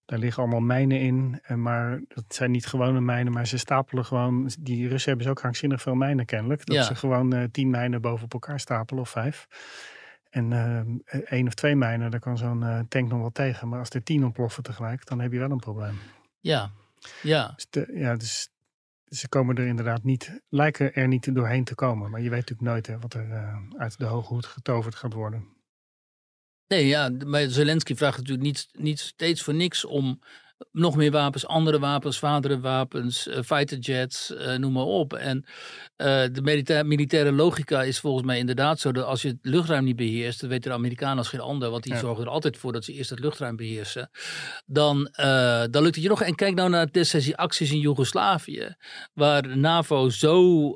Daar 0.05 0.19
liggen 0.19 0.41
allemaal 0.43 0.59
mijnen 0.61 0.99
in, 0.99 1.39
eh, 1.43 1.55
maar 1.57 2.01
dat 2.07 2.23
zijn 2.27 2.51
niet 2.51 2.65
gewone 2.65 3.01
mijnen, 3.01 3.33
maar 3.33 3.47
ze 3.47 3.57
stapelen 3.57 4.05
gewoon. 4.05 4.49
Die 4.59 4.88
Russen 4.88 5.07
hebben 5.07 5.23
ze 5.25 5.31
ook 5.31 5.39
krankzinnig 5.39 5.81
veel 5.81 5.95
mijnen 5.95 6.25
kennelijk. 6.25 6.65
Dat 6.65 6.75
Ja. 6.75 6.83
ze 6.83 6.95
gewoon 6.95 7.49
tien 7.51 7.69
mijnen 7.69 8.01
boven 8.01 8.25
op 8.25 8.33
elkaar 8.33 8.59
stapelen 8.59 9.01
of 9.01 9.09
vijf. 9.09 9.47
En 10.29 10.53
eh, 10.53 11.19
één 11.25 11.47
of 11.47 11.53
twee 11.53 11.75
mijnen, 11.75 12.11
daar 12.11 12.19
kan 12.19 12.38
zo'n 12.38 12.85
tank 12.89 13.09
nog 13.09 13.19
wel 13.19 13.31
tegen. 13.31 13.67
Maar 13.69 13.79
als 13.79 13.89
er 13.89 14.03
tien 14.03 14.23
ontploffen 14.23 14.63
tegelijk, 14.63 15.05
dan 15.05 15.19
heb 15.19 15.31
je 15.31 15.39
wel 15.39 15.51
een 15.51 15.59
probleem. 15.59 15.99
Ja, 16.39 16.71
ja. 17.21 17.51
Dus, 17.55 17.67
de- 17.69 17.91
ja, 17.93 18.15
dus 18.15 18.49
ze 19.07 19.29
komen 19.29 19.55
er 19.55 19.67
inderdaad 19.67 20.03
niet, 20.03 20.41
lijken 20.49 20.93
er 20.93 21.07
niet 21.07 21.35
doorheen 21.35 21.63
te 21.63 21.75
komen. 21.75 22.11
Maar 22.11 22.21
je 22.21 22.29
weet 22.29 22.49
natuurlijk 22.49 22.69
nooit 22.69 22.87
hè, 22.87 22.99
wat 22.99 23.13
er 23.13 23.31
eh, 23.31 23.57
uit 23.77 23.97
de 23.97 24.05
hoge 24.05 24.33
hoed 24.33 24.45
getoverd 24.45 24.95
gaat 24.95 25.13
worden. 25.13 25.53
Nee, 26.67 26.87
ja, 26.87 27.09
maar 27.25 27.49
Zelensky 27.49 27.95
vraagt 27.95 28.17
natuurlijk 28.17 28.45
niet, 28.45 28.67
niet 28.71 28.99
steeds 28.99 29.41
voor 29.43 29.53
niks 29.53 29.85
om 29.85 30.19
nog 30.71 30.95
meer 30.95 31.11
wapens, 31.11 31.47
andere 31.47 31.79
wapens, 31.79 32.17
zwaardere 32.17 32.59
wapens, 32.59 33.27
eh, 33.27 33.41
fighterjets, 33.43 34.35
eh, 34.35 34.55
noem 34.55 34.73
maar 34.73 34.83
op. 34.83 35.13
En 35.13 35.45
eh, 35.95 36.23
de 36.31 36.41
militair, 36.41 36.85
militaire 36.85 37.31
logica 37.31 37.83
is 37.83 37.99
volgens 37.99 38.25
mij 38.25 38.37
inderdaad 38.37 38.79
zo 38.79 38.91
dat 38.91 39.05
als 39.05 39.21
je 39.21 39.27
het 39.27 39.37
luchtruim 39.41 39.83
niet 39.83 39.95
beheerst, 39.95 40.41
dat 40.41 40.49
weten 40.49 40.69
de 40.69 40.77
Amerikanen 40.77 41.17
als 41.17 41.27
geen 41.27 41.39
ander, 41.39 41.69
want 41.69 41.83
die 41.83 41.93
Ja. 41.93 41.99
zorgen 41.99 42.23
er 42.23 42.29
altijd 42.29 42.57
voor 42.57 42.73
dat 42.73 42.83
ze 42.83 42.93
eerst 42.93 43.09
het 43.09 43.19
luchtruim 43.19 43.55
beheersen, 43.55 44.09
dan, 44.65 45.09
dan 45.71 45.81
lukt 45.83 45.95
het 45.95 46.03
je 46.03 46.09
nog. 46.09 46.21
En 46.21 46.35
kijk 46.35 46.55
nou 46.55 46.69
naar 46.69 46.91
destijds 46.91 47.25
die 47.25 47.35
acties 47.37 47.71
in 47.71 47.79
Joegoslavië, 47.79 48.75
waar 49.13 49.41
de 49.41 49.55
NAVO 49.55 50.09
zo 50.09 50.69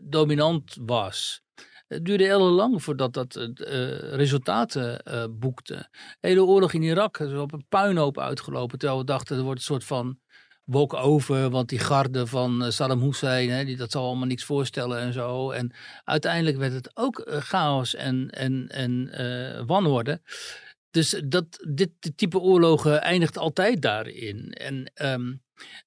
dominant 0.00 0.76
was. 0.80 1.42
Het 1.90 2.04
duurde 2.04 2.24
heel 2.24 2.50
lang 2.50 2.82
voordat 2.82 3.12
dat 3.12 3.36
eh, 3.36 3.44
eh, 3.44 4.14
resultaten 4.14 5.02
eh, 5.02 5.24
boekte. 5.30 5.74
De 6.20 6.28
hele 6.28 6.44
oorlog 6.44 6.72
in 6.72 6.82
Irak 6.82 7.18
is 7.18 7.32
op 7.32 7.52
een 7.52 7.66
puinhoop 7.68 8.18
uitgelopen. 8.18 8.78
Terwijl 8.78 9.00
we 9.00 9.06
dachten, 9.06 9.36
er 9.36 9.42
wordt 9.42 9.58
een 9.58 9.64
soort 9.64 9.84
van 9.84 10.18
walk 10.64 10.94
over, 10.94 11.50
want 11.50 11.68
die 11.68 11.78
garde 11.78 12.26
van 12.26 12.72
Saddam 12.72 13.00
Hussein, 13.00 13.50
hè, 13.50 13.64
die, 13.64 13.76
dat 13.76 13.90
zal 13.90 14.06
allemaal 14.06 14.26
niks 14.26 14.44
voorstellen 14.44 14.98
en 14.98 15.12
zo. 15.12 15.50
En 15.50 15.74
uiteindelijk 16.04 16.56
werd 16.56 16.72
het 16.72 16.90
ook 16.94 17.26
chaos 17.28 17.94
en, 17.94 18.30
en, 18.30 18.68
en 18.68 19.10
wanorde. 19.66 20.20
Dus 20.90 21.22
dat, 21.24 21.66
dit 21.68 21.90
type 22.16 22.38
oorlogen 22.38 23.02
eindigt 23.02 23.38
altijd 23.38 23.82
daarin. 23.82 24.50
En 24.50 24.90
ehm, 24.94 25.34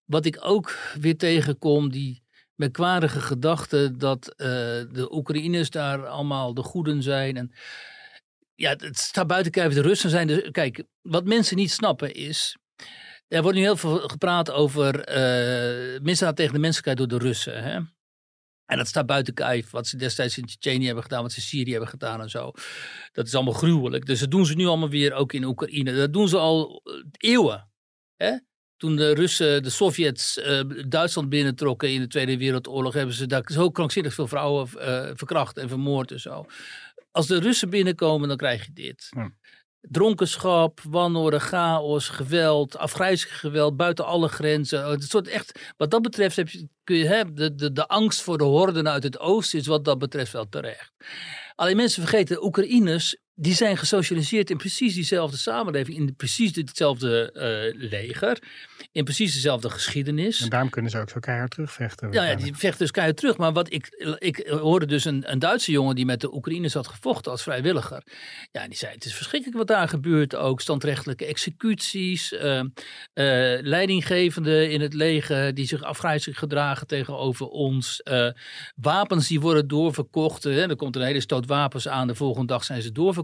wat 0.05 0.25
ik 0.25 0.37
ook 0.41 0.77
weer 0.99 1.17
tegenkom, 1.17 1.89
die 1.89 2.22
merkwaardige 2.63 3.21
gedachte 3.21 3.91
dat 3.97 4.27
eh, 4.27 4.47
de 4.91 5.07
Oekraïners 5.11 5.69
daar 5.69 6.07
allemaal 6.07 6.53
de 6.53 6.63
goeden 6.63 7.03
zijn. 7.03 7.37
En 7.37 7.51
ja, 8.55 8.69
het 8.69 8.97
staat 8.97 9.27
buiten 9.27 9.51
kijf, 9.51 9.73
de 9.73 9.81
Russen 9.81 10.09
zijn. 10.09 10.27
De, 10.27 10.51
kijk, 10.51 10.83
wat 11.01 11.25
mensen 11.25 11.55
niet 11.55 11.71
snappen 11.71 12.13
is. 12.13 12.57
Er 13.27 13.41
wordt 13.41 13.57
nu 13.57 13.63
heel 13.63 13.77
veel 13.77 13.99
gepraat 13.99 14.51
over 14.51 14.99
eh 14.99 16.01
misdaad 16.01 16.35
tegen 16.35 16.53
de 16.53 16.59
menselijkheid 16.59 16.97
door 16.97 17.19
de 17.19 17.25
Russen. 17.25 17.63
Hè? 17.63 17.79
En 18.65 18.77
dat 18.77 18.87
staat 18.87 19.05
buiten 19.05 19.33
kijf, 19.33 19.69
wat 19.69 19.87
ze 19.87 19.97
destijds 19.97 20.37
in 20.37 20.45
Tsjetsjenië 20.45 20.85
hebben 20.85 21.03
gedaan, 21.03 21.21
wat 21.21 21.31
ze 21.31 21.37
in 21.37 21.43
Syrië 21.43 21.71
hebben 21.71 21.89
gedaan 21.89 22.21
en 22.21 22.29
zo. 22.29 22.51
Dat 23.11 23.27
is 23.27 23.35
allemaal 23.35 23.53
gruwelijk. 23.53 24.05
Dus 24.05 24.19
dat 24.19 24.31
doen 24.31 24.45
ze 24.45 24.55
nu 24.55 24.65
allemaal 24.65 24.89
weer 24.89 25.13
ook 25.13 25.33
in 25.33 25.43
Oekraïne. 25.43 25.95
Dat 25.95 26.13
doen 26.13 26.27
ze 26.27 26.37
al 26.37 26.81
eh, 26.83 26.93
eeuwen. 27.31 27.71
Hè? 28.15 28.37
Toen 28.83 28.95
de 28.95 29.13
Russen, 29.13 29.63
de 29.63 29.69
Sovjets, 29.69 30.37
eh, 30.37 30.61
Duitsland 30.87 31.29
binnentrokken 31.29 31.91
in 31.91 31.99
de 31.99 32.07
Tweede 32.07 32.37
Wereldoorlog, 32.37 32.93
hebben 32.93 33.15
ze 33.15 33.27
daar 33.27 33.43
zo 33.45 33.69
krankzinnig 33.69 34.13
veel 34.13 34.27
vrouwen 34.27 34.67
eh, 34.79 35.09
verkracht 35.13 35.57
en 35.57 35.69
vermoord 35.69 36.11
en 36.11 36.19
zo. 36.19 36.45
Als 37.11 37.27
de 37.27 37.39
Russen 37.39 37.69
binnenkomen, 37.69 38.27
dan 38.27 38.37
krijg 38.37 38.65
je 38.65 38.73
dit. 38.73 39.09
Dronkenschap, 39.81 40.79
wanorde, 40.89 41.39
chaos, 41.39 42.09
geweld, 42.09 42.77
afgrijzelijk 42.77 43.35
geweld 43.35 43.77
buiten 43.77 44.05
alle 44.05 44.27
grenzen. 44.27 44.89
Het 44.89 45.03
soort 45.03 45.27
echt, 45.27 45.73
wat 45.77 45.91
dat 45.91 46.01
betreft 46.01 46.35
heb 46.35 46.49
je, 46.49 46.67
kun 46.83 46.95
je, 46.95 47.05
hè, 47.05 47.33
de, 47.33 47.55
de, 47.55 47.71
de 47.71 47.87
angst 47.87 48.21
voor 48.21 48.37
de 48.37 48.43
horden 48.43 48.89
uit 48.89 49.03
het 49.03 49.19
oosten 49.19 49.59
is 49.59 49.67
wat 49.67 49.85
dat 49.85 49.97
betreft 49.99 50.31
wel 50.31 50.49
terecht. 50.49 50.93
Alleen 51.55 51.75
mensen 51.75 52.01
vergeten, 52.01 52.35
de 52.35 52.43
Oekraïners, 52.43 53.17
die 53.35 53.53
zijn 53.53 53.77
gesocialiseerd 53.77 54.49
in 54.49 54.57
precies 54.57 54.93
diezelfde 54.93 55.37
samenleving, 55.37 55.97
in 55.97 56.15
precies 56.15 56.53
ditzelfde 56.53 57.31
eh, 57.31 57.89
leger, 57.89 58.39
in 58.91 59.03
precies 59.03 59.33
dezelfde 59.33 59.69
geschiedenis. 59.69 60.41
En 60.41 60.49
daarom 60.49 60.69
kunnen 60.69 60.91
ze 60.91 60.99
ook 60.99 61.09
zo 61.09 61.19
keihard 61.19 61.51
terugvechten. 61.51 62.11
Ja, 62.11 62.23
ja, 62.23 62.35
die 62.35 62.55
vecht 62.55 62.79
dus 62.79 62.91
keihard 62.91 63.17
terug. 63.17 63.37
Maar 63.37 63.53
wat 63.53 63.73
ik, 63.73 63.87
ik 64.17 64.47
hoorde 64.47 64.85
dus 64.85 65.05
een, 65.05 65.31
een 65.31 65.39
Duitse 65.39 65.71
jongen 65.71 65.95
die 65.95 66.05
met 66.05 66.21
de 66.21 66.33
Oekraïners 66.33 66.73
had 66.73 66.87
gevochten 66.87 67.31
als 67.31 67.43
vrijwilliger. 67.43 68.03
Ja, 68.51 68.67
die 68.67 68.77
zei: 68.77 68.93
Het 68.93 69.05
is 69.05 69.15
verschrikkelijk 69.15 69.57
wat 69.57 69.67
daar 69.67 69.87
gebeurt. 69.87 70.35
Ook 70.35 70.61
standrechtelijke 70.61 71.25
executies, 71.25 72.33
eh, 72.33 72.59
eh, 72.59 72.65
leidinggevenden 73.61 74.71
in 74.71 74.81
het 74.81 74.93
leger 74.93 75.53
die 75.53 75.67
zich 75.67 75.83
afgrijzelijk 75.83 76.39
gedragen 76.39 76.87
tegenover 76.87 77.47
ons. 77.47 78.01
eh, 78.01 78.27
wapens 78.75 79.27
die 79.27 79.39
worden 79.39 79.67
doorverkocht. 79.67 80.43
Hè. 80.43 80.69
Er 80.69 80.75
komt 80.75 80.95
een 80.95 81.01
hele 81.01 81.19
stoot 81.19 81.45
wapens 81.45 81.87
aan. 81.87 82.07
De 82.07 82.15
volgende 82.15 82.47
dag 82.47 82.63
zijn 82.63 82.81
ze 82.81 82.91
doorverkocht. 82.91 83.21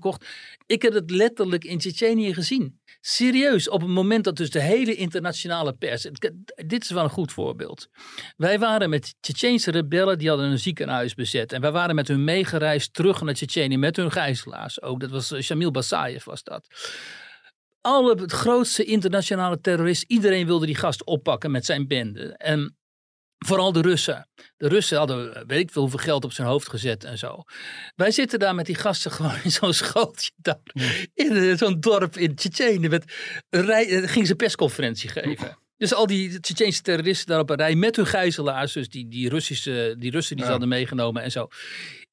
Ik 0.66 0.82
heb 0.82 0.94
het 0.94 1.12
letterlijk 1.12 1.64
in 1.64 1.78
Tsjetsjenië 1.78 2.34
gezien. 2.34 2.80
Serieus, 3.02 3.70
op 3.70 3.82
het 3.82 3.90
moment 3.90 4.24
dat 4.24 4.36
dus 4.36 4.50
de 4.50 4.62
hele 4.62 4.96
internationale 4.96 5.74
pers. 5.74 6.08
Dit 6.66 6.84
is 6.84 6.90
wel 6.90 7.04
een 7.04 7.10
goed 7.10 7.32
voorbeeld. 7.32 7.88
Wij 8.38 8.60
waren 8.60 8.90
met 8.90 9.16
Tsjetsjeense 9.20 9.72
rebellen, 9.72 10.18
die 10.18 10.30
hadden 10.30 10.50
een 10.50 10.60
ziekenhuis 10.60 11.14
bezet. 11.14 11.52
En 11.52 11.62
wij 11.62 11.72
waren 11.72 11.96
met 11.96 12.08
hun 12.08 12.24
meegereisd 12.24 12.94
terug 12.94 13.22
naar 13.22 13.34
Tsjetsjenië 13.34 13.78
met 13.78 13.96
hun 13.96 14.12
gijzelaars. 14.12 14.82
Ook 14.82 15.00
dat 15.00 15.10
was 15.10 15.32
eh, 15.32 15.42
Shamil 15.42 15.72
Basayev 15.72 16.24
was 16.26 16.44
dat. 16.44 16.68
Alle 17.82 18.22
het 18.22 18.32
grootste 18.32 18.84
internationale 18.84 19.62
terrorist, 19.62 20.04
iedereen 20.08 20.46
wilde 20.46 20.66
die 20.66 20.76
gast 20.76 21.04
oppakken 21.04 21.52
met 21.52 21.66
zijn 21.66 21.88
bende. 21.88 22.34
En 22.38 22.79
vooral 23.46 23.72
de 23.72 23.82
Russen. 23.82 24.30
De 24.58 24.68
Russen 24.68 24.98
hadden 24.98 25.48
weet 25.48 25.60
ik 25.60 25.72
veel 25.72 25.82
hoeveel 25.82 26.00
geld 26.00 26.24
op 26.24 26.32
zijn 26.32 26.48
hoofd 26.48 26.70
gezet 26.70 27.04
en 27.04 27.18
zo. 27.18 27.44
Wij 27.96 28.12
zitten 28.12 28.40
daar 28.40 28.56
met 28.56 28.66
die 28.66 28.76
gasten 28.76 29.12
gewoon 29.22 29.36
in 29.44 29.52
zo'n 29.52 29.74
schooltje 29.74 30.32
daar. 30.36 30.62
In 31.14 31.36
eh, 31.36 31.58
zo'n 31.58 31.80
dorp 31.80 32.18
in 32.18 32.36
Tsjetsjenië. 32.36 32.90
Met 32.90 33.14
rij, 33.50 33.88
eh, 33.88 34.10
gingen 34.10 34.28
ze 34.28 34.36
persconferentie 34.36 35.10
geven. 35.10 35.58
Dus 35.78 35.94
al 35.94 36.08
die 36.08 36.40
Tsjetsjeense 36.40 36.82
terroristen 36.82 37.28
daar 37.28 37.40
op 37.40 37.50
een 37.50 37.56
rij 37.56 37.76
met 37.76 37.96
hun 37.96 38.08
gijzelaars. 38.08 38.74
Dus 38.74 38.90
die, 38.90 39.08
die, 39.08 39.30
Russische, 39.30 39.96
die 39.98 40.12
Russen 40.12 40.36
die 40.36 40.46
ze 40.46 40.52
hadden 40.52 40.70
meegenomen 40.70 41.22
en 41.22 41.32
zo. 41.32 41.48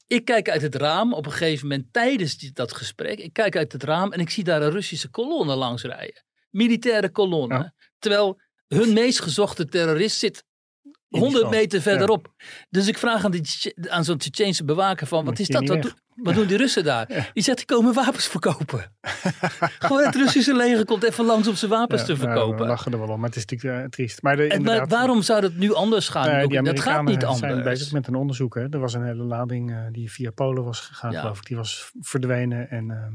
Ik 0.07 0.25
kijk 0.25 0.49
uit 0.51 0.63
het 0.63 0.75
raam 0.75 1.15
op 1.15 1.27
een 1.27 1.33
gegeven 1.33 1.69
moment 1.69 1.93
tijdens 1.93 2.39
die, 2.39 2.53
dat 2.53 2.73
gesprek. 2.73 3.19
Ik 3.19 3.33
kijk 3.33 3.57
uit 3.57 3.73
het 3.73 3.83
raam 3.83 4.13
en 4.13 4.21
ik 4.21 4.31
zie 4.31 4.45
daar 4.45 4.63
een 4.63 4.71
Russische 4.71 5.09
kolonne 5.09 5.55
langs 5.55 5.83
rijden. 5.83 6.25
Militaire 6.51 7.11
kolonne. 7.11 7.55
Ja. 7.55 7.75
Terwijl 7.99 8.41
hun 8.69 8.93
meest 8.93 9.21
gezochte 9.21 9.65
terrorist 9.65 10.19
zit 10.19 10.45
100 11.09 11.37
stand. 11.37 11.51
meter 11.55 11.79
Ja. 11.79 11.83
verderop. 11.85 12.33
Dus 12.71 12.89
ik 12.89 12.99
vraag 12.99 13.25
aan, 13.25 13.31
die, 13.31 13.43
aan 13.89 14.05
zo'n 14.05 14.17
Tsjetsjeense 14.19 14.65
bewaker 14.65 15.07
van, 15.07 15.25
wat 15.25 15.39
is 15.39 15.49
dat? 15.49 15.69
Wat, 15.69 15.95
wat 16.17 16.35
doen 16.35 16.47
die 16.47 16.57
Russen 16.57 16.85
daar? 16.85 17.31
Die 17.33 17.43
zegt, 17.43 17.57
die 17.57 17.67
komen 17.67 17.95
wapens 17.95 18.27
verkopen. 18.27 18.93
Gewoon 19.79 20.05
het 20.05 20.15
Russische 20.15 20.55
leger 20.57 20.85
komt 20.85 21.03
even 21.03 21.25
langs 21.25 21.49
om 21.49 21.55
zijn 21.55 21.71
wapens 21.71 22.01
Ja, 22.01 22.07
te 22.07 22.13
nou, 22.13 22.25
verkopen. 22.25 22.59
we 22.59 22.67
lachen 22.67 22.93
er 22.93 22.99
wel 22.99 23.09
om, 23.09 23.21
maar 23.21 23.29
het 23.29 23.39
is 23.39 23.45
natuurlijk 23.47 23.83
eh, 23.83 23.89
triest. 23.89 24.23
Maar, 24.23 24.37
de, 24.37 24.47
En, 24.49 24.63
maar 24.63 24.87
waarom 24.87 25.23
zou 25.23 25.41
dat 25.41 25.55
nu 25.55 25.73
anders 25.75 26.09
gaan? 26.09 26.27
Nee, 26.31 26.45
Ook- 26.45 26.51
die 26.51 26.63
dat 26.63 26.81
gaat 26.81 26.87
niet 26.87 27.09
Amerikanen 27.09 27.37
zijn 27.39 27.53
anders. 27.53 27.79
bezig 27.79 27.93
met 27.93 28.07
een 28.07 28.15
onderzoek. 28.15 28.55
Hè. 28.55 28.67
Er 28.71 28.79
was 28.79 28.95
een 28.95 29.05
hele 29.05 29.23
lading 29.25 29.71
eh, 29.71 29.79
die 29.93 30.11
via 30.13 30.31
Polen 30.31 30.65
was 30.65 30.81
gegaan, 30.81 31.15
geloof 31.15 31.39
ik. 31.39 31.47
Die 31.47 31.57
was 31.57 31.91
verdwenen. 32.01 32.71
En 32.71 32.91
ehm, 32.91 33.13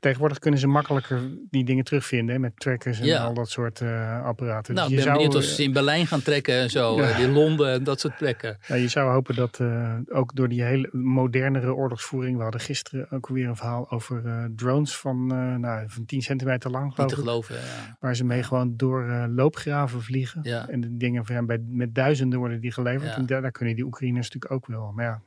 tegenwoordig 0.00 0.38
kunnen 0.38 0.60
ze 0.60 0.66
makkelijker 0.66 1.20
die 1.50 1.64
dingen 1.64 1.84
terugvinden. 1.84 2.34
Hè, 2.34 2.40
met 2.40 2.52
trackers 2.56 3.00
en 3.00 3.06
Ja. 3.06 3.24
al 3.24 3.34
dat 3.34 3.48
soort 3.50 3.80
eh, 3.80 4.24
apparaten. 4.24 4.74
Nou, 4.74 4.88
Dus 4.88 4.98
ik 4.98 5.04
ben 5.04 5.12
zou, 5.14 5.16
benieuwd 5.16 5.34
of 5.36 5.42
ze 5.54 5.62
in 5.62 5.72
Berlijn 5.72 6.06
gaan 6.06 6.22
trekken 6.22 6.54
en 6.54 6.70
zo. 6.70 6.96
Ja. 6.96 7.08
eh, 7.10 7.20
In 7.22 7.32
Londen 7.32 7.72
en 7.72 7.84
dat 7.84 8.00
soort 8.00 8.16
plekken. 8.16 8.58
ja, 8.66 8.74
je 8.74 8.88
zou 8.88 9.10
hopen 9.10 9.34
dat 9.34 9.60
eh, 9.60 9.94
ook 10.08 10.34
door 10.34 10.48
die 10.48 10.62
hele 10.62 10.88
modernere 10.92 11.74
oorlogsvoering. 11.74 12.36
We 12.36 12.42
hadden 12.42 12.60
gisteren 12.60 13.10
ook 13.10 13.28
weer 13.28 13.48
een 13.48 13.56
verhaal 13.56 13.90
over 13.90 14.50
drones 14.56 14.96
van, 14.96 15.26
nou, 15.60 15.84
van 15.88 16.04
10 16.04 16.22
centimeter 16.22 16.70
lang, 16.70 16.96
Niet 16.96 17.10
ik. 17.10 17.16
geloven. 17.18 17.54
Ja. 17.54 17.96
Waar 18.00 18.16
ze 18.16 18.24
mee 18.24 18.42
gewoon 18.42 18.76
door 18.76 19.26
loopgraven 19.34 20.02
vliegen. 20.02 20.40
Ja. 20.42 20.68
En 20.68 20.80
de 20.80 20.96
dingen 20.96 21.24
zijn 21.24 21.46
bij, 21.46 21.58
met 21.68 21.94
duizenden 21.94 22.38
worden 22.38 22.60
die 22.60 22.72
geleverd. 22.72 23.14
En 23.14 23.26
daar, 23.26 23.42
daar 23.42 23.50
kunnen 23.50 23.74
die 23.74 23.84
Oekraïners 23.84 24.30
natuurlijk 24.30 24.52
ook 24.52 24.66
wel. 24.66 24.92
Maar 24.92 25.04
ja, 25.04 25.20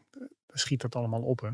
schiet 0.48 0.82
dat 0.82 0.96
allemaal 0.96 1.22
op. 1.22 1.40
Hè. 1.42 1.48
Ach, 1.48 1.54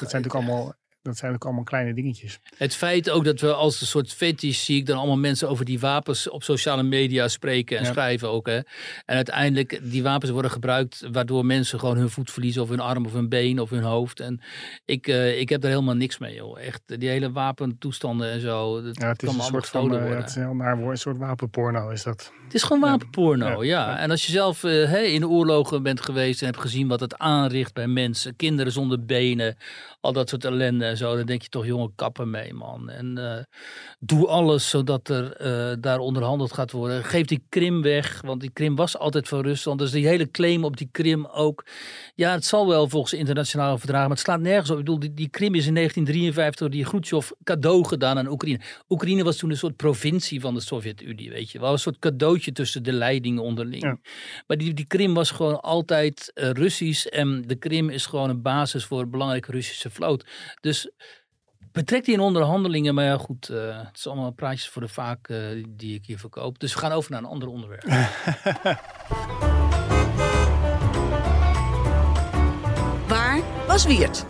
Dat 0.00 0.10
zijn 0.10 0.22
het- 0.22 0.32
natuurlijk 0.32 0.34
allemaal, 0.34 0.74
dat 1.06 1.16
zijn 1.16 1.34
ook 1.34 1.44
allemaal 1.44 1.64
kleine 1.64 1.94
dingetjes. 1.94 2.38
Het 2.56 2.74
feit 2.74 3.10
ook 3.10 3.24
dat 3.24 3.40
we 3.40 3.52
als 3.54 3.80
een 3.80 3.86
soort 3.86 4.12
fetish 4.12 4.64
zie 4.64 4.76
ik 4.76 4.86
dan 4.86 4.96
allemaal 4.98 5.16
mensen 5.18 5.48
over 5.48 5.64
die 5.64 5.80
wapens 5.80 6.28
op 6.28 6.42
sociale 6.42 6.82
media 6.82 7.28
spreken 7.28 7.78
en 7.78 7.84
Ja. 7.84 7.90
schrijven 7.92 8.28
ook. 8.30 8.46
Hè. 8.46 8.56
En 8.56 8.64
uiteindelijk 9.16 9.80
die 9.82 10.02
wapens 10.02 10.30
worden 10.30 10.50
gebruikt 10.50 11.04
waardoor 11.12 11.44
mensen 11.46 11.78
gewoon 11.78 11.96
hun 11.96 12.10
voet 12.10 12.30
verliezen 12.30 12.62
of 12.62 12.68
hun 12.68 12.80
arm 12.80 13.06
of 13.06 13.12
hun 13.12 13.28
been 13.28 13.58
of 13.60 13.70
hun 13.70 13.82
hoofd. 13.82 14.20
En 14.20 14.40
ik, 14.84 15.06
eh, 15.08 15.40
ik 15.40 15.48
heb 15.48 15.60
daar 15.60 15.70
helemaal 15.70 15.94
niks 15.94 16.18
mee 16.18 16.34
joh. 16.34 16.60
Echt, 16.60 16.82
die 17.00 17.08
hele 17.08 17.32
wapentoestanden 17.32 18.30
en 18.30 18.40
zo. 18.40 18.82
Dat 18.82 18.96
Ja, 19.00 19.08
het 19.08 19.22
is 19.22 19.28
kan 19.28 19.34
een 19.36 19.40
allemaal 19.40 19.60
soort 19.60 19.68
van 19.68 19.84
eh, 19.90 19.92
ja, 19.96 20.00
worden. 20.00 20.18
het 20.18 20.28
is 20.28 20.36
een 20.36 20.42
heel 20.42 20.54
naar 20.54 20.76
woord, 20.78 20.90
een 20.90 20.98
soort 20.98 21.18
wapenporno 21.18 21.88
is 21.90 22.02
dat. 22.02 22.32
Het 22.44 22.54
is 22.54 22.62
gewoon 22.62 22.80
wapenporno, 22.82 23.64
ja. 23.64 23.88
Ja. 23.90 23.98
En 23.98 24.10
als 24.10 24.26
je 24.26 24.32
zelf 24.32 24.64
eh, 24.64 25.12
in 25.14 25.20
de 25.20 25.28
oorlogen 25.28 25.82
bent 25.82 26.00
geweest 26.00 26.40
en 26.40 26.46
hebt 26.46 26.60
gezien 26.60 26.88
wat 26.88 27.00
het 27.00 27.18
aanricht 27.18 27.74
bij 27.74 27.86
mensen, 27.86 28.36
kinderen 28.36 28.72
zonder 28.72 29.04
benen, 29.04 29.56
al 30.00 30.12
dat 30.12 30.28
soort 30.28 30.44
ellende 30.44 30.95
en 31.00 31.06
zo, 31.06 31.16
dan 31.16 31.26
denk 31.26 31.42
je 31.42 31.48
toch, 31.48 31.66
jongen, 31.66 31.92
kappen 31.94 32.30
mee, 32.30 32.54
man. 32.54 32.90
En 32.90 33.18
eh, 33.18 33.44
doe 33.98 34.26
alles 34.26 34.68
zodat 34.68 35.08
er 35.08 35.36
eh, 35.36 35.76
daar 35.80 35.98
onderhandeld 35.98 36.52
gaat 36.52 36.70
worden. 36.70 37.04
Geef 37.04 37.26
die 37.26 37.44
Krim 37.48 37.82
weg, 37.82 38.20
want 38.20 38.40
die 38.40 38.50
Krim 38.50 38.76
was 38.76 38.98
altijd 38.98 39.28
van 39.28 39.40
Rusland. 39.40 39.78
Dus 39.78 39.90
die 39.90 40.06
hele 40.06 40.30
claim 40.30 40.64
op 40.64 40.76
die 40.76 40.88
Krim 40.92 41.26
ook. 41.26 41.66
Ja, 42.14 42.32
het 42.32 42.44
zal 42.44 42.68
wel 42.68 42.88
volgens 42.88 43.12
internationale 43.12 43.78
verdragen, 43.78 44.08
maar 44.08 44.16
het 44.16 44.26
slaat 44.26 44.40
nergens 44.40 44.70
op. 44.70 44.78
Ik 44.78 44.84
bedoel, 44.84 44.98
die, 44.98 45.14
die 45.14 45.28
Krim 45.28 45.54
is 45.54 45.66
in 45.66 45.74
1953 45.74 46.60
door 46.60 46.70
die 46.70 46.84
Khrushchev 46.84 47.30
cadeau 47.44 47.84
gedaan 47.84 48.18
aan 48.18 48.28
Oekraïne. 48.28 48.60
Oekraïne 48.88 49.24
was 49.24 49.36
toen 49.36 49.50
een 49.50 49.56
soort 49.56 49.76
provincie 49.76 50.40
van 50.40 50.54
de 50.54 50.60
Sovjet-Unie, 50.60 51.30
weet 51.30 51.50
je 51.50 51.60
wel. 51.60 51.72
Een 51.72 51.78
soort 51.78 51.98
cadeautje 51.98 52.52
tussen 52.52 52.82
de 52.82 52.92
leidingen 52.92 53.42
onderling. 53.42 53.82
Ja. 53.82 53.98
Maar 54.46 54.56
die, 54.56 54.74
die 54.74 54.86
Krim 54.86 55.14
was 55.14 55.30
gewoon 55.30 55.60
altijd 55.60 56.30
eh, 56.34 56.50
Russisch. 56.50 57.06
En 57.06 57.42
de 57.46 57.54
Krim 57.54 57.88
is 57.88 58.06
gewoon 58.06 58.30
een 58.30 58.42
basis 58.42 58.84
voor 58.84 59.00
een 59.00 59.10
belangrijke 59.10 59.50
Russische 59.50 59.90
vloot. 59.90 60.26
Dus 60.60 60.85
betrek 61.72 62.04
die 62.04 62.14
in 62.14 62.20
onderhandelingen. 62.20 62.94
Maar 62.94 63.04
ja, 63.04 63.16
goed, 63.16 63.48
eh, 63.48 63.78
het 63.86 63.96
is 63.96 64.06
allemaal 64.06 64.30
praatjes 64.30 64.68
voor 64.68 64.82
de 64.82 64.88
vaak 64.88 65.28
eh, 65.28 65.38
die 65.68 65.94
ik 65.94 66.06
hier 66.06 66.18
verkoop. 66.18 66.58
Dus 66.58 66.74
we 66.74 66.80
gaan 66.80 66.92
over 66.92 67.10
naar 67.10 67.20
een 67.20 67.26
ander 67.26 67.48
onderwerp. 67.48 67.84
Waar 73.08 73.40
was 73.66 73.86
Wiert? 73.86 74.24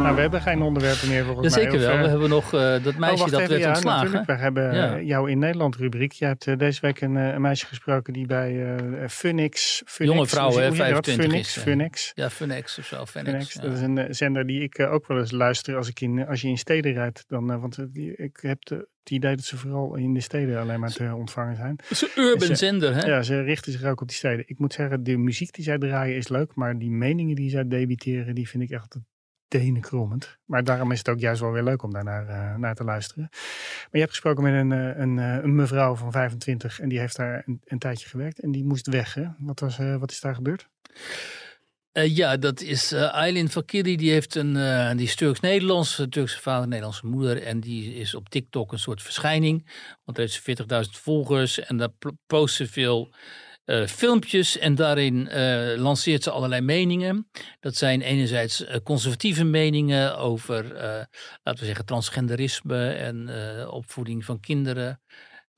Nou 0.00 0.12
Nou, 0.12 0.30
we 0.30 0.36
hebben 0.36 0.52
geen 0.52 0.62
onderwerpen 0.62 1.08
meer 1.08 1.24
volgens 1.24 1.54
mij. 1.54 1.64
Jazeker 1.64 1.86
Of, 1.88 1.94
wel. 1.94 1.96
eh, 1.96 2.02
We 2.04 2.08
hebben 2.10 2.28
nog 2.28 2.54
eh, 2.54 2.60
dat 2.84 2.86
oh, 2.94 2.98
meisje 2.98 3.30
dat 3.30 3.48
werd 3.48 3.60
ja, 3.60 3.68
ontslagen. 3.68 4.00
natuurlijk. 4.02 4.26
We 4.26 4.36
hebben 4.36 4.74
Ja. 4.74 4.96
eh, 4.96 5.06
jou 5.06 5.30
in 5.30 5.38
Nederland 5.38 5.76
rubriek. 5.76 6.12
Je 6.12 6.24
hebt 6.24 6.58
deze 6.58 6.80
week 6.80 7.00
een, 7.00 7.14
een 7.14 7.40
meisje 7.40 7.66
gesproken 7.66 8.12
die 8.12 8.26
bij 8.26 8.74
eh 8.76 9.08
Funix, 9.08 9.82
Funix... 9.86 10.14
Jonge 10.14 10.26
vrouw, 10.28 10.46
hè, 10.48 10.52
zeg 10.52 10.62
je 10.62 10.92
dat? 10.92 11.06
25 11.06 11.24
Funix, 11.24 11.56
is. 11.56 11.62
Funix. 11.62 12.12
Ja, 12.14 12.30
Funex 12.30 12.78
of 12.78 12.84
zo. 12.84 13.06
Funix. 13.06 13.52
ja. 13.52 13.60
Dat 13.60 13.72
is 13.72 13.80
een 13.80 14.06
zender 14.14 14.46
die 14.46 14.62
ik 14.62 14.80
ook 14.80 15.06
wel 15.06 15.18
eens 15.18 15.30
luister 15.30 15.76
als, 15.76 15.88
ik 15.88 16.00
in, 16.00 16.26
als 16.26 16.40
je 16.40 16.48
in 16.48 16.58
steden 16.58 16.92
rijdt. 16.92 17.24
Dan, 17.28 17.60
want 17.60 17.78
ik 18.16 18.38
heb 18.42 18.64
de, 18.64 18.74
het 18.74 19.10
idee 19.10 19.36
dat 19.36 19.44
ze 19.44 19.56
vooral 19.56 19.94
in 19.96 20.14
de 20.14 20.20
steden 20.20 20.60
alleen 20.60 20.80
maar 20.80 20.92
te 20.92 21.14
ontvangen 21.14 21.56
zijn. 21.56 21.78
Het 21.82 21.90
is 21.90 22.02
een 22.02 22.22
urban 22.22 22.56
zender, 22.56 22.94
hè? 22.94 23.06
Ja, 23.06 23.22
ze 23.22 23.40
richten 23.42 23.72
zich 23.72 23.84
ook 23.84 24.00
op 24.00 24.08
die 24.08 24.16
steden. 24.16 24.44
Ik 24.48 24.58
moet 24.58 24.72
zeggen, 24.72 25.02
de 25.02 25.16
muziek 25.16 25.52
die 25.52 25.64
zij 25.64 25.78
draaien 25.78 26.16
is 26.16 26.28
leuk, 26.28 26.54
maar 26.54 26.78
die 26.78 26.90
meningen 26.90 27.34
die 27.36 27.50
zij 27.50 27.68
debiteren, 27.68 28.34
die 28.34 28.48
vind 28.48 28.62
ik 28.62 28.70
echt 28.70 28.96
tenenkrommend. 29.50 30.38
Maar 30.44 30.64
daarom 30.64 30.92
is 30.92 30.98
het 30.98 31.08
ook 31.08 31.18
juist 31.18 31.40
wel 31.40 31.52
weer 31.52 31.62
leuk 31.62 31.82
om 31.82 31.92
daar 31.92 32.04
naar, 32.04 32.28
eh, 32.28 32.56
naar 32.56 32.74
te 32.74 32.84
luisteren. 32.84 33.28
Maar 33.30 33.88
je 33.90 33.98
hebt 33.98 34.10
gesproken 34.10 34.42
met 34.42 34.54
een, 34.54 34.72
eh, 34.72 35.00
een, 35.00 35.18
eh, 35.18 35.42
een 35.42 35.54
mevrouw 35.54 35.94
van 35.94 36.12
25 36.12 36.80
en 36.80 36.88
die 36.88 36.98
heeft 36.98 37.16
daar 37.16 37.42
een, 37.46 37.60
een 37.64 37.78
tijdje 37.78 38.08
gewerkt 38.08 38.40
en 38.40 38.52
die 38.52 38.64
moest 38.64 38.86
weg. 38.86 39.14
Hè? 39.14 39.26
Wat, 39.38 39.60
was, 39.60 39.76
wat 39.98 40.10
is 40.10 40.20
daar 40.20 40.34
gebeurd? 40.34 40.68
Ja, 41.92 42.36
dat 42.36 42.60
is 42.60 42.92
Aylin 42.94 43.48
Fakiri. 43.48 43.96
Die 43.96 44.10
heeft 44.10 44.34
een, 44.34 44.52
die 44.96 45.06
is 45.06 45.14
Turks-Nederlands, 45.14 45.98
eh, 45.98 46.06
Turkse 46.06 46.40
vader, 46.40 46.68
Nederlandse 46.68 47.06
moeder. 47.06 47.42
En 47.42 47.60
die 47.60 47.94
is 47.94 48.14
op 48.14 48.28
TikTok 48.28 48.72
een 48.72 48.78
soort 48.78 49.02
verschijning. 49.02 49.64
Want 50.04 50.16
daar 50.16 50.26
heeft 50.26 50.32
ze 50.32 50.42
40.000 50.42 50.98
volgers. 50.98 51.58
En 51.58 51.76
daar 51.76 51.88
post 52.26 52.54
ze 52.54 52.66
veel 52.66 53.14
eh, 53.70 53.86
filmpjes. 53.86 54.58
En 54.58 54.74
daarin 54.74 55.28
eh, 55.28 55.78
lanceert 55.78 56.22
ze 56.22 56.30
allerlei 56.30 56.60
meningen. 56.60 57.28
Dat 57.60 57.76
zijn 57.76 58.00
enerzijds 58.00 58.64
eh, 58.64 58.76
conservatieve 58.84 59.44
meningen 59.44 60.18
over, 60.18 60.74
laten 61.42 61.60
we 61.60 61.64
zeggen, 61.64 61.84
transgenderisme 61.84 62.90
en 62.90 63.30
opvoeding 63.68 64.24
van 64.24 64.40
kinderen. 64.40 65.00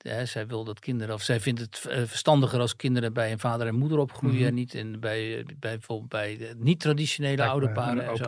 Ja, 0.05 0.25
zij 0.25 0.47
wil 0.47 0.63
dat 0.63 0.79
kinderen, 0.79 1.13
of 1.13 1.21
zij 1.21 1.39
vindt 1.39 1.59
het 1.59 1.85
eh, 1.89 2.01
verstandiger 2.05 2.59
als 2.59 2.75
kinderen 2.75 3.13
bij 3.13 3.31
een 3.31 3.39
vader 3.39 3.67
en 3.67 3.75
moeder 3.75 3.97
opgroeien. 3.97 4.37
Mhm. 4.37 4.47
En 4.47 4.53
niet 4.53 4.73
in, 4.73 4.99
bij, 4.99 5.37
eh, 5.37 5.45
bij, 5.45 5.55
bijvoorbeeld 5.59 6.09
bij 6.09 6.53
niet-traditionele 6.57 7.45
ouderparen. 7.45 8.03
Een 8.03 8.09
en 8.09 8.17
zo. 8.17 8.23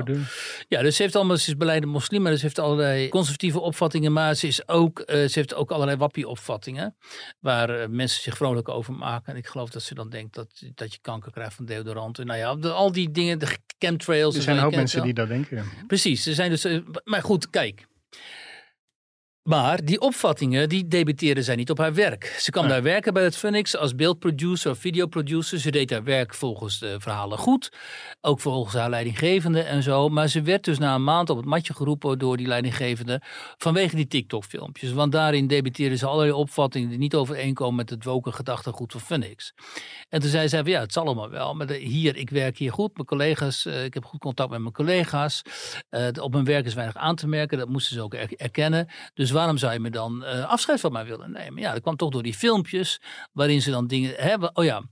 Ja, 0.68 0.82
dus 0.82 0.96
ze 0.96 1.02
heeft 1.02 1.16
allemaal, 1.16 1.38
ze 1.38 1.50
is 1.50 1.58
beleide 1.58 1.86
moslim, 1.86 2.22
maar 2.22 2.32
dus 2.32 2.40
ze 2.40 2.46
heeft 2.46 2.60
allerlei 2.60 3.10
conservatieve 3.10 3.60
opvattingen. 3.60 4.14
Maar 4.14 4.36
ze, 4.36 4.48
is 4.48 4.68
ook, 4.68 5.00
eh, 5.00 5.16
ze 5.28 5.40
heeft 5.40 5.54
ook 5.54 5.72
allerlei 5.72 5.98
wappie-opvattingen. 5.98 6.96
Waar 7.40 7.70
eh, 7.70 7.88
mensen 7.88 8.22
zich 8.22 8.36
vrolijk 8.38 8.70
over 8.70 8.94
maken. 8.94 9.34
En 9.34 9.40
ik 9.40 9.48
geloof 9.48 9.70
dat 9.70 9.82
ze 9.82 9.94
dan 9.94 10.10
denkt 10.10 10.36
dat, 10.36 10.64
dat 10.76 10.94
je 10.94 11.00
kanker 11.02 11.32
krijgt 11.32 11.54
van 11.54 11.66
deodoranten. 11.66 12.26
Nou 12.26 12.40
ja, 12.40 12.56
de- 12.56 12.72
al 12.72 12.92
die 12.92 13.12
dingen, 13.12 13.40
de 13.40 13.48
chemtrails. 13.78 14.34
Er 14.34 14.40
en 14.40 14.44
zijn 14.46 14.60
kent 14.60 14.76
mensen 14.76 14.98
wel. 14.98 15.06
die 15.06 15.14
dat 15.16 15.28
denken. 15.28 15.66
Precies, 15.88 16.26
er 16.26 16.34
zijn 16.34 16.50
dus. 16.50 16.64
eh, 16.66 16.80
Maar 17.04 17.22
goed, 17.22 17.50
kijk. 17.50 17.86
Maar 19.48 19.84
die 19.86 20.00
opvattingen, 20.00 20.70
die 20.70 20.88
zij 21.44 21.56
niet 21.56 21.70
op 21.70 21.78
haar 21.78 21.94
werk. 21.94 22.36
Ze 22.40 22.52
Nee. 22.64 22.74
daar 22.74 22.84
werken 22.84 23.14
bij 23.14 23.24
het 23.24 23.38
Phoenix 23.38 23.78
als 23.78 23.96
beeldproducer 23.96 24.72
of 24.72 24.78
videoproducer. 24.78 25.60
Ze 25.60 25.72
deed 25.72 25.90
haar 25.92 26.04
werk 26.04 26.34
volgens 26.36 26.80
de 26.80 26.96
verhalen 27.00 27.38
goed. 27.38 27.72
Ook 28.22 28.40
volgens 28.40 28.74
haar 28.76 28.90
leidinggevende 28.90 29.62
en 29.62 29.84
zo. 29.84 30.10
Maar 30.10 30.28
ze 30.28 30.42
werd 30.42 30.64
dus 30.64 30.78
na 30.78 30.96
een 30.96 31.04
maand 31.04 31.30
op 31.30 31.38
het 31.38 31.46
matje 31.46 31.74
geroepen 31.74 32.20
door 32.20 32.38
die 32.38 32.48
leidinggevende. 32.48 33.22
Vanwege 33.58 33.96
die 33.96 34.08
TikTok-filmpjes. 34.08 34.92
Want 34.92 35.12
daarin 35.12 35.48
debiteren 35.48 35.98
ze 35.98 36.06
allerlei 36.06 36.32
opvattingen 36.32 36.90
die 36.90 36.98
niet 36.98 37.16
overeenkomen 37.16 37.76
met 37.76 37.90
het 37.90 38.04
woken 38.04 38.34
gedachtegoed 38.34 38.92
van 38.92 39.02
Phoenix. 39.02 39.54
En 40.10 40.20
toen 40.22 40.30
zei 40.30 40.50
zij 40.50 40.62
van 40.62 40.72
ja, 40.72 40.80
het 40.80 40.94
zal 40.94 41.06
allemaal 41.06 41.30
wel. 41.30 41.54
Maar 41.54 41.68
de- 41.68 41.74
hier, 41.78 42.16
ik 42.16 42.30
werk 42.30 42.58
hier 42.58 42.72
goed. 42.74 42.94
Mijn 42.96 43.08
collega's, 43.08 43.66
eh, 43.66 43.84
ik 43.84 43.94
heb 43.94 44.06
goed 44.06 44.20
contact 44.20 44.50
met 44.50 44.60
mijn 44.60 44.74
collega's. 44.74 45.42
Eh, 45.90 46.08
op 46.22 46.32
mijn 46.32 46.46
werk 46.46 46.66
is 46.66 46.74
weinig 46.74 46.96
aan 46.96 47.16
te 47.16 47.28
merken. 47.28 47.58
Dat 47.58 47.70
moesten 47.70 47.96
ze 47.96 48.02
ook 48.02 48.14
er- 48.14 48.34
erkennen. 48.36 48.88
Dus 49.14 49.34
waarom 49.36 49.58
zou 49.58 49.74
je 49.74 49.80
me 49.80 49.90
dan 49.90 50.24
eh, 50.24 50.50
afscheid 50.50 50.80
van 50.80 50.92
mij 50.92 51.06
willen 51.06 51.32
nemen? 51.32 51.62
Ja, 51.62 51.74
dat 51.74 51.82
kwam 51.82 51.96
toch 51.96 52.10
door 52.10 52.24
die 52.24 52.34
filmpjes. 52.34 53.02
Waarin 53.32 53.62
ze 53.62 53.72
dan 53.72 53.88
dingen 53.88 54.14
hebben. 54.18 54.56
Oh 54.56 54.64
ja. 54.64 54.84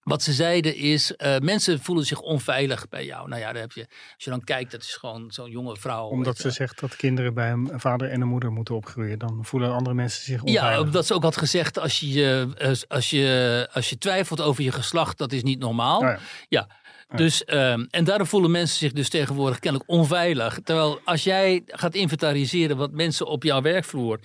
Wat 0.00 0.22
ze 0.22 0.32
zeiden 0.32 0.76
is, 0.76 1.16
eh, 1.16 1.38
mensen 1.38 1.80
voelen 1.80 2.04
zich 2.04 2.20
onveilig 2.20 2.88
bij 2.88 3.04
jou. 3.04 3.28
Nou 3.28 3.40
ja, 3.40 3.52
daar 3.52 3.62
heb 3.62 3.72
je, 3.72 3.86
als 4.14 4.24
je 4.24 4.30
dan 4.30 4.44
kijkt, 4.44 4.70
dat 4.70 4.82
is 4.82 4.94
gewoon 4.94 5.30
zo'n 5.30 5.50
jonge 5.50 5.76
vrouw. 5.76 6.06
Omdat 6.06 6.38
ze 6.38 6.50
zegt 6.50 6.80
dat 6.80 6.96
kinderen 6.96 7.34
bij 7.34 7.50
een 7.50 7.70
vader 7.74 8.10
en 8.10 8.20
een 8.20 8.28
moeder 8.28 8.52
moeten 8.52 8.74
opgroeien. 8.74 9.18
Dan 9.18 9.44
voelen 9.44 9.72
andere 9.72 9.94
mensen 9.94 10.24
zich 10.24 10.42
onveilig. 10.42 10.70
Ja, 10.70 10.80
omdat 10.80 11.06
ze 11.06 11.14
ook 11.14 11.22
had 11.22 11.36
gezegd, 11.36 11.78
als 11.78 12.00
je, 12.00 12.48
als, 12.58 12.88
als 12.88 13.10
je, 13.10 13.68
als 13.72 13.90
je 13.90 13.98
twijfelt 13.98 14.40
over 14.40 14.62
je 14.62 14.72
geslacht, 14.72 15.18
dat 15.18 15.32
is 15.32 15.42
niet 15.42 15.58
normaal. 15.58 16.00
Oh 16.00 16.08
ja. 16.08 16.18
Ja. 16.48 16.68
Dus, 17.16 17.44
ehm, 17.44 17.86
en 17.90 18.04
daarom 18.04 18.26
voelen 18.26 18.50
mensen 18.50 18.78
zich 18.78 18.92
dus 18.92 19.08
tegenwoordig 19.08 19.58
kennelijk 19.58 19.90
onveilig. 19.90 20.58
Terwijl 20.64 21.00
als 21.04 21.24
jij 21.24 21.62
gaat 21.66 21.94
inventariseren 21.94 22.76
wat 22.76 22.92
mensen 22.92 23.26
op 23.26 23.42
jouw 23.42 23.62
werkvloer 23.62 24.20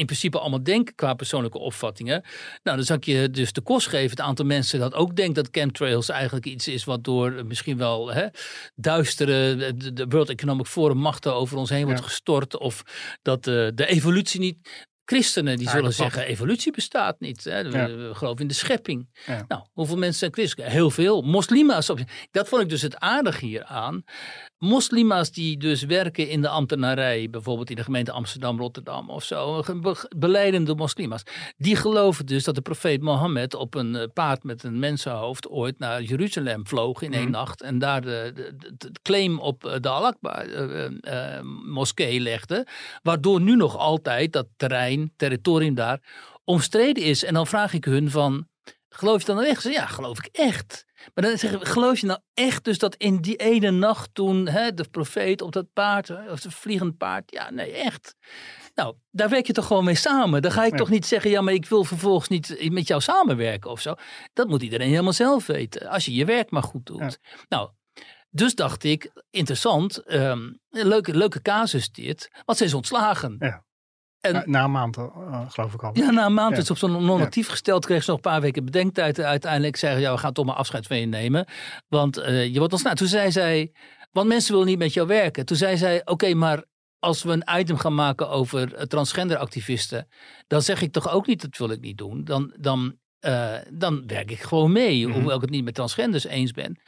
in 0.00 0.06
principe 0.06 0.38
allemaal 0.38 0.62
denken 0.62 0.94
qua 0.94 1.14
persoonlijke 1.14 1.58
opvattingen. 1.58 2.22
Nou, 2.62 2.76
dan 2.76 2.86
zou 2.86 2.98
ik 2.98 3.04
je 3.04 3.30
dus 3.30 3.52
de 3.52 3.60
kost 3.60 3.88
geven. 3.88 4.10
Het 4.10 4.20
aantal 4.20 4.44
mensen 4.44 4.78
dat 4.78 4.94
ook 4.94 5.16
denkt 5.16 5.34
dat 5.34 5.48
chemtrails 5.50 6.08
eigenlijk 6.08 6.46
iets 6.46 6.68
is 6.68 6.84
wat 6.84 7.04
door 7.04 7.32
eh, 7.32 7.44
misschien 7.44 7.76
wel 7.76 8.12
hè, 8.12 8.26
duistere, 8.74 9.56
de, 9.56 9.92
de 9.92 10.06
World 10.08 10.28
Economic 10.28 10.66
Forum 10.66 10.96
machten 10.96 11.34
over 11.34 11.56
ons 11.56 11.70
heen 11.70 11.84
wordt 11.84 12.00
gestort. 12.00 12.58
Of 12.58 12.82
dat 13.22 13.46
eh, 13.46 13.68
de 13.74 13.86
evolutie 13.86 14.40
niet. 14.40 14.88
Christenen 15.10 15.56
die 15.56 15.68
zullen 15.70 15.92
zeggen 15.92 16.24
evolutie 16.26 16.72
bestaat 16.72 17.20
niet. 17.20 17.44
Hè? 17.44 17.70
We, 17.70 17.78
Ja. 17.78 18.14
geloven 18.14 18.40
in 18.40 18.48
de 18.48 18.54
schepping. 18.54 19.08
Ja. 19.26 19.44
Nou, 19.48 19.62
hoeveel 19.72 19.96
mensen 19.96 20.18
zijn 20.18 20.32
christen? 20.32 20.64
Heel 20.64 20.90
veel. 20.90 21.22
Moslima's. 21.22 21.86
Dat 22.30 22.48
vond 22.48 22.62
ik 22.62 22.68
dus 22.68 22.82
het 22.82 22.96
aardige 22.98 23.44
hier 23.46 23.64
aan. 23.64 24.04
Moslima's 24.58 25.30
die 25.32 25.56
dus 25.58 25.82
werken 25.82 26.28
in 26.28 26.40
de 26.40 26.48
ambtenarij, 26.48 27.30
bijvoorbeeld 27.30 27.70
in 27.70 27.76
de 27.76 27.82
gemeente 27.84 28.12
Amsterdam, 28.12 28.58
Rotterdam 28.58 29.10
of 29.10 29.24
zo, 29.24 29.62
be- 29.80 30.08
beleidende 30.16 30.74
moslima's, 30.74 31.22
die 31.56 31.76
geloven 31.76 32.26
dus 32.26 32.44
dat 32.44 32.54
de 32.54 32.60
profeet 32.60 33.00
Mohammed 33.02 33.54
op 33.54 33.74
een 33.74 33.96
eh, 33.96 34.06
paard 34.14 34.42
met 34.44 34.62
een 34.64 34.78
mensenhoofd 34.78 35.48
ooit 35.48 35.78
naar 35.78 36.02
Jeruzalem 36.02 36.66
vloog 36.66 37.02
in 37.02 37.12
één 37.12 37.22
Mhm. 37.22 37.30
nacht 37.30 37.62
en 37.62 37.78
daar 37.78 38.00
de, 38.00 38.32
de, 38.34 38.54
de- 38.56 38.74
de 38.76 38.90
claim 39.02 39.38
op 39.38 39.64
eh, 39.64 39.74
de 39.80 39.88
Al-Aqba 39.88 40.42
eh, 40.44 40.84
eh, 41.36 41.42
moskee 41.64 42.20
legde, 42.20 42.66
waardoor 43.02 43.40
nu 43.40 43.56
nog 43.56 43.76
altijd 43.76 44.32
dat 44.32 44.46
terrein, 44.56 44.99
territorium 45.16 45.74
daar, 45.74 46.00
omstreden 46.44 47.02
is. 47.02 47.24
En 47.24 47.34
dan 47.34 47.46
vraag 47.46 47.72
ik 47.72 47.84
hun 47.84 48.10
van, 48.10 48.48
geloof 48.88 49.20
je 49.20 49.26
dan 49.26 49.36
nou 49.36 49.48
echt? 49.48 49.62
Ze 49.62 49.68
zeggen, 49.68 49.86
Ja, 49.88 49.94
geloof 49.94 50.18
ik 50.18 50.28
echt. 50.32 50.84
Maar 51.14 51.24
dan 51.24 51.38
zeggen 51.38 51.66
geloof 51.66 51.98
je 51.98 52.06
nou 52.06 52.20
echt 52.34 52.64
dus 52.64 52.78
dat 52.78 52.94
in 52.94 53.16
die 53.20 53.36
ene 53.36 53.70
nacht 53.70 54.14
toen 54.14 54.48
hè, 54.48 54.74
de 54.74 54.88
profeet 54.90 55.42
op 55.42 55.52
dat 55.52 55.72
paard, 55.72 56.08
hè, 56.08 56.30
of 56.30 56.42
het 56.42 56.54
vliegend 56.54 56.96
paard, 56.96 57.30
ja 57.32 57.50
nee 57.50 57.72
echt. 57.72 58.14
Nou, 58.74 58.94
daar 59.10 59.28
werk 59.28 59.46
je 59.46 59.52
toch 59.52 59.66
gewoon 59.66 59.84
mee 59.84 59.94
samen. 59.94 60.42
Dan 60.42 60.52
ga 60.52 60.64
ik 60.64 60.70
Ja. 60.70 60.76
toch 60.76 60.90
niet 60.90 61.06
zeggen, 61.06 61.30
ja 61.30 61.40
maar 61.40 61.54
ik 61.54 61.66
wil 61.66 61.84
vervolgens 61.84 62.28
niet 62.28 62.70
met 62.72 62.86
jou 62.86 63.00
samenwerken 63.00 63.70
of 63.70 63.80
zo. 63.80 63.94
Dat 64.32 64.48
moet 64.48 64.62
iedereen 64.62 64.88
helemaal 64.88 65.12
zelf 65.12 65.46
weten. 65.46 65.88
Als 65.88 66.04
je 66.04 66.14
je 66.14 66.24
werk 66.24 66.50
maar 66.50 66.62
goed 66.62 66.86
doet. 66.86 67.18
Nou, 67.48 67.70
dus 68.30 68.54
dacht 68.54 68.84
ik, 68.84 69.10
interessant, 69.30 69.98
ehm, 69.98 70.52
leuke, 70.70 71.16
leuke 71.16 71.42
casus 71.42 71.90
dit, 71.90 72.30
want 72.44 72.58
ze 72.58 72.64
is 72.64 72.74
ontslagen. 72.74 73.36
Ja. 73.38 73.64
En, 74.20 74.32
Na, 74.32 74.42
na 74.46 74.64
een 74.64 74.70
maand, 74.70 74.96
eh, 74.96 75.40
geloof 75.48 75.74
ik 75.74 75.82
al. 75.82 75.90
ja, 75.94 76.10
na 76.10 76.26
een 76.26 76.34
maand 76.34 76.54
Ja. 76.56 76.62
is 76.62 76.70
op 76.70 76.78
zo'n 76.78 77.04
non-actief 77.04 77.48
gesteld. 77.48 77.86
Kreeg 77.86 78.02
ze 78.04 78.10
nog 78.10 78.18
een 78.24 78.30
paar 78.30 78.40
weken 78.40 78.64
bedenktijd. 78.64 79.20
Uiteindelijk 79.20 79.76
zeggen 79.76 80.00
ja, 80.00 80.12
we 80.12 80.18
gaan 80.18 80.32
toch 80.32 80.44
maar 80.46 80.54
afscheid 80.54 80.86
van 80.86 80.98
je 81.00 81.06
nemen. 81.06 81.46
Want 81.88 82.16
eh, 82.16 82.46
je 82.52 82.58
wordt 82.58 82.72
ontslagen. 82.72 82.98
Toen 82.98 83.08
zei 83.08 83.30
zij, 83.32 83.72
want 84.12 84.28
mensen 84.28 84.52
willen 84.52 84.66
niet 84.68 84.78
met 84.78 84.92
jou 84.92 85.06
werken. 85.06 85.46
Toen 85.46 85.56
zei 85.56 85.76
zij, 85.76 86.02
oké, 86.04 86.34
maar 86.34 86.64
als 86.98 87.22
we 87.22 87.32
een 87.32 87.58
item 87.60 87.76
gaan 87.76 87.94
maken 87.94 88.28
over 88.28 88.74
eh, 88.74 88.82
transgenderactivisten. 88.84 90.08
Dan 90.46 90.62
zeg 90.62 90.82
ik 90.82 90.92
toch 90.92 91.10
ook 91.12 91.26
niet, 91.26 91.40
dat 91.42 91.56
wil 91.56 91.70
ik 91.70 91.80
niet 91.80 91.98
doen. 91.98 92.24
Dan, 92.24 92.54
dan, 92.58 92.96
dan 93.72 94.06
werk 94.06 94.30
ik 94.30 94.40
gewoon 94.40 94.72
mee. 94.72 95.06
Mhm. 95.06 95.16
Hoewel 95.18 95.34
ik 95.36 95.40
het 95.40 95.50
niet 95.50 95.64
met 95.64 95.74
transgenders 95.74 96.24
eens 96.26 96.52
ben. 96.52 96.80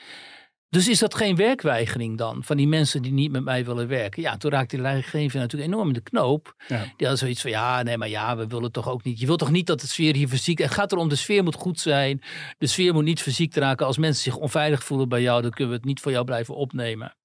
Dus 0.72 0.88
is 0.88 0.98
dat 0.98 1.14
geen 1.14 1.36
werkweigering 1.36 2.18
dan 2.18 2.44
van 2.44 2.56
die 2.56 2.68
mensen 2.68 3.02
die 3.02 3.12
niet 3.12 3.32
met 3.32 3.44
mij 3.44 3.64
willen 3.64 3.88
werken? 3.88 4.22
Ja, 4.22 4.36
toen 4.36 4.50
raakte 4.50 4.74
die 4.74 4.84
leidinggever 4.84 5.38
natuurlijk 5.38 5.72
enorm 5.72 5.86
in 5.88 5.94
de 5.94 6.00
knoop. 6.00 6.54
Ja. 6.68 6.84
Die 6.96 7.06
had 7.06 7.18
zoiets 7.18 7.40
van, 7.40 7.50
ja, 7.50 7.82
nee, 7.82 7.96
maar 7.98 8.08
ja, 8.08 8.36
we 8.36 8.46
willen 8.46 8.72
toch 8.72 8.88
ook 8.88 9.02
niet. 9.02 9.20
Je 9.20 9.26
wilt 9.26 9.38
toch 9.38 9.50
niet 9.50 9.66
dat 9.66 9.80
de 9.80 9.86
sfeer 9.86 10.14
hier 10.14 10.28
fysiek... 10.28 10.58
Het 10.58 10.70
gaat 10.70 10.92
erom, 10.92 11.08
de 11.08 11.16
sfeer 11.16 11.42
moet 11.42 11.54
goed 11.54 11.80
zijn. 11.80 12.22
De 12.58 12.66
sfeer 12.66 12.92
moet 12.94 13.04
niet 13.04 13.22
fysiek 13.22 13.54
raken. 13.54 13.86
Als 13.86 13.98
mensen 13.98 14.22
zich 14.22 14.36
onveilig 14.36 14.84
voelen 14.84 15.08
bij 15.08 15.22
jou, 15.22 15.42
dan 15.42 15.50
kunnen 15.50 15.68
we 15.72 15.78
het 15.78 15.86
niet 15.86 16.00
voor 16.00 16.12
jou 16.12 16.24
blijven 16.24 16.54
opnemen. 16.54 17.16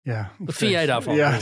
Ja, 0.00 0.32
Wat 0.38 0.54
vind 0.54 0.70
jij 0.70 0.86
daarvan? 0.86 1.14
Ja, 1.14 1.30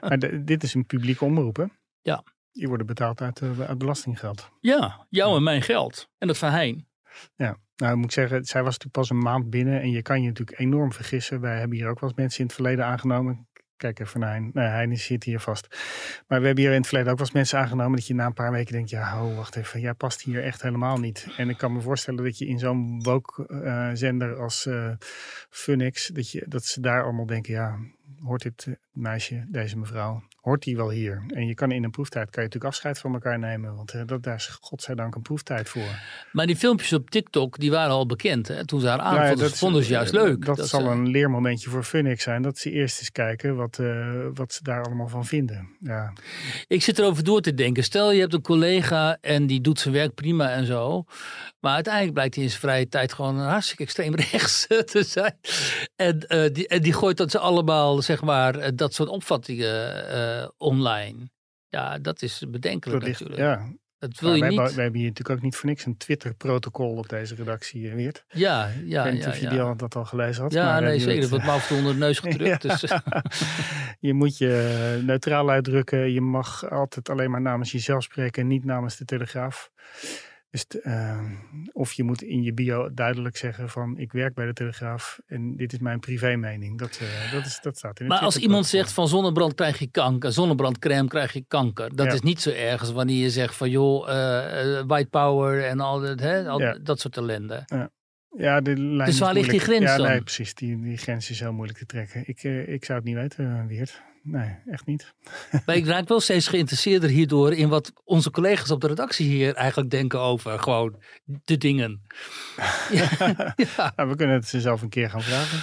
maar 0.00 0.18
de- 0.18 0.44
dit 0.44 0.62
is 0.62 0.74
een 0.74 0.86
publieke 0.86 1.24
omroep, 1.24 1.56
hè? 1.56 1.64
Ja. 2.02 2.24
Die 2.52 2.68
worden 2.68 2.86
betaald 2.86 3.20
uit, 3.20 3.40
eh, 3.40 3.60
uit 3.60 3.78
belastinggeld. 3.78 4.48
Ja, 4.60 5.06
jou 5.10 5.36
en 5.36 5.42
mijn 5.42 5.62
geld. 5.62 6.08
En 6.18 6.26
dat 6.26 6.38
van 6.38 6.50
Hein. 6.50 6.88
Ja, 7.36 7.56
nou 7.76 7.92
ik 7.92 7.98
moet 7.98 8.12
zeggen, 8.12 8.44
zij 8.44 8.62
was 8.62 8.78
natuurlijk 8.78 8.94
pas 8.94 9.10
een 9.10 9.18
maand 9.18 9.50
binnen 9.50 9.80
en 9.80 9.90
je 9.90 10.02
kan 10.02 10.22
je 10.22 10.28
natuurlijk 10.28 10.58
enorm 10.58 10.92
vergissen. 10.92 11.40
Wij 11.40 11.58
hebben 11.58 11.76
hier 11.76 11.88
ook 11.88 12.00
wel 12.00 12.12
mensen 12.14 12.40
in 12.40 12.46
het 12.46 12.54
verleden 12.54 12.84
aangenomen. 12.84 13.46
Kijk 13.76 13.98
even 13.98 14.20
naar 14.20 14.30
Hein. 14.30 14.50
Nee, 14.52 14.66
Hein 14.66 14.96
zit 14.96 15.24
hier 15.24 15.40
vast. 15.40 15.68
Maar 16.28 16.40
we 16.40 16.46
hebben 16.46 16.64
hier 16.64 16.72
in 16.72 16.78
het 16.78 16.86
verleden 16.86 17.12
ook 17.12 17.18
wel 17.18 17.26
eens 17.26 17.36
mensen 17.36 17.58
aangenomen 17.58 17.96
dat 17.96 18.06
je 18.06 18.14
na 18.14 18.26
een 18.26 18.32
paar 18.32 18.52
weken 18.52 18.72
denkt, 18.72 18.90
ja, 18.90 19.10
ho, 19.10 19.34
wacht 19.34 19.56
even, 19.56 19.80
jij 19.80 19.94
past 19.94 20.22
hier 20.22 20.42
echt 20.42 20.62
helemaal 20.62 20.98
niet. 20.98 21.28
En 21.36 21.48
ik 21.48 21.56
kan 21.56 21.72
me 21.72 21.80
voorstellen 21.80 22.24
dat 22.24 22.38
je 22.38 22.46
in 22.46 22.58
zo'n 22.58 23.02
woke-zender 23.02 24.36
als 24.36 24.66
eh 24.66 24.90
Funix, 25.50 26.06
dat, 26.06 26.30
je, 26.30 26.44
dat 26.48 26.64
ze 26.64 26.80
daar 26.80 27.02
allemaal 27.02 27.26
denken, 27.26 27.52
ja, 27.52 27.78
hoort 28.22 28.42
dit 28.42 28.64
eh, 28.68 28.74
meisje, 28.92 29.44
deze 29.48 29.78
mevrouw, 29.78 30.22
hoort 30.40 30.62
die 30.62 30.76
wel 30.76 30.90
hier? 30.90 31.24
En 31.28 31.46
je 31.46 31.54
kan 31.54 31.70
in 31.72 31.84
een 31.84 31.90
proeftijd, 31.90 32.24
kan 32.30 32.42
je 32.42 32.48
natuurlijk 32.48 32.72
afscheid 32.74 32.98
van 32.98 33.12
elkaar 33.12 33.38
nemen, 33.38 33.74
want 33.76 33.92
eh, 33.92 34.02
dat, 34.06 34.22
daar 34.22 34.34
is 34.34 34.58
godzijdank 34.60 35.14
een 35.14 35.22
proeftijd 35.22 35.68
voor. 35.68 36.00
Maar 36.32 36.46
die 36.46 36.56
filmpjes 36.56 36.92
op 36.92 37.10
TikTok, 37.10 37.58
die 37.58 37.70
waren 37.70 37.90
al 37.92 38.06
bekend. 38.06 38.48
Hè? 38.48 38.64
Toen 38.66 38.80
ze 38.80 38.86
haar 38.88 38.96
Nou 38.96 39.14
ja, 39.14 39.20
aanvonden, 39.20 39.48
dat- 39.48 39.58
vonden 39.58 39.84
ze 39.84 39.90
juist 39.90 40.12
leuk. 40.12 40.44
Dat, 40.44 40.68
zal 40.68 40.80
ze- 40.80 40.86
een 40.86 41.08
leermomentje 41.08 41.70
voor 41.70 41.82
Funix 41.84 42.22
zijn. 42.22 42.42
Dat 42.42 42.58
ze 42.58 42.70
eerst 42.70 42.98
eens 42.98 43.12
kijken 43.12 43.56
wat, 43.56 43.78
eh, 43.78 44.12
wat 44.34 44.52
ze 44.52 44.62
daar 44.62 44.84
allemaal 44.84 45.08
van 45.08 45.24
vinden. 45.26 45.68
Ja, 45.80 46.12
Ik 46.68 46.82
zit 46.82 46.98
erover 46.98 47.24
door 47.24 47.40
te 47.40 47.54
denken. 47.54 47.84
Stel, 47.84 48.12
je 48.12 48.20
hebt 48.20 48.32
een 48.34 48.40
collega 48.42 49.18
en 49.20 49.46
die 49.46 49.60
doet 49.60 49.80
zijn 49.80 49.94
werk 49.94 50.14
prima 50.14 50.50
en 50.50 50.66
zo. 50.66 51.04
Maar 51.60 51.74
uiteindelijk 51.74 52.14
blijkt 52.14 52.34
hij 52.34 52.44
in 52.44 52.50
zijn 52.50 52.60
vrije 52.62 52.88
tijd 52.88 53.12
gewoon 53.12 53.38
een 53.38 53.48
hartstikke 53.48 53.82
extreem 53.82 54.14
rechts 54.30 54.66
te 54.66 55.02
zijn. 55.06 55.36
En, 55.96 56.20
eh, 56.20 56.52
die, 56.52 56.68
en 56.68 56.82
die 56.82 56.92
gooit 56.92 57.16
dat 57.16 57.30
ze 57.30 57.38
allemaal, 57.38 58.02
zeg 58.04 58.22
maar, 58.22 58.54
eh, 58.54 58.70
dat 58.74 58.94
soort 58.94 59.08
opvattingen 59.08 60.08
eh, 60.08 60.48
online. 60.56 61.30
Ja, 61.68 61.98
dat 61.98 62.22
is 62.22 62.44
bedenkelijk 62.48 63.00
dat 63.00 63.08
ligt, 63.08 63.20
natuurlijk. 63.20 63.48
ja. 63.60 63.72
Dat 63.98 64.20
wil 64.20 64.28
Maar 64.28 64.38
je 64.38 64.44
wij, 64.44 64.50
niet. 64.50 64.58
hebben- 64.58 64.74
wij 64.74 64.82
hebben 64.84 65.00
hier 65.00 65.10
natuurlijk 65.10 65.38
ook 65.38 65.44
niet 65.44 65.56
voor 65.56 65.68
niks 65.68 65.86
een 65.86 65.96
Twitter-protocol 65.96 66.96
op 66.96 67.08
deze 67.08 67.34
redactie, 67.34 67.88
eh, 67.88 67.94
Weert. 67.94 68.24
Ja, 68.28 68.66
ik 68.66 68.82
ja, 68.86 69.02
weet 69.04 69.12
niet 69.12 69.22
ja. 69.22 69.28
of 69.28 69.36
je 69.36 69.42
ja. 69.42 69.50
die 69.50 69.60
al, 69.60 69.76
dat 69.76 69.94
al 69.96 70.04
gelezen 70.04 70.42
had. 70.42 70.52
Ja, 70.52 70.64
maar, 70.64 70.82
nee, 70.82 70.98
zeker. 71.00 71.30
Dat 71.30 71.44
wordt 71.44 71.70
me 71.70 71.76
onder 71.76 71.92
de 71.92 71.98
neus 71.98 72.18
gedrukt. 72.28 72.62
Dus, 72.62 72.80
je 74.08 74.14
moet 74.14 74.38
je 74.38 75.00
neutraal 75.02 75.50
uitdrukken. 75.50 76.12
Je 76.12 76.20
mag 76.20 76.70
altijd 76.70 77.08
alleen 77.08 77.30
maar 77.30 77.40
namens 77.40 77.72
jezelf 77.72 78.02
spreken 78.02 78.42
en 78.42 78.48
niet 78.48 78.64
namens 78.64 78.96
de 78.96 79.04
Telegraaf. 79.04 79.70
Dus 80.54 80.64
t- 80.64 80.78
of 81.72 81.92
je 81.92 82.02
moet 82.04 82.22
in 82.22 82.42
je 82.42 82.52
bio 82.52 82.94
duidelijk 82.94 83.36
zeggen 83.36 83.68
van 83.70 83.98
ik 83.98 84.12
werk 84.12 84.34
bij 84.34 84.46
de 84.46 84.52
Telegraaf 84.52 85.20
en 85.26 85.56
dit 85.56 85.72
is 85.72 85.78
mijn 85.78 86.00
privé 86.00 86.36
mening. 86.36 86.78
Dat, 86.78 86.98
eh, 87.02 87.32
dat, 87.32 87.46
is, 87.46 87.58
dat 87.62 87.76
staat 87.76 88.00
in 88.00 88.06
maar 88.06 88.18
als 88.18 88.36
iemand 88.36 88.66
zegt 88.66 88.92
van 88.92 89.08
zonnebrand 89.08 89.54
krijg 89.54 89.78
je 89.78 89.90
kanker, 89.90 90.32
zonnebrandcrème 90.32 91.08
krijg 91.08 91.32
je 91.32 91.44
kanker. 91.48 91.96
Dat 91.96 92.06
Ja. 92.06 92.12
is 92.12 92.20
niet 92.20 92.40
zo 92.40 92.50
erg 92.50 92.80
als 92.80 92.92
wanneer 92.92 93.22
je 93.22 93.30
zegt 93.30 93.56
van 93.56 93.70
joh, 93.70 94.08
eh, 94.08 94.78
eh, 94.78 94.84
white 94.86 95.08
power 95.08 95.64
en 95.64 95.80
al 95.80 96.00
dat, 96.00 96.20
hè, 96.20 96.48
al 96.48 96.60
Ja. 96.60 96.78
dat 96.82 97.00
soort 97.00 97.16
ellende. 97.16 97.64
Ja, 98.36 98.60
de 98.60 98.76
lijn 98.76 98.98
Dus 98.98 99.08
is 99.08 99.18
waar 99.18 99.32
ligt 99.34 99.50
die 99.50 99.58
moeilijk. 99.60 99.62
grens 99.84 99.90
ja, 99.90 99.96
dan? 99.96 100.06
Nee, 100.06 100.22
precies. 100.22 100.54
Die, 100.54 100.80
die 100.82 100.96
grens 100.96 101.30
is 101.30 101.40
heel 101.40 101.52
moeilijk 101.52 101.78
te 101.78 101.86
trekken. 101.86 102.20
Ik, 102.26 102.42
ik 102.68 102.84
zou 102.84 102.98
het 102.98 103.06
niet 103.06 103.16
weten, 103.16 103.66
Weert. 103.66 104.02
Nee, 104.26 104.56
echt 104.66 104.86
niet. 104.86 105.14
Maar 105.66 105.76
ik 105.76 105.86
raak 105.86 106.08
wel 106.08 106.20
steeds 106.20 106.48
geïnteresseerder 106.48 107.08
hierdoor 107.10 107.52
in 107.52 107.68
wat 107.68 107.92
onze 108.04 108.30
collega's 108.30 108.70
op 108.70 108.80
de 108.80 108.86
redactie 108.86 109.26
hier 109.28 109.54
eigenlijk 109.54 109.90
denken 109.90 110.20
over 110.20 110.58
gewoon 110.58 111.02
de 111.24 111.56
dingen. 111.56 112.02
ja, 112.90 113.08
ja, 113.56 113.92
Nou, 113.96 114.08
we 114.08 114.16
kunnen 114.16 114.34
het 114.34 114.48
ze 114.48 114.60
zelf 114.60 114.82
een 114.82 114.88
keer 114.88 115.10
gaan 115.10 115.22
vragen. 115.22 115.58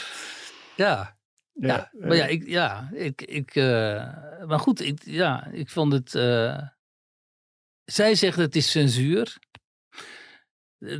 ja. 0.75 1.19
Ja, 1.53 1.91
eh, 1.91 2.07
maar 2.07 2.15
ja, 2.15 2.25
ik, 2.25 2.47
ja, 2.47 2.89
ik, 2.93 3.21
ik, 3.21 3.55
eh, 3.55 4.45
maar 4.47 4.59
goed, 4.59 4.81
ik, 4.81 5.03
ja, 5.05 5.45
ik 5.47 5.69
vond 5.69 5.93
het. 5.93 6.15
eh, 6.15 6.67
zij 7.83 8.15
zegt 8.15 8.37
het 8.37 8.55
is 8.55 8.71
censuur. 8.71 9.37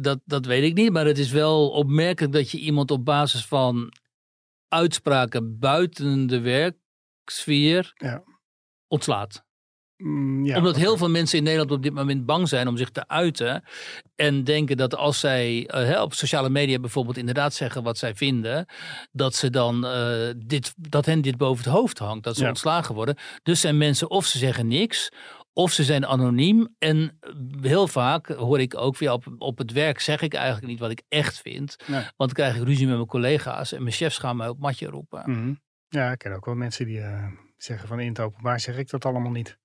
Dat, 0.01 0.19
dat 0.25 0.45
weet 0.45 0.63
ik 0.63 0.73
niet, 0.73 0.91
maar 0.91 1.05
het 1.05 1.17
is 1.17 1.31
wel 1.31 1.69
opmerkelijk 1.69 2.33
dat 2.33 2.51
je 2.51 2.57
iemand 2.57 2.91
op 2.91 3.05
basis 3.05 3.45
van 3.45 3.93
uitspraken 4.67 5.59
buiten 5.59 6.27
de 6.27 6.39
werksfeer 7.35 7.91
Ja. 7.95 8.23
ontslaat. 8.87 9.43
mm, 9.97 10.45
ja, 10.45 10.57
Omdat 10.57 10.75
heel 10.75 10.97
veel 10.97 11.09
mensen 11.09 11.37
in 11.37 11.43
Nederland 11.43 11.71
op 11.71 11.83
dit 11.83 11.93
moment 11.93 12.25
bang 12.25 12.47
zijn 12.47 12.67
om 12.67 12.77
zich 12.77 12.89
te 12.89 13.07
uiten. 13.07 13.63
En 14.15 14.43
denken 14.43 14.77
dat 14.77 14.95
als 14.95 15.19
zij 15.19 15.67
eh, 15.67 15.83
hè, 15.85 16.01
op 16.01 16.13
sociale 16.13 16.49
media 16.49 16.79
bijvoorbeeld 16.79 17.17
inderdaad 17.17 17.53
zeggen 17.53 17.83
wat 17.83 17.97
zij 17.97 18.15
vinden. 18.15 18.65
Dat, 19.11 19.35
ze 19.35 19.49
dan, 19.49 19.85
eh, 19.85 20.29
dit, 20.37 20.73
dat 20.77 21.05
hen 21.05 21.21
dit 21.21 21.37
boven 21.37 21.63
het 21.63 21.73
hoofd 21.73 21.97
hangt. 21.99 22.23
Dat 22.23 22.35
ze 22.35 22.41
Ja. 22.43 22.49
ontslagen 22.49 22.95
worden. 22.95 23.15
Dus 23.43 23.61
zijn 23.61 23.77
mensen 23.77 24.09
of 24.09 24.25
ze 24.25 24.37
zeggen 24.37 24.67
niks. 24.67 25.09
Of 25.53 25.71
ze 25.71 25.83
zijn 25.83 26.05
anoniem. 26.05 26.75
En 26.77 27.19
heel 27.61 27.87
vaak 27.87 28.27
hoor 28.27 28.59
ik 28.59 28.77
ook 28.77 28.97
weer 28.97 29.11
op, 29.11 29.25
op 29.37 29.57
het 29.57 29.71
werk 29.71 29.99
zeg 29.99 30.21
ik 30.21 30.33
eigenlijk 30.33 30.67
niet 30.67 30.79
wat 30.79 30.91
ik 30.91 31.01
echt 31.07 31.41
vind. 31.41 31.75
Nee. 31.87 31.99
Want 32.01 32.15
dan 32.17 32.29
krijg 32.33 32.55
ik 32.55 32.63
ruzie 32.63 32.85
met 32.87 32.95
mijn 32.95 33.07
collega's. 33.07 33.71
En 33.71 33.81
mijn 33.83 33.95
chefs 33.95 34.17
gaan 34.17 34.35
mij 34.37 34.47
op 34.47 34.59
matje 34.59 34.87
roepen. 34.87 35.23
Mhm. 35.31 35.53
Ja, 35.91 36.11
ik 36.11 36.17
ken 36.17 36.33
ook 36.33 36.45
wel 36.45 36.55
mensen 36.55 36.85
die 36.85 37.01
eh, 37.01 37.27
zeggen 37.57 37.87
van 37.87 37.99
in 37.99 38.07
het 38.07 38.19
openbaar 38.19 38.59
zeg 38.59 38.77
ik 38.77 38.89
dat 38.89 39.05
allemaal 39.05 39.31
niet. 39.31 39.57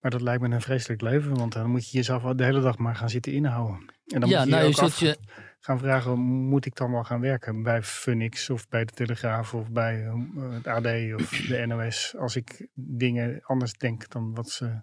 Maar 0.00 0.10
dat 0.10 0.20
lijkt 0.20 0.42
me 0.42 0.48
een 0.54 0.60
vreselijk 0.60 1.00
leven, 1.00 1.34
want 1.34 1.52
dan 1.52 1.70
moet 1.70 1.90
je 1.90 1.96
jezelf 1.96 2.22
de 2.34 2.44
hele 2.44 2.60
dag 2.60 2.78
maar 2.78 2.96
gaan 2.96 3.10
zitten 3.10 3.32
inhouden. 3.32 3.92
En 4.06 4.20
dan 4.20 4.28
Ja, 4.28 4.38
moet 4.38 4.44
je 4.48 4.50
nou, 4.54 4.62
je 4.62 4.68
ook 4.76 4.78
af 4.78 5.00
je- 5.00 5.18
gaan 5.60 5.78
vragen, 5.78 6.18
moet 6.20 6.66
ik 6.66 6.74
dan 6.76 6.90
wel 6.92 7.04
gaan 7.04 7.20
werken 7.20 7.62
bij 7.62 7.82
Funix 7.82 8.50
of 8.50 8.68
bij 8.68 8.84
de 8.84 8.92
Telegraaf 8.92 9.54
of 9.54 9.70
bij 9.70 10.04
eh, 10.06 10.14
het 10.50 10.66
AD 10.66 10.86
of 11.14 11.28
de 11.48 11.64
NOS 11.66 12.14
als 12.18 12.36
ik 12.36 12.68
dingen 12.74 13.40
anders 13.42 13.72
denk 13.72 14.08
dan 14.08 14.34
wat 14.34 14.50
ze 14.50 14.80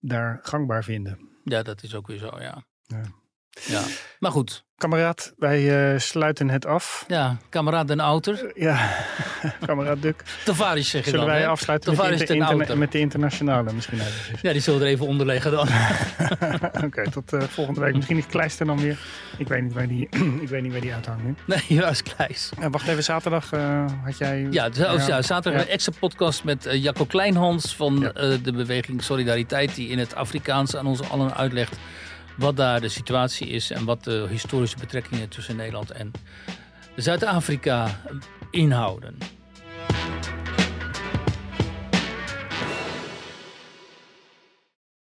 daar 0.00 0.38
gangbaar 0.42 0.84
vinden. 0.84 1.28
Ja, 1.44 1.62
dat 1.62 1.82
is 1.82 1.94
ook 1.94 2.06
weer 2.06 2.18
zo, 2.18 2.40
ja. 2.40 2.64
Ja. 2.82 3.02
Ja. 3.60 3.82
Maar 4.18 4.30
goed, 4.30 4.64
Kameraad, 4.76 5.32
wij 5.36 5.92
eh, 5.92 5.98
sluiten 6.00 6.50
het 6.50 6.66
af. 6.66 7.04
ja, 7.08 7.36
kameraad 7.48 7.88
den 7.88 8.00
Outer. 8.00 8.52
Ja, 8.54 8.90
kameraad 9.66 10.02
Duk. 10.02 10.22
Tavares 10.44 10.88
zeg 10.90 11.04
je 11.04 11.10
Zullen 11.10 11.26
dan, 11.26 11.34
wij 11.34 11.46
afsluiten 11.48 11.96
met 11.96 12.10
inter- 12.10 12.66
ten 12.66 12.78
met 12.78 12.92
de 12.92 12.98
internationale 12.98 13.72
misschien. 13.72 13.98
Ja, 14.42 14.52
die 14.52 14.60
zullen 14.60 14.80
er 14.80 14.86
even 14.86 15.06
onder 15.06 15.26
leggen 15.26 15.50
dan. 15.50 15.68
Oké, 16.86 17.10
tot 17.10 17.32
eh, 17.32 17.42
volgende 17.42 17.80
week. 17.80 17.94
Misschien 17.94 18.16
is 18.16 18.26
Kleister 18.26 18.66
dan 18.66 18.80
weer. 18.80 18.98
Ik 19.38 19.48
weet 19.48 19.62
niet 19.62 19.72
waar 19.72 19.88
die, 19.88 20.08
ik 20.42 20.48
weet 20.48 20.62
niet 20.62 20.72
waar 20.72 20.80
die 20.80 20.94
uithangt 20.94 21.24
nu. 21.24 21.34
nee, 21.46 21.62
juist 21.80 22.02
Kleis. 22.14 22.50
Eh, 22.60 22.66
wacht 22.70 22.88
even, 22.88 23.04
zaterdag 23.04 23.50
had 24.04 24.18
jij... 24.18 24.46
Ja, 24.50 24.68
dus, 24.68 24.86
oh, 24.86 25.06
ja, 25.06 25.22
zaterdag 25.22 25.60
Ja. 25.60 25.66
een 25.66 25.72
extra 25.72 25.92
podcast 25.98 26.44
met 26.44 26.68
Jacco 26.70 27.04
Kleinhans 27.04 27.76
van 27.76 27.98
Ja. 28.14 28.36
de 28.36 28.52
beweging 28.52 29.02
Solidariteit. 29.02 29.74
Die 29.74 29.88
in 29.88 29.98
het 29.98 30.14
Afrikaans 30.14 30.76
aan 30.76 30.86
ons 30.86 31.10
allen 31.10 31.34
uitlegt 31.36 31.76
wat 32.36 32.56
daar 32.56 32.80
de 32.80 32.88
situatie 32.88 33.46
is 33.46 33.70
en 33.70 33.84
wat 33.84 34.04
de 34.04 34.26
historische 34.30 34.76
betrekkingen 34.78 35.28
tussen 35.28 35.56
Nederland 35.56 35.90
en 35.90 36.12
Zuid-Afrika 36.96 38.00
inhouden. 38.50 39.18